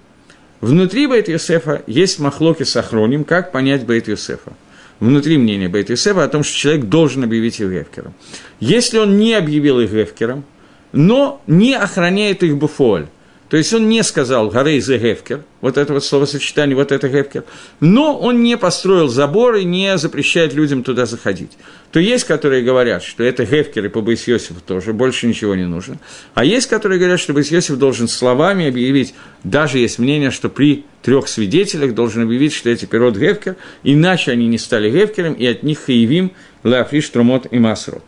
Внутри 0.62 1.08
Бейт 1.08 1.28
Юсефа 1.28 1.84
есть 1.86 2.18
махлоки 2.18 2.64
с 2.64 2.78
Ахроним, 2.78 3.26
как 3.26 3.52
понять 3.52 3.86
Бейт 3.86 4.08
Юсефа. 4.08 4.54
Внутри 5.00 5.38
мнения 5.38 5.70
Бейт 5.70 5.89
Йосефа 5.89 6.24
о 6.24 6.28
том, 6.28 6.43
что 6.43 6.58
человек 6.58 6.86
должен 6.86 7.24
объявить 7.24 7.60
их 7.60 7.72
Гефкером. 7.72 8.14
Если 8.60 8.97
он 8.97 9.18
не 9.18 9.34
объявил 9.34 9.80
их 9.80 9.91
Гефкером, 9.91 10.43
но 10.91 11.41
не 11.47 11.74
охраняет 11.74 12.43
их 12.43 12.58
Буфоль, 12.58 13.08
то 13.50 13.58
есть 13.58 13.74
он 13.74 13.89
не 13.89 14.04
сказал 14.04 14.50
«Гарей 14.50 14.80
зе 14.80 15.00
Гефкер», 15.00 15.43
вот 15.60 15.78
это 15.80 15.93
вот 15.93 16.06
словосочетание, 16.06 16.76
вот 16.76 16.91
это 16.91 17.10
Гефкер, 17.10 17.45
но 17.80 18.18
он 18.18 18.43
не 18.43 18.58
построил 18.58 19.08
забор 19.08 19.56
и 19.56 19.64
не 19.64 19.97
запрещает 19.97 20.54
людям 20.54 20.84
туда 20.84 21.08
заходить. 21.08 21.54
То 21.91 22.00
есть, 22.00 22.26
которые 22.26 22.64
говорят, 22.64 23.02
что 23.04 23.24
это 23.24 23.45
Гефкер 23.45 23.86
и 23.86 23.89
по 23.89 24.02
Бейс 24.02 24.28
Йосифу 24.28 24.62
тоже, 24.62 24.93
больше 24.93 25.26
ничего 25.26 25.56
не 25.56 25.66
нужно. 25.66 25.97
А 26.36 26.45
есть, 26.45 26.70
которые 26.70 27.00
говорят, 27.00 27.20
что 27.20 27.34
Бейс 27.34 27.50
Йосиф 27.50 27.78
должен 27.78 28.08
словами 28.08 28.68
объявить, 28.68 29.16
даже 29.43 29.80
есть 29.80 29.97
мнение, 29.97 30.30
что 30.30 30.50
при 30.50 30.86
трех 31.02 31.28
свидетелях 31.28 31.95
должен 31.95 32.24
объявить, 32.24 32.54
что 32.54 32.70
эти 32.70 32.86
пирот 32.86 33.18
Гефкер, 33.18 33.56
иначе 33.82 34.32
они 34.32 34.45
не 34.45 34.60
стали 34.60 34.91
Гефкером, 34.91 35.34
и 35.34 35.47
от 35.47 35.64
них 35.64 35.80
хаевим 35.80 36.34
Леофриш, 36.64 37.10
Трумот 37.10 37.47
и 37.50 37.58
Масрот. 37.58 38.04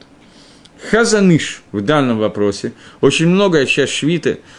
Хазаныш 0.92 1.64
в 1.72 1.82
данном 1.82 2.20
вопросе, 2.20 2.74
очень 3.02 3.28
многое 3.28 3.66
часть 3.66 3.94
швиты– 3.94 4.38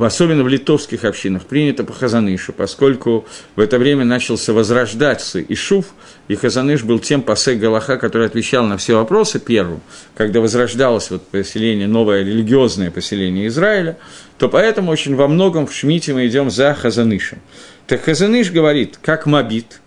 особенно 0.00 0.42
в 0.42 0.48
литовских 0.48 1.04
общинах, 1.04 1.44
принято 1.44 1.84
по 1.84 1.92
Хазанышу, 1.92 2.52
поскольку 2.52 3.26
в 3.56 3.60
это 3.60 3.78
время 3.78 4.04
начался 4.04 4.52
возрождаться 4.52 5.42
Ишуф, 5.42 5.86
и 6.28 6.34
Хазаныш 6.34 6.82
был 6.82 6.98
тем 6.98 7.22
пасек 7.22 7.58
Галаха, 7.58 7.98
который 7.98 8.26
отвечал 8.26 8.64
на 8.64 8.78
все 8.78 8.96
вопросы 8.96 9.38
первым, 9.38 9.80
когда 10.16 10.40
возрождалось 10.40 11.10
вот 11.10 11.26
поселение, 11.26 11.86
новое 11.86 12.22
религиозное 12.22 12.90
поселение 12.90 13.48
Израиля, 13.48 13.98
то 14.38 14.48
поэтому 14.48 14.90
очень 14.90 15.14
во 15.14 15.28
многом 15.28 15.66
в 15.66 15.74
Шмите 15.74 16.14
мы 16.14 16.26
идем 16.26 16.50
за 16.50 16.74
Хазанышем. 16.74 17.38
Так 17.86 18.04
Хазаныш 18.04 18.50
говорит, 18.50 18.98
как 19.02 19.26
Мабит, 19.26 19.80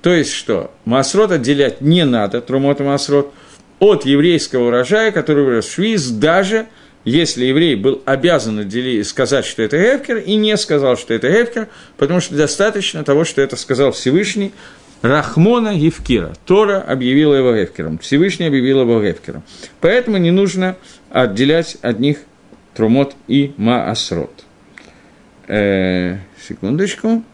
то 0.00 0.10
есть 0.10 0.32
что, 0.32 0.72
Масрот 0.86 1.32
отделять 1.32 1.82
не 1.82 2.04
надо, 2.06 2.40
Трумот 2.40 2.80
и 2.80 2.84
от 3.80 4.04
еврейского 4.04 4.68
урожая, 4.68 5.10
который 5.10 5.44
вырос 5.44 5.66
в 5.66 5.72
Швиз, 5.72 6.08
даже– 6.08 6.66
если 7.04 7.46
еврей 7.46 7.76
был 7.76 8.02
обязан 8.04 8.70
сказать, 9.04 9.46
что 9.46 9.62
это 9.62 9.78
Гефкер, 9.78 10.18
и 10.18 10.34
не 10.34 10.56
сказал, 10.56 10.96
что 10.96 11.14
это 11.14 11.30
Гефкер, 11.30 11.68
потому 11.96 12.20
что 12.20 12.34
достаточно 12.34 13.04
того, 13.04 13.24
что 13.24 13.40
это 13.40 13.56
сказал 13.56 13.92
Всевышний, 13.92 14.52
Рахмона 15.02 15.70
Евкира. 15.70 16.34
Тора 16.44 16.80
объявила 16.80 17.34
его 17.34 17.54
Гефкером. 17.56 17.98
Всевышний 17.98 18.46
объявил 18.46 18.82
его 18.82 19.02
Гефкером. 19.02 19.42
Поэтому 19.80 20.18
не 20.18 20.30
нужно 20.30 20.76
отделять 21.10 21.78
от 21.80 22.00
них 22.00 22.18
Трумот 22.74 23.14
и 23.26 23.54
Маасрот. 23.56 24.44
Э, 25.48 26.18
секундочку. 26.46 27.24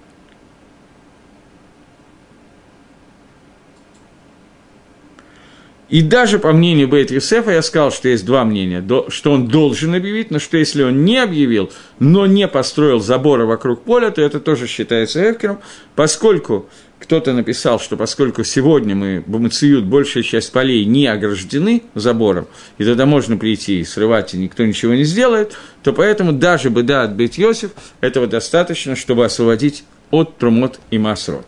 И 5.88 6.02
даже 6.02 6.40
по 6.40 6.52
мнению 6.52 6.88
Бейт 6.88 7.12
Юсефа 7.12 7.52
я 7.52 7.62
сказал, 7.62 7.92
что 7.92 8.08
есть 8.08 8.26
два 8.26 8.44
мнения, 8.44 8.84
что 9.08 9.30
он 9.30 9.46
должен 9.46 9.94
объявить, 9.94 10.32
но 10.32 10.40
что 10.40 10.56
если 10.56 10.82
он 10.82 11.04
не 11.04 11.18
объявил, 11.18 11.70
но 12.00 12.26
не 12.26 12.48
построил 12.48 12.98
забора 12.98 13.46
вокруг 13.46 13.82
поля, 13.82 14.10
то 14.10 14.20
это 14.20 14.40
тоже 14.40 14.66
считается 14.66 15.30
Эфкером, 15.30 15.60
поскольку 15.94 16.66
кто-то 16.98 17.32
написал, 17.32 17.78
что 17.78 17.96
поскольку 17.96 18.42
сегодня 18.42 18.96
мы, 18.96 19.22
Бумациют, 19.24 19.84
большая 19.84 20.24
часть 20.24 20.50
полей 20.50 20.84
не 20.84 21.06
ограждены 21.06 21.84
забором, 21.94 22.48
и 22.78 22.84
тогда 22.84 23.06
можно 23.06 23.36
прийти 23.36 23.78
и 23.78 23.84
срывать, 23.84 24.34
и 24.34 24.38
никто 24.38 24.64
ничего 24.64 24.94
не 24.94 25.04
сделает, 25.04 25.56
то 25.84 25.92
поэтому 25.92 26.32
даже 26.32 26.68
бы 26.68 26.82
да 26.82 27.02
от 27.04 27.14
Бейт 27.14 27.34
Йосиф 27.34 27.70
этого 28.00 28.26
достаточно, 28.26 28.96
чтобы 28.96 29.24
освободить 29.24 29.84
от 30.10 30.36
Трумот 30.36 30.80
и 30.90 30.98
Масрот. 30.98 31.46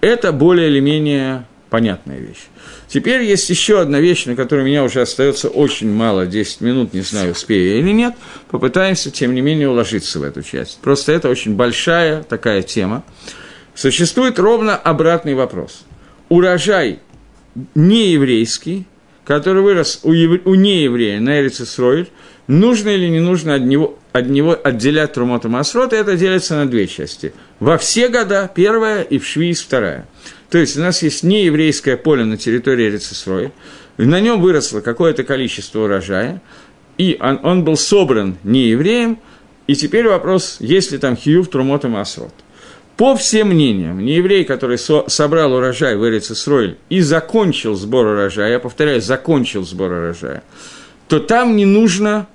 Это 0.00 0.32
более 0.32 0.68
или 0.68 0.80
менее 0.80 1.46
понятная 1.70 2.18
вещь. 2.18 2.48
Теперь 2.88 3.22
есть 3.22 3.50
еще 3.50 3.80
одна 3.80 4.00
вещь, 4.00 4.24
на 4.24 4.34
которую 4.34 4.64
у 4.64 4.68
меня 4.68 4.82
уже 4.82 5.02
остается 5.02 5.48
очень 5.48 5.92
мало, 5.92 6.26
10 6.26 6.62
минут, 6.62 6.94
не 6.94 7.02
знаю, 7.02 7.32
успею 7.32 7.78
или 7.78 7.92
нет. 7.92 8.14
Попытаемся, 8.50 9.10
тем 9.10 9.34
не 9.34 9.42
менее, 9.42 9.68
уложиться 9.68 10.18
в 10.18 10.22
эту 10.22 10.42
часть. 10.42 10.78
Просто 10.80 11.12
это 11.12 11.28
очень 11.28 11.54
большая 11.54 12.22
такая 12.22 12.62
тема. 12.62 13.04
Существует 13.74 14.38
ровно 14.38 14.74
обратный 14.74 15.34
вопрос. 15.34 15.84
Урожай 16.30 17.00
нееврейский, 17.74 18.86
который 19.24 19.62
вырос 19.62 20.00
у, 20.02 20.12
ев... 20.12 20.40
у 20.46 20.54
нееврея 20.54 21.20
на 21.20 21.40
Эрицесроиль, 21.40 22.08
нужно 22.46 22.88
или 22.88 23.08
не 23.08 23.20
нужно 23.20 23.54
от 23.54 23.62
него, 23.62 23.98
от 24.12 24.28
него 24.28 24.58
отделять 24.64 25.12
Трумота 25.12 25.50
Масрота, 25.50 25.94
это 25.94 26.16
делится 26.16 26.56
на 26.56 26.66
две 26.66 26.86
части. 26.86 27.34
Во 27.60 27.76
все 27.76 28.08
года 28.08 28.50
первая 28.52 29.02
и 29.02 29.18
в 29.18 29.26
Швиз 29.26 29.60
вторая– 29.60 30.08
то 30.50 30.58
есть 30.58 30.76
у 30.76 30.80
нас 30.80 31.02
есть 31.02 31.22
нееврейское 31.22 31.96
поле 31.96 32.24
на 32.24 32.36
территории 32.36 32.90
Рецесроя, 32.90 33.52
на 33.96 34.20
нем 34.20 34.40
выросло 34.40 34.80
какое-то 34.80 35.24
количество 35.24 35.84
урожая, 35.84 36.40
и 36.96 37.16
он, 37.20 37.40
он 37.42 37.64
был 37.64 37.76
собран 37.76 38.38
неевреем, 38.44 39.18
и 39.66 39.74
теперь 39.74 40.08
вопрос, 40.08 40.56
есть 40.60 40.92
ли 40.92 40.98
там 40.98 41.16
хиюв, 41.16 41.48
трумот 41.48 41.84
и 41.84 41.88
масрот. 41.88 42.32
По 42.96 43.14
всем 43.14 43.50
мнениям, 43.50 44.04
нееврей, 44.04 44.44
который 44.44 44.78
со, 44.78 45.04
собрал 45.08 45.52
урожай 45.52 45.94
в 45.96 46.04
Эрицесройль 46.04 46.78
и 46.88 47.00
закончил 47.00 47.74
сбор 47.74 48.06
урожая, 48.06 48.52
я 48.52 48.58
повторяю, 48.58 49.00
закончил 49.00 49.64
сбор 49.64 49.92
урожая, 49.92 50.42
то 51.06 51.20
там 51.20 51.54
не 51.54 51.64
нужно 51.64 52.26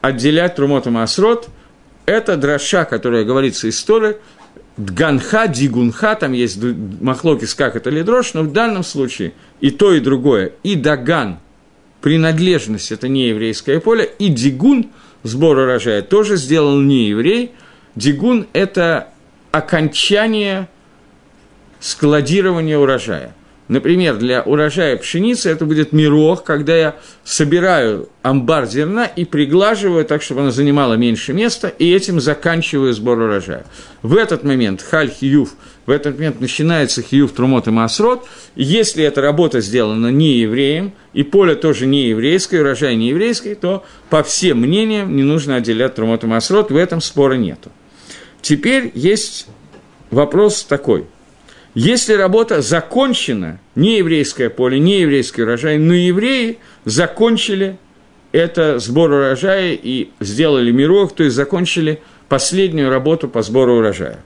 отделять 0.00 0.54
трумот 0.54 0.86
и 0.86 0.90
масрот, 0.90 1.48
это 2.06 2.36
дроша, 2.36 2.84
которая 2.84 3.24
говорится 3.24 3.66
из 3.66 3.82
Торы, 3.82 4.18
Дганха, 4.76 5.48
Дигунха, 5.48 6.14
там 6.16 6.32
есть 6.32 6.58
махлокис, 7.00 7.54
как 7.54 7.76
это 7.76 7.88
лидрош, 7.90 8.34
но 8.34 8.42
в 8.42 8.52
данном 8.52 8.84
случае 8.84 9.32
и 9.60 9.70
то, 9.70 9.92
и 9.94 10.00
другое. 10.00 10.52
И 10.62 10.76
Даган, 10.76 11.38
принадлежность, 12.02 12.92
это 12.92 13.08
не 13.08 13.28
еврейское 13.28 13.80
поле, 13.80 14.10
и 14.18 14.28
Дигун, 14.28 14.90
сбор 15.22 15.58
урожая, 15.58 16.02
тоже 16.02 16.36
сделал 16.36 16.80
не 16.80 17.08
еврей. 17.08 17.52
Дигун– 17.94 18.46
это 18.52 19.08
окончание 19.50 20.68
складирования 21.80 22.78
урожая– 22.78 23.34
Например, 23.68 24.16
для 24.16 24.42
урожая 24.42 24.96
пшеницы 24.96 25.50
это 25.50 25.66
будет 25.66 25.92
мирох, 25.92 26.44
когда 26.44 26.76
я 26.76 26.96
собираю 27.24 28.08
амбар 28.22 28.66
зерна 28.66 29.06
и 29.06 29.24
приглаживаю 29.24 30.04
так, 30.04 30.22
чтобы 30.22 30.42
оно 30.42 30.52
занимало 30.52 30.94
меньше 30.94 31.32
места, 31.32 31.68
и 31.68 31.92
этим 31.92 32.20
заканчиваю 32.20 32.92
сбор 32.92 33.18
урожая. 33.18 33.66
В 34.02 34.14
этот 34.16 34.44
момент 34.44 34.82
халь 34.82 35.10
хиюв, 35.10 35.54
в 35.84 35.90
этот 35.90 36.16
момент 36.16 36.40
начинается 36.40 37.02
хиюв 37.02 37.32
трумот 37.32 37.66
и 37.66 37.70
масрот. 37.70 38.28
Если 38.54 39.02
эта 39.02 39.20
работа 39.20 39.60
сделана 39.60 40.08
не 40.08 40.38
евреем, 40.38 40.92
и 41.12 41.24
поле 41.24 41.56
тоже 41.56 41.86
не 41.86 42.08
еврейское, 42.08 42.60
урожай 42.60 42.94
не 42.94 43.08
еврейский, 43.08 43.56
то 43.56 43.84
по 44.10 44.22
всем 44.22 44.60
мнениям 44.60 45.16
не 45.16 45.24
нужно 45.24 45.56
отделять 45.56 45.96
трумот 45.96 46.22
и 46.22 46.28
масрот, 46.28 46.70
в 46.70 46.76
этом 46.76 47.00
спора 47.00 47.34
нету. 47.34 47.72
Теперь 48.42 48.92
есть 48.94 49.48
вопрос 50.12 50.62
такой– 50.62 51.06
если 51.78 52.14
работа 52.14 52.62
закончена, 52.62 53.60
не 53.74 53.98
еврейское 53.98 54.48
поле, 54.48 54.78
не 54.78 55.02
еврейский 55.02 55.42
урожай, 55.42 55.76
но 55.76 55.92
евреи 55.92 56.56
закончили 56.86 57.76
это 58.32 58.78
сбор 58.78 59.10
урожая 59.10 59.74
и 59.74 60.08
сделали 60.18 60.70
миров, 60.70 61.12
то 61.12 61.22
есть 61.22 61.36
закончили 61.36 62.00
последнюю 62.30 62.88
работу 62.88 63.28
по 63.28 63.42
сбору 63.42 63.76
урожая. 63.76 64.24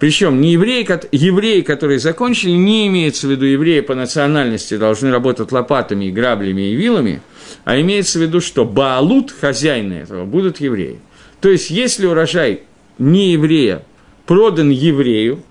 Причем 0.00 0.40
не 0.40 0.54
евреи, 0.54 0.84
евреи, 1.12 1.60
которые 1.60 2.00
закончили, 2.00 2.50
не 2.50 2.88
имеется 2.88 3.28
в 3.28 3.30
виду 3.30 3.44
евреи 3.44 3.78
по 3.78 3.94
национальности, 3.94 4.76
должны 4.76 5.12
работать 5.12 5.52
лопатами, 5.52 6.10
граблями 6.10 6.62
и 6.62 6.74
вилами, 6.74 7.22
а 7.64 7.80
имеется 7.80 8.18
в 8.18 8.22
виду, 8.22 8.40
что 8.40 8.64
Баалут, 8.64 9.30
хозяины 9.30 9.92
этого, 9.92 10.24
будут 10.24 10.58
евреи. 10.58 10.98
То 11.40 11.48
есть, 11.48 11.70
если 11.70 12.04
урожай 12.04 12.62
не 12.98 13.34
еврея 13.34 13.84
продан 14.26 14.70
еврею, 14.70 15.44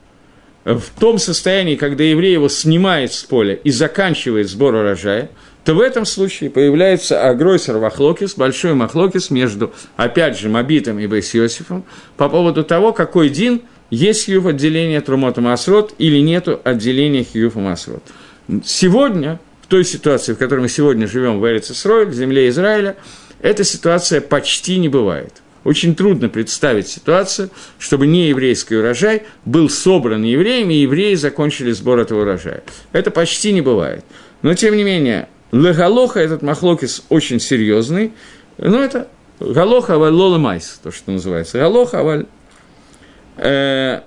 в 0.65 0.83
том 0.99 1.17
состоянии, 1.17 1.75
когда 1.75 2.03
еврей 2.03 2.33
его 2.33 2.49
снимает 2.49 3.13
с 3.13 3.23
поля 3.23 3.55
и 3.55 3.71
заканчивает 3.71 4.49
сбор 4.49 4.75
урожая, 4.75 5.29
то 5.63 5.73
в 5.73 5.79
этом 5.79 6.05
случае 6.05 6.49
появляется 6.49 7.27
агройсер 7.27 7.77
Вахлокис, 7.77 8.35
большой 8.35 8.73
Махлокис 8.73 9.29
между, 9.29 9.71
опять 9.95 10.37
же, 10.37 10.49
Мобитом 10.49 10.99
и 10.99 11.07
Бейсиосифом 11.07 11.83
по 12.17 12.29
поводу 12.29 12.63
того, 12.63 12.93
какой 12.93 13.29
дин 13.29 13.61
есть 13.89 14.25
хьюф 14.25 14.47
отделения 14.47 15.01
Трумота 15.01 15.41
Масрот 15.41 15.93
или 15.97 16.17
нету 16.17 16.59
отделения 16.63 17.23
хьюфа 17.23 17.59
Масрот. 17.59 18.03
Сегодня, 18.63 19.39
в 19.61 19.67
той 19.67 19.85
ситуации, 19.85 20.33
в 20.33 20.37
которой 20.37 20.61
мы 20.61 20.69
сегодня 20.69 21.07
живем 21.07 21.39
в 21.39 21.47
Эрицесрой, 21.47 22.05
в 22.05 22.13
земле 22.13 22.49
Израиля, 22.49 22.95
эта 23.41 23.63
ситуация 23.63 24.21
почти 24.21 24.77
не 24.77 24.89
бывает. 24.89 25.41
Очень 25.63 25.95
трудно 25.95 26.27
представить 26.27 26.87
ситуацию, 26.87 27.49
чтобы 27.77 28.07
не 28.07 28.29
еврейский 28.29 28.75
урожай 28.75 29.23
был 29.45 29.69
собран 29.69 30.23
евреями, 30.23 30.73
и 30.73 30.81
евреи 30.81 31.13
закончили 31.15 31.71
сбор 31.71 31.99
этого 31.99 32.21
урожая. 32.21 32.63
Это 32.91 33.11
почти 33.11 33.53
не 33.53 33.61
бывает. 33.61 34.03
Но, 34.41 34.55
тем 34.55 34.75
не 34.75 34.83
менее, 34.83 35.29
Легалоха, 35.51 36.19
этот 36.19 36.41
махлокис 36.41 37.03
очень 37.09 37.39
серьезный, 37.39 38.13
но 38.57 38.81
это 38.81 39.07
Галоха 39.39 39.95
аваль 39.95 40.13
лола 40.13 40.37
майс, 40.37 40.79
то, 40.83 40.91
что 40.91 41.11
называется. 41.11 41.57
Галоха 41.57 41.99
аваль... 41.99 42.25
Э, 43.37 44.01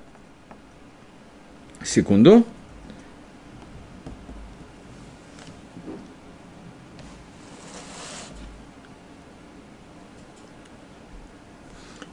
секунду. 1.84 2.44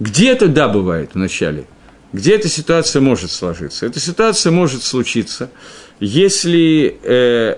Где 0.02 0.32
это 0.32 0.48
да 0.48 0.68
бывает 0.68 1.12
вначале? 1.14 1.66
Где 2.12 2.34
эта 2.34 2.48
ситуация 2.48 3.04
может 3.04 3.30
сложиться? 3.30 3.86
Эта 3.86 4.00
ситуация 4.00 4.52
может 4.52 4.82
случиться, 4.82 5.52
если 6.00 6.98
э, 7.04 7.58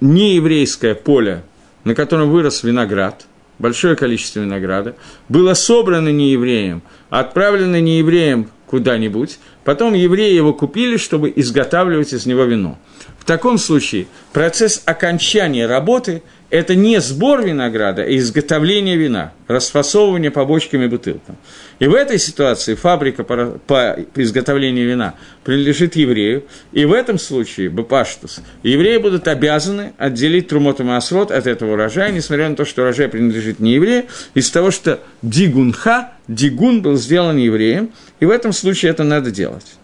нееврейское 0.00 0.94
поле, 0.94 1.42
на 1.82 1.96
котором 1.96 2.30
вырос 2.30 2.62
виноград, 2.62 3.26
большое 3.58 3.96
количество 3.96 4.38
винограда, 4.38 4.94
было 5.28 5.54
собрано 5.54 6.10
неевреем, 6.10 6.82
отправлено 7.10 7.80
неевреем 7.80 8.48
куда-нибудь, 8.68 9.40
потом 9.64 9.94
евреи 9.94 10.34
его 10.34 10.54
купили, 10.54 10.96
чтобы 10.96 11.32
изготавливать 11.34 12.12
из 12.12 12.26
него 12.26 12.44
вино. 12.44 12.78
В 13.18 13.24
таком 13.24 13.58
случае 13.58 14.06
процесс 14.32 14.82
окончания 14.86 15.66
работы– 15.66 16.22
это 16.50 16.74
не 16.74 17.00
сбор 17.00 17.44
винограда, 17.44 18.02
а 18.02 18.16
изготовление 18.16 18.96
вина, 18.96 19.32
расфасовывание 19.48 20.30
по 20.30 20.44
бочкам 20.44 20.82
и 20.82 20.88
бутылкам. 20.88 21.36
И 21.78 21.86
в 21.86 21.94
этой 21.94 22.18
ситуации 22.18 22.74
фабрика 22.74 23.24
по, 23.24 23.58
по 23.66 23.96
изготовлению 24.14 24.88
вина 24.88 25.14
принадлежит 25.44 25.96
еврею, 25.96 26.44
и 26.72 26.84
в 26.84 26.92
этом 26.92 27.18
случае, 27.18 27.68
Бепаштус, 27.68 28.40
евреи 28.62 28.98
будут 28.98 29.28
обязаны 29.28 29.92
отделить 29.98 30.48
Трумот 30.48 30.80
и 30.80 30.84
Маасрот 30.84 31.30
от 31.30 31.46
этого 31.46 31.72
урожая, 31.72 32.12
несмотря 32.12 32.48
на 32.48 32.56
то, 32.56 32.64
что 32.64 32.82
урожай 32.82 33.08
принадлежит 33.08 33.58
не 33.58 33.74
еврею, 33.74 34.04
из 34.34 34.50
того, 34.50 34.70
что 34.70 35.00
Дигунха, 35.22 36.12
Дигун 36.28 36.80
был 36.80 36.96
сделан 36.96 37.36
евреем, 37.36 37.90
и 38.20 38.24
в 38.24 38.30
этом 38.30 38.52
случае 38.52 38.90
это 38.90 39.04
надо 39.04 39.30
делать. 39.30 39.76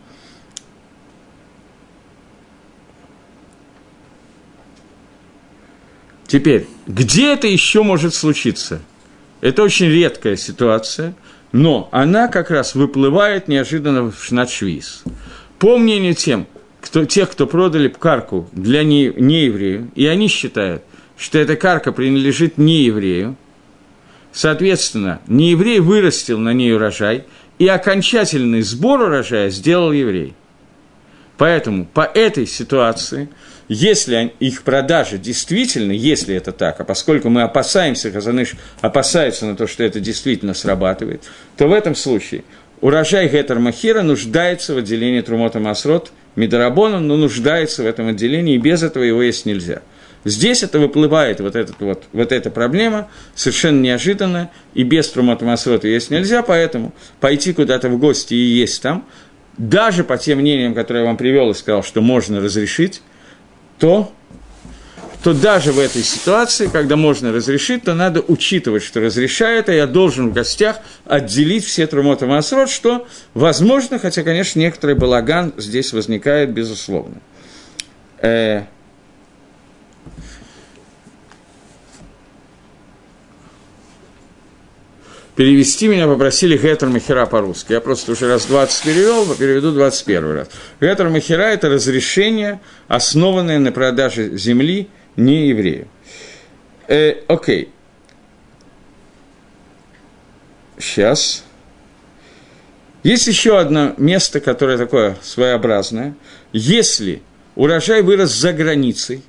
Теперь, 6.32 6.66
где 6.86 7.34
это 7.34 7.46
еще 7.46 7.82
может 7.82 8.14
случиться? 8.14 8.80
Это 9.42 9.62
очень 9.62 9.88
редкая 9.88 10.36
ситуация, 10.36 11.14
но 11.52 11.90
она 11.92 12.26
как 12.28 12.50
раз 12.50 12.74
выплывает 12.74 13.48
неожиданно 13.48 14.10
в 14.10 14.24
Шнатшвиз. 14.24 15.02
По 15.58 15.76
мнению 15.76 16.14
тем, 16.14 16.46
кто, 16.80 17.04
тех, 17.04 17.30
кто 17.30 17.46
продали 17.46 17.88
карку 17.88 18.48
для 18.52 18.82
не, 18.82 19.12
нееврею, 19.14 19.90
и 19.94 20.06
они 20.06 20.28
считают, 20.28 20.82
что 21.18 21.38
эта 21.38 21.54
карка 21.54 21.92
принадлежит 21.92 22.56
нееврею, 22.56 23.36
соответственно, 24.32 25.20
нееврей 25.26 25.80
вырастил 25.80 26.38
на 26.38 26.54
ней 26.54 26.72
урожай, 26.72 27.26
и 27.58 27.68
окончательный 27.68 28.62
сбор 28.62 29.02
урожая 29.02 29.50
сделал 29.50 29.92
еврей. 29.92 30.32
Поэтому 31.36 31.84
по 31.84 32.00
этой 32.00 32.46
ситуации– 32.46 33.28
если 33.72 34.34
их 34.38 34.64
продажа 34.64 35.16
действительно, 35.16 35.92
если 35.92 36.34
это 36.34 36.52
так, 36.52 36.78
а 36.80 36.84
поскольку 36.84 37.30
мы 37.30 37.42
опасаемся, 37.42 38.10
Казаныш 38.10 38.54
опасается 38.82 39.46
на 39.46 39.56
то, 39.56 39.66
что 39.66 39.82
это 39.82 39.98
действительно 39.98 40.52
срабатывает, 40.52 41.22
то 41.56 41.66
в 41.66 41.72
этом 41.72 41.94
случае 41.94 42.44
урожай 42.82 43.28
Гетер 43.28 43.58
Махира 43.58 44.02
нуждается 44.02 44.74
в 44.74 44.78
отделении 44.78 45.22
Трумота 45.22 45.58
Масрот, 45.58 46.12
Мидарабона, 46.36 47.00
но 47.00 47.16
нуждается 47.16 47.82
в 47.82 47.86
этом 47.86 48.08
отделении, 48.08 48.56
и 48.56 48.58
без 48.58 48.82
этого 48.82 49.04
его 49.04 49.22
есть 49.22 49.46
нельзя. 49.46 49.80
Здесь 50.24 50.62
это 50.62 50.78
выплывает, 50.78 51.40
вот, 51.40 51.56
этот 51.56 51.80
вот, 51.80 52.04
вот 52.12 52.30
эта 52.30 52.50
проблема, 52.50 53.08
совершенно 53.34 53.80
неожиданно, 53.80 54.50
и 54.74 54.82
без 54.82 55.08
Трумота 55.08 55.44
Масрота 55.46 55.88
есть 55.88 56.10
нельзя, 56.10 56.42
поэтому 56.42 56.92
пойти 57.20 57.54
куда-то 57.54 57.88
в 57.88 57.98
гости 57.98 58.34
и 58.34 58.36
есть 58.36 58.82
там, 58.82 59.06
даже 59.56 60.04
по 60.04 60.18
тем 60.18 60.38
мнениям, 60.38 60.74
которые 60.74 61.02
я 61.02 61.06
вам 61.06 61.16
привел 61.16 61.50
и 61.50 61.54
сказал, 61.54 61.82
что 61.82 62.02
можно 62.02 62.40
разрешить, 62.40 63.02
то, 63.82 64.12
то 65.24 65.34
даже 65.34 65.72
в 65.72 65.80
этой 65.80 66.04
ситуации, 66.04 66.68
когда 66.68 66.94
можно 66.94 67.32
разрешить, 67.32 67.82
то 67.82 67.94
надо 67.94 68.20
учитывать, 68.20 68.84
что 68.84 69.00
разрешает, 69.00 69.68
а 69.68 69.72
я 69.72 69.88
должен 69.88 70.30
в 70.30 70.32
гостях 70.32 70.78
отделить 71.04 71.64
все 71.64 71.88
трумота 71.88 72.26
масрот, 72.26 72.70
что 72.70 73.08
возможно, 73.34 73.98
хотя, 73.98 74.22
конечно, 74.22 74.60
некоторый 74.60 74.94
балаган 74.94 75.52
здесь 75.56 75.92
возникает, 75.92 76.52
безусловно. 76.52 77.16
Перевести 85.36 85.88
меня 85.88 86.06
попросили 86.06 86.56
Гетер 86.56 86.88
Махера 86.88 87.26
по-русски. 87.26 87.72
Я 87.72 87.80
просто 87.80 88.12
уже 88.12 88.28
раз 88.28 88.46
20 88.46 88.84
перевел, 88.84 89.34
переведу 89.34 89.72
21 89.72 90.32
раз. 90.32 90.48
Гетер 90.80 91.08
Махера– 91.08 91.42
это 91.52 91.68
разрешение, 91.68 92.60
основанное 92.88 93.58
на 93.58 93.72
продаже 93.72 94.36
земли 94.36 94.88
не 95.16 95.48
еврею. 95.48 95.88
Э, 96.88 97.16
окей. 97.28 97.70
Сейчас. 100.78 101.44
Есть 103.02 103.26
еще 103.26 103.58
одно 103.58 103.94
место, 103.96 104.40
которое 104.40 104.78
такое 104.78 105.16
своеобразное. 105.22 106.14
Если 106.52 107.22
урожай 107.56 108.02
вырос 108.02 108.30
за 108.30 108.52
границей, 108.52 109.22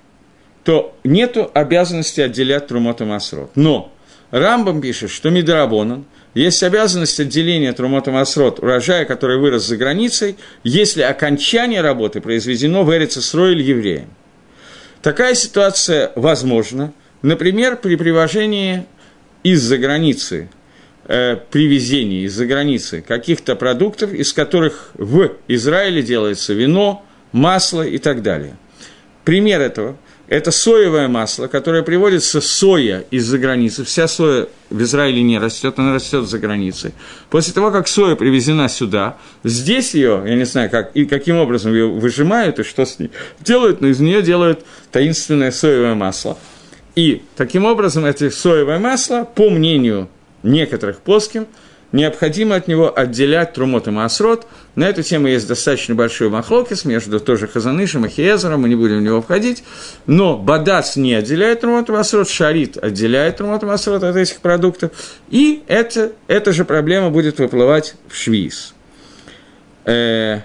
то 0.63 0.95
нет 1.03 1.37
обязанности 1.53 2.21
отделять 2.21 2.67
Трумот 2.67 3.01
и 3.01 3.05
Масрот. 3.05 3.51
Но 3.55 3.92
Рамбам 4.33 4.81
пишет, 4.81 5.11
что 5.11 5.29
Мидарабонан 5.29 6.05
есть 6.33 6.63
обязанность 6.63 7.19
отделения 7.19 7.71
Трумота 7.71 8.09
Масрот, 8.09 8.57
урожая, 8.57 9.05
который 9.05 9.37
вырос 9.37 9.67
за 9.67 9.77
границей, 9.77 10.37
если 10.63 11.03
окончание 11.03 11.81
работы 11.81 12.19
произведено 12.19 12.83
в 12.83 12.91
Эрицесроиль 12.91 13.61
евреем. 13.61 14.09
Такая 15.03 15.35
ситуация 15.35 16.11
возможна, 16.15 16.93
например, 17.21 17.75
при 17.75 17.95
привожении 17.95 18.85
из-за 19.43 19.77
границы, 19.77 20.49
э, 21.05 21.37
привезении 21.51 22.23
из-за 22.23 22.47
границы 22.47 23.03
каких-то 23.07 23.55
продуктов, 23.55 24.13
из 24.13 24.33
которых 24.33 24.93
в 24.95 25.33
Израиле 25.47 26.01
делается 26.01 26.53
вино, 26.53 27.05
масло 27.33 27.83
и 27.83 27.99
так 27.99 28.23
далее. 28.23 28.57
Пример 29.25 29.61
этого– 29.61 29.95
это 30.27 30.51
соевое 30.51 31.07
масло, 31.07 31.47
которое 31.47 31.83
приводится 31.83 32.39
соя 32.39 33.03
из-за 33.11 33.37
границы. 33.37 33.83
Вся 33.83 34.07
соя 34.07 34.47
в 34.69 34.81
Израиле 34.81 35.21
не 35.21 35.37
растет, 35.37 35.77
она 35.77 35.93
растет 35.93 36.27
за 36.27 36.39
границей. 36.39 36.93
После 37.29 37.53
того, 37.53 37.71
как 37.71 37.87
соя 37.87 38.15
привезена 38.15 38.69
сюда, 38.69 39.17
здесь 39.43 39.93
ее, 39.93 40.23
я 40.25 40.35
не 40.35 40.45
знаю, 40.45 40.69
как, 40.69 40.95
и 40.95 41.05
каким 41.05 41.37
образом 41.37 41.73
ее 41.73 41.87
выжимают 41.87 42.59
и 42.59 42.63
что 42.63 42.85
с 42.85 42.99
ней 42.99 43.11
делают, 43.41 43.81
но 43.81 43.87
из 43.87 43.99
нее 43.99 44.21
делают 44.21 44.65
таинственное 44.91 45.51
соевое 45.51 45.93
масло. 45.93 46.37
И 46.95 47.23
таким 47.35 47.65
образом 47.65 48.05
это 48.05 48.29
соевое 48.31 48.79
масло, 48.79 49.25
по 49.25 49.49
мнению 49.49 50.09
некоторых 50.41 50.99
плоским, 50.99 51.47
необходимо 51.91 52.55
от 52.55 52.67
него 52.67 52.97
отделять 52.97 53.53
Трумот 53.53 53.87
и 53.87 53.91
Маасрот. 53.91 54.47
На 54.75 54.85
эту 54.85 55.03
тему 55.03 55.27
есть 55.27 55.47
достаточно 55.47 55.93
большой 55.93 56.29
махлокис 56.29 56.83
между 56.83 57.19
тоже 57.19 57.47
Хазанышем 57.47 58.05
и 58.05 58.09
Хиезером, 58.09 58.61
мы 58.61 58.69
не 58.69 58.75
будем 58.75 58.99
в 58.99 59.01
него 59.01 59.21
входить. 59.21 59.63
Но 60.07 60.35
Бадац 60.35 60.95
не 60.95 61.13
отделяет 61.13 61.61
Трумот 61.61 61.89
и 61.89 61.91
Маасрот, 61.91 62.27
Шарит 62.27 62.77
отделяет 62.77 63.37
Трумот 63.37 63.61
и 63.61 63.65
Маасрот 63.67 64.03
от 64.03 64.15
этих 64.15 64.39
продуктов. 64.39 64.91
И 65.29 65.61
это, 65.67 66.13
эта 66.27 66.51
же 66.51 66.65
проблема 66.65 67.11
будет 67.11 67.37
выплывать 67.37 67.95
в 68.07 68.15
Швиз. 68.15 68.73
Э, 69.85 70.41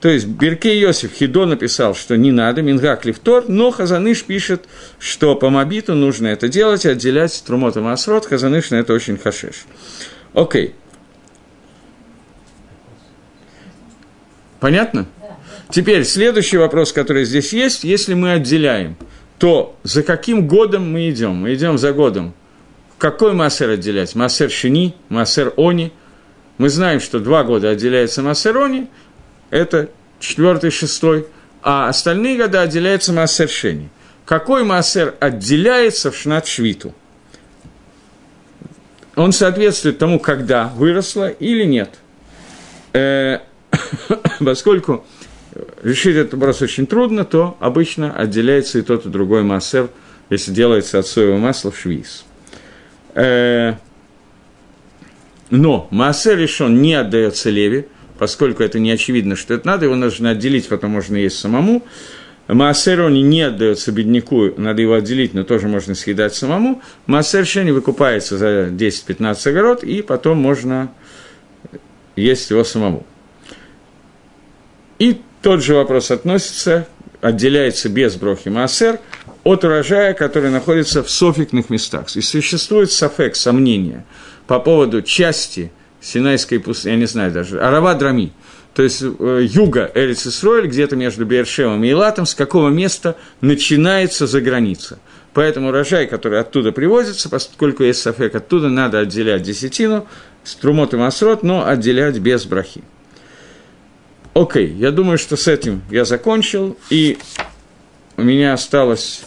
то 0.00 0.08
есть 0.08 0.26
Беркей 0.26 0.80
Йосиф 0.80 1.12
Хидо 1.12 1.46
написал, 1.46 1.94
что 1.94 2.16
не 2.16 2.32
надо, 2.32 2.62
Мингак 2.62 3.04
Левтор, 3.04 3.44
но 3.48 3.70
Хазаныш 3.70 4.24
пишет, 4.24 4.64
что 4.98 5.36
по 5.36 5.50
Мобиту 5.50 5.94
нужно 5.94 6.28
это 6.28 6.48
делать, 6.48 6.84
отделять 6.84 7.42
Трумот 7.46 7.76
и 7.76 7.80
Масрот, 7.80 8.26
Хазаныш 8.26 8.70
на 8.70 8.76
это 8.76 8.92
очень 8.92 9.18
хашеш. 9.18 9.66
Окей. 10.34 10.74
Понятно? 14.60 15.06
Теперь 15.70 16.04
следующий 16.04 16.56
вопрос, 16.56 16.92
который 16.92 17.24
здесь 17.24 17.52
есть, 17.52 17.84
если 17.84 18.14
мы 18.14 18.32
отделяем, 18.32 18.96
то 19.38 19.76
за 19.82 20.02
каким 20.02 20.48
годом 20.48 20.90
мы 20.92 21.10
идем? 21.10 21.34
Мы 21.36 21.54
идем 21.54 21.78
за 21.78 21.92
годом. 21.92 22.34
Какой 22.96 23.32
массер 23.32 23.70
отделять? 23.70 24.14
Массер 24.14 24.50
Шини, 24.50 24.94
массер 25.08 25.52
Они. 25.56 25.92
Мы 26.56 26.70
знаем, 26.70 27.00
что 27.00 27.20
два 27.20 27.44
года 27.44 27.70
отделяется 27.70 28.22
массер 28.22 28.56
Они, 28.56 28.88
это 29.50 29.90
четвертый, 30.20 30.70
шестой, 30.70 31.26
а 31.62 31.88
остальные 31.88 32.38
года 32.38 32.62
отделяется 32.62 33.12
Маасер 33.12 33.48
Шени. 33.48 33.90
Какой 34.24 34.64
Маасер 34.64 35.14
отделяется 35.20 36.10
в 36.10 36.16
Шнат 36.16 36.46
Швиту? 36.46 36.94
Он 39.16 39.32
соответствует 39.32 39.98
тому, 39.98 40.20
когда 40.20 40.68
выросло 40.68 41.28
или 41.28 41.64
нет. 41.64 41.90
Э, 42.92 43.40
поскольку 44.40 45.04
решить 45.82 46.16
этот 46.16 46.34
вопрос 46.34 46.62
очень 46.62 46.86
трудно, 46.86 47.24
то 47.24 47.56
обычно 47.60 48.12
отделяется 48.12 48.78
и 48.78 48.82
тот, 48.82 49.06
и 49.06 49.08
другой 49.08 49.42
массер, 49.42 49.90
если 50.30 50.52
делается 50.52 50.98
от 50.98 51.06
соевого 51.06 51.38
масла 51.38 51.70
в 51.70 51.78
швиз. 51.78 52.24
Э, 53.14 53.74
но 55.50 55.88
массер 55.90 56.38
решен 56.38 56.80
не 56.82 56.94
отдается 56.94 57.50
леве, 57.50 57.88
поскольку 58.18 58.62
это 58.62 58.78
не 58.78 58.90
очевидно, 58.90 59.36
что 59.36 59.54
это 59.54 59.66
надо, 59.66 59.86
его 59.86 59.94
нужно 59.94 60.30
отделить, 60.30 60.68
потом 60.68 60.90
можно 60.90 61.16
есть 61.16 61.38
самому. 61.38 61.84
Маасер 62.48 63.02
он 63.02 63.14
не 63.28 63.42
отдается 63.42 63.92
бедняку, 63.92 64.50
надо 64.56 64.80
его 64.80 64.94
отделить, 64.94 65.34
но 65.34 65.44
тоже 65.44 65.68
можно 65.68 65.94
съедать 65.94 66.34
самому. 66.34 66.80
Маасер 67.06 67.46
шени 67.46 67.72
выкупается 67.72 68.38
за 68.38 68.68
10-15 68.68 69.48
огород, 69.50 69.84
и 69.84 70.00
потом 70.00 70.38
можно 70.38 70.90
есть 72.16 72.50
его 72.50 72.64
самому. 72.64 73.06
И 74.98 75.20
тот 75.42 75.62
же 75.62 75.74
вопрос 75.74 76.10
относится, 76.10 76.86
отделяется 77.20 77.88
без 77.88 78.16
брохи 78.16 78.48
Маасер 78.48 78.98
от 79.44 79.64
урожая, 79.64 80.14
который 80.14 80.50
находится 80.50 81.02
в 81.02 81.10
софикных 81.10 81.70
местах. 81.70 82.14
И 82.16 82.20
существует 82.20 82.90
сафек, 82.90 83.36
сомнение 83.36 84.04
по 84.46 84.58
поводу 84.58 85.02
части 85.02 85.70
Синайской 86.00 86.60
пустыни, 86.60 86.92
я 86.92 86.98
не 86.98 87.06
знаю 87.06 87.32
даже, 87.32 87.60
Арава 87.60 87.94
Драми– 87.94 88.32
то 88.78 88.84
есть 88.84 89.02
э, 89.02 89.46
юга 89.50 89.90
Эрис 89.92 90.24
Исроэль, 90.24 90.68
где-то 90.68 90.94
между 90.94 91.24
Бершевом 91.24 91.82
и 91.82 91.90
Илатом, 91.90 92.26
с 92.26 92.34
какого 92.36 92.68
места 92.68 93.16
начинается 93.40 94.28
за 94.28 94.40
граница. 94.40 95.00
Поэтому 95.34 95.70
урожай, 95.70 96.06
который 96.06 96.38
оттуда 96.38 96.70
привозится, 96.70 97.28
поскольку 97.28 97.82
есть 97.82 98.00
сафек, 98.00 98.36
оттуда 98.36 98.68
надо 98.68 99.00
отделять 99.00 99.42
десятину, 99.42 100.06
струмот 100.44 100.94
и 100.94 100.96
масрот, 100.96 101.42
но 101.42 101.66
отделять 101.66 102.20
без 102.20 102.44
брахи. 102.44 102.84
Окей, 104.38 104.72
я 104.74 104.92
думаю, 104.92 105.18
что 105.18 105.36
с 105.36 105.48
этим 105.48 105.82
я 105.90 106.04
закончил, 106.04 106.78
и 106.90 107.18
у 108.16 108.22
меня 108.22 108.52
осталось 108.52 109.22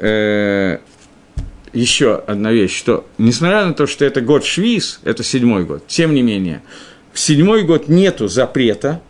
э, 0.00 0.78
еще 1.72 2.16
одна 2.16 2.50
вещь, 2.50 2.76
что 2.76 3.06
несмотря 3.18 3.64
на 3.64 3.74
то, 3.74 3.86
что 3.86 4.04
это 4.04 4.20
год 4.20 4.44
Швиз, 4.44 4.98
это 5.04 5.22
седьмой 5.22 5.64
год, 5.64 5.86
тем 5.86 6.14
не 6.14 6.22
менее, 6.22 6.62
в 7.12 7.20
седьмой 7.20 7.62
год 7.62 7.86
нету 7.86 8.26
запрета 8.26 9.00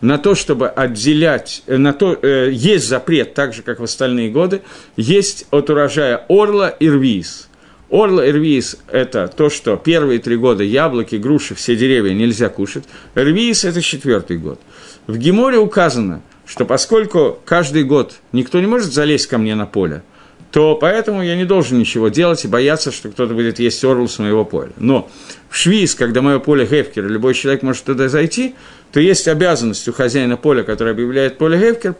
на 0.00 0.16
то, 0.16 0.34
чтобы 0.34 0.70
отделять, 0.70 1.62
э, 1.66 1.76
на 1.76 1.92
то, 1.92 2.18
э, 2.22 2.48
есть 2.50 2.88
запрет, 2.88 3.34
так 3.34 3.52
же, 3.52 3.60
как 3.60 3.80
в 3.80 3.84
остальные 3.84 4.30
годы, 4.30 4.62
есть 4.96 5.46
от 5.50 5.68
урожая 5.68 6.24
орла 6.26 6.70
и 6.70 6.88
рвиз. 6.88 7.47
Орла 7.90 8.26
и 8.26 8.32
рвиз– 8.32 8.76
это 8.92 9.28
то, 9.28 9.48
что 9.48 9.76
первые 9.76 10.18
три 10.18 10.36
года 10.36 10.62
яблоки, 10.62 11.16
груши, 11.16 11.54
все 11.54 11.76
деревья 11.76 12.12
нельзя 12.12 12.48
кушать. 12.48 12.84
Рвиз– 13.14 13.64
это 13.64 13.80
четвертый 13.80 14.36
год. 14.38 14.60
В 15.06 15.16
Геморе 15.16 15.58
указано, 15.58 16.22
что 16.46 16.64
поскольку 16.64 17.38
каждый 17.44 17.84
год 17.84 18.14
никто 18.32 18.60
не 18.60 18.66
может 18.66 18.92
залезть 18.92 19.26
ко 19.26 19.38
мне 19.38 19.54
на 19.54 19.66
поле– 19.66 20.02
то 20.50 20.76
поэтому 20.76 21.22
я 21.22 21.36
не 21.36 21.44
должен 21.44 21.78
ничего 21.78 22.08
делать 22.08 22.44
и 22.44 22.48
бояться, 22.48 22.90
что 22.90 23.10
кто-то 23.10 23.34
будет 23.34 23.58
есть 23.58 23.84
орл 23.84 24.08
с 24.08 24.18
моего 24.18 24.44
поля. 24.44 24.70
Но 24.78 25.10
в 25.50 25.56
Швиз, 25.56 25.94
когда 25.94 26.22
мое 26.22 26.38
поле 26.38 26.66
Гефкер, 26.66 27.06
любой 27.06 27.34
человек 27.34 27.62
может 27.62 27.84
туда 27.84 28.08
зайти, 28.08 28.54
то 28.92 29.00
есть 29.00 29.28
обязанность 29.28 29.86
у 29.88 29.92
хозяина 29.92 30.36
поля, 30.36 30.62
который 30.62 30.92
объявляет 30.92 31.36
поле 31.36 31.58
Гефкер, 31.58 31.94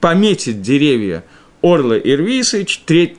пометить 0.00 0.62
деревья 0.62 1.22
Орла 1.62 1.96
и 1.96 2.14
Рвиса 2.14 2.64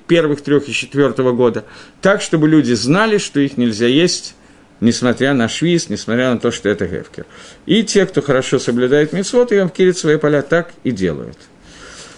первых 0.07 0.41
трех 0.41 0.67
и 0.67 0.73
четвертого 0.73 1.31
года, 1.31 1.65
так, 2.01 2.21
чтобы 2.21 2.47
люди 2.47 2.73
знали, 2.73 3.17
что 3.17 3.39
их 3.39 3.57
нельзя 3.57 3.87
есть, 3.87 4.35
несмотря 4.81 5.33
на 5.33 5.47
швиз, 5.47 5.89
несмотря 5.89 6.33
на 6.33 6.39
то, 6.39 6.51
что 6.51 6.69
это 6.69 6.85
Гефкер. 6.85 7.25
И 7.65 7.83
те, 7.83 8.05
кто 8.05 8.21
хорошо 8.21 8.59
соблюдает 8.59 9.13
митцвот, 9.13 9.51
и 9.51 9.67
Кирит 9.69 9.97
свои 9.97 10.17
поля 10.17 10.41
так 10.41 10.73
и 10.83 10.91
делают. 10.91 11.37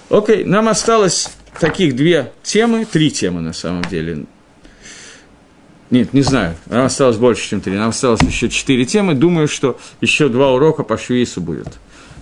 Окей, 0.09 0.43
нам 0.43 0.67
осталось 0.67 1.29
таких 1.59 1.95
две 1.95 2.31
темы, 2.43 2.85
три 2.85 3.11
темы 3.11 3.41
на 3.41 3.53
самом 3.53 3.83
деле. 3.83 4.25
Нет, 5.91 6.13
не 6.13 6.21
знаю, 6.21 6.55
нам 6.65 6.85
осталось 6.85 7.17
больше, 7.17 7.47
чем 7.47 7.61
три, 7.61 7.73
нам 7.73 7.89
осталось 7.89 8.21
еще 8.21 8.49
четыре 8.49 8.85
темы. 8.85 9.13
Думаю, 9.13 9.47
что 9.47 9.79
еще 10.01 10.29
два 10.29 10.51
урока 10.51 10.83
по 10.83 10.97
швейсу 10.97 11.41
будет. 11.41 11.67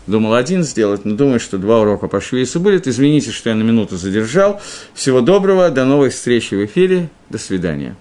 Думал 0.05 0.33
один 0.33 0.63
сделать, 0.63 1.05
но 1.05 1.15
думаю, 1.15 1.39
что 1.39 1.57
два 1.57 1.79
урока 1.79 2.07
по 2.07 2.19
швейсу 2.19 2.59
будет. 2.59 2.87
Извините, 2.87 3.31
что 3.31 3.49
я 3.49 3.55
на 3.55 3.63
минуту 3.63 3.95
задержал. 3.95 4.61
Всего 4.93 5.21
доброго, 5.21 5.69
до 5.69 5.85
новых 5.85 6.13
встреч 6.13 6.51
в 6.51 6.65
эфире. 6.65 7.09
До 7.29 7.37
свидания. 7.37 7.95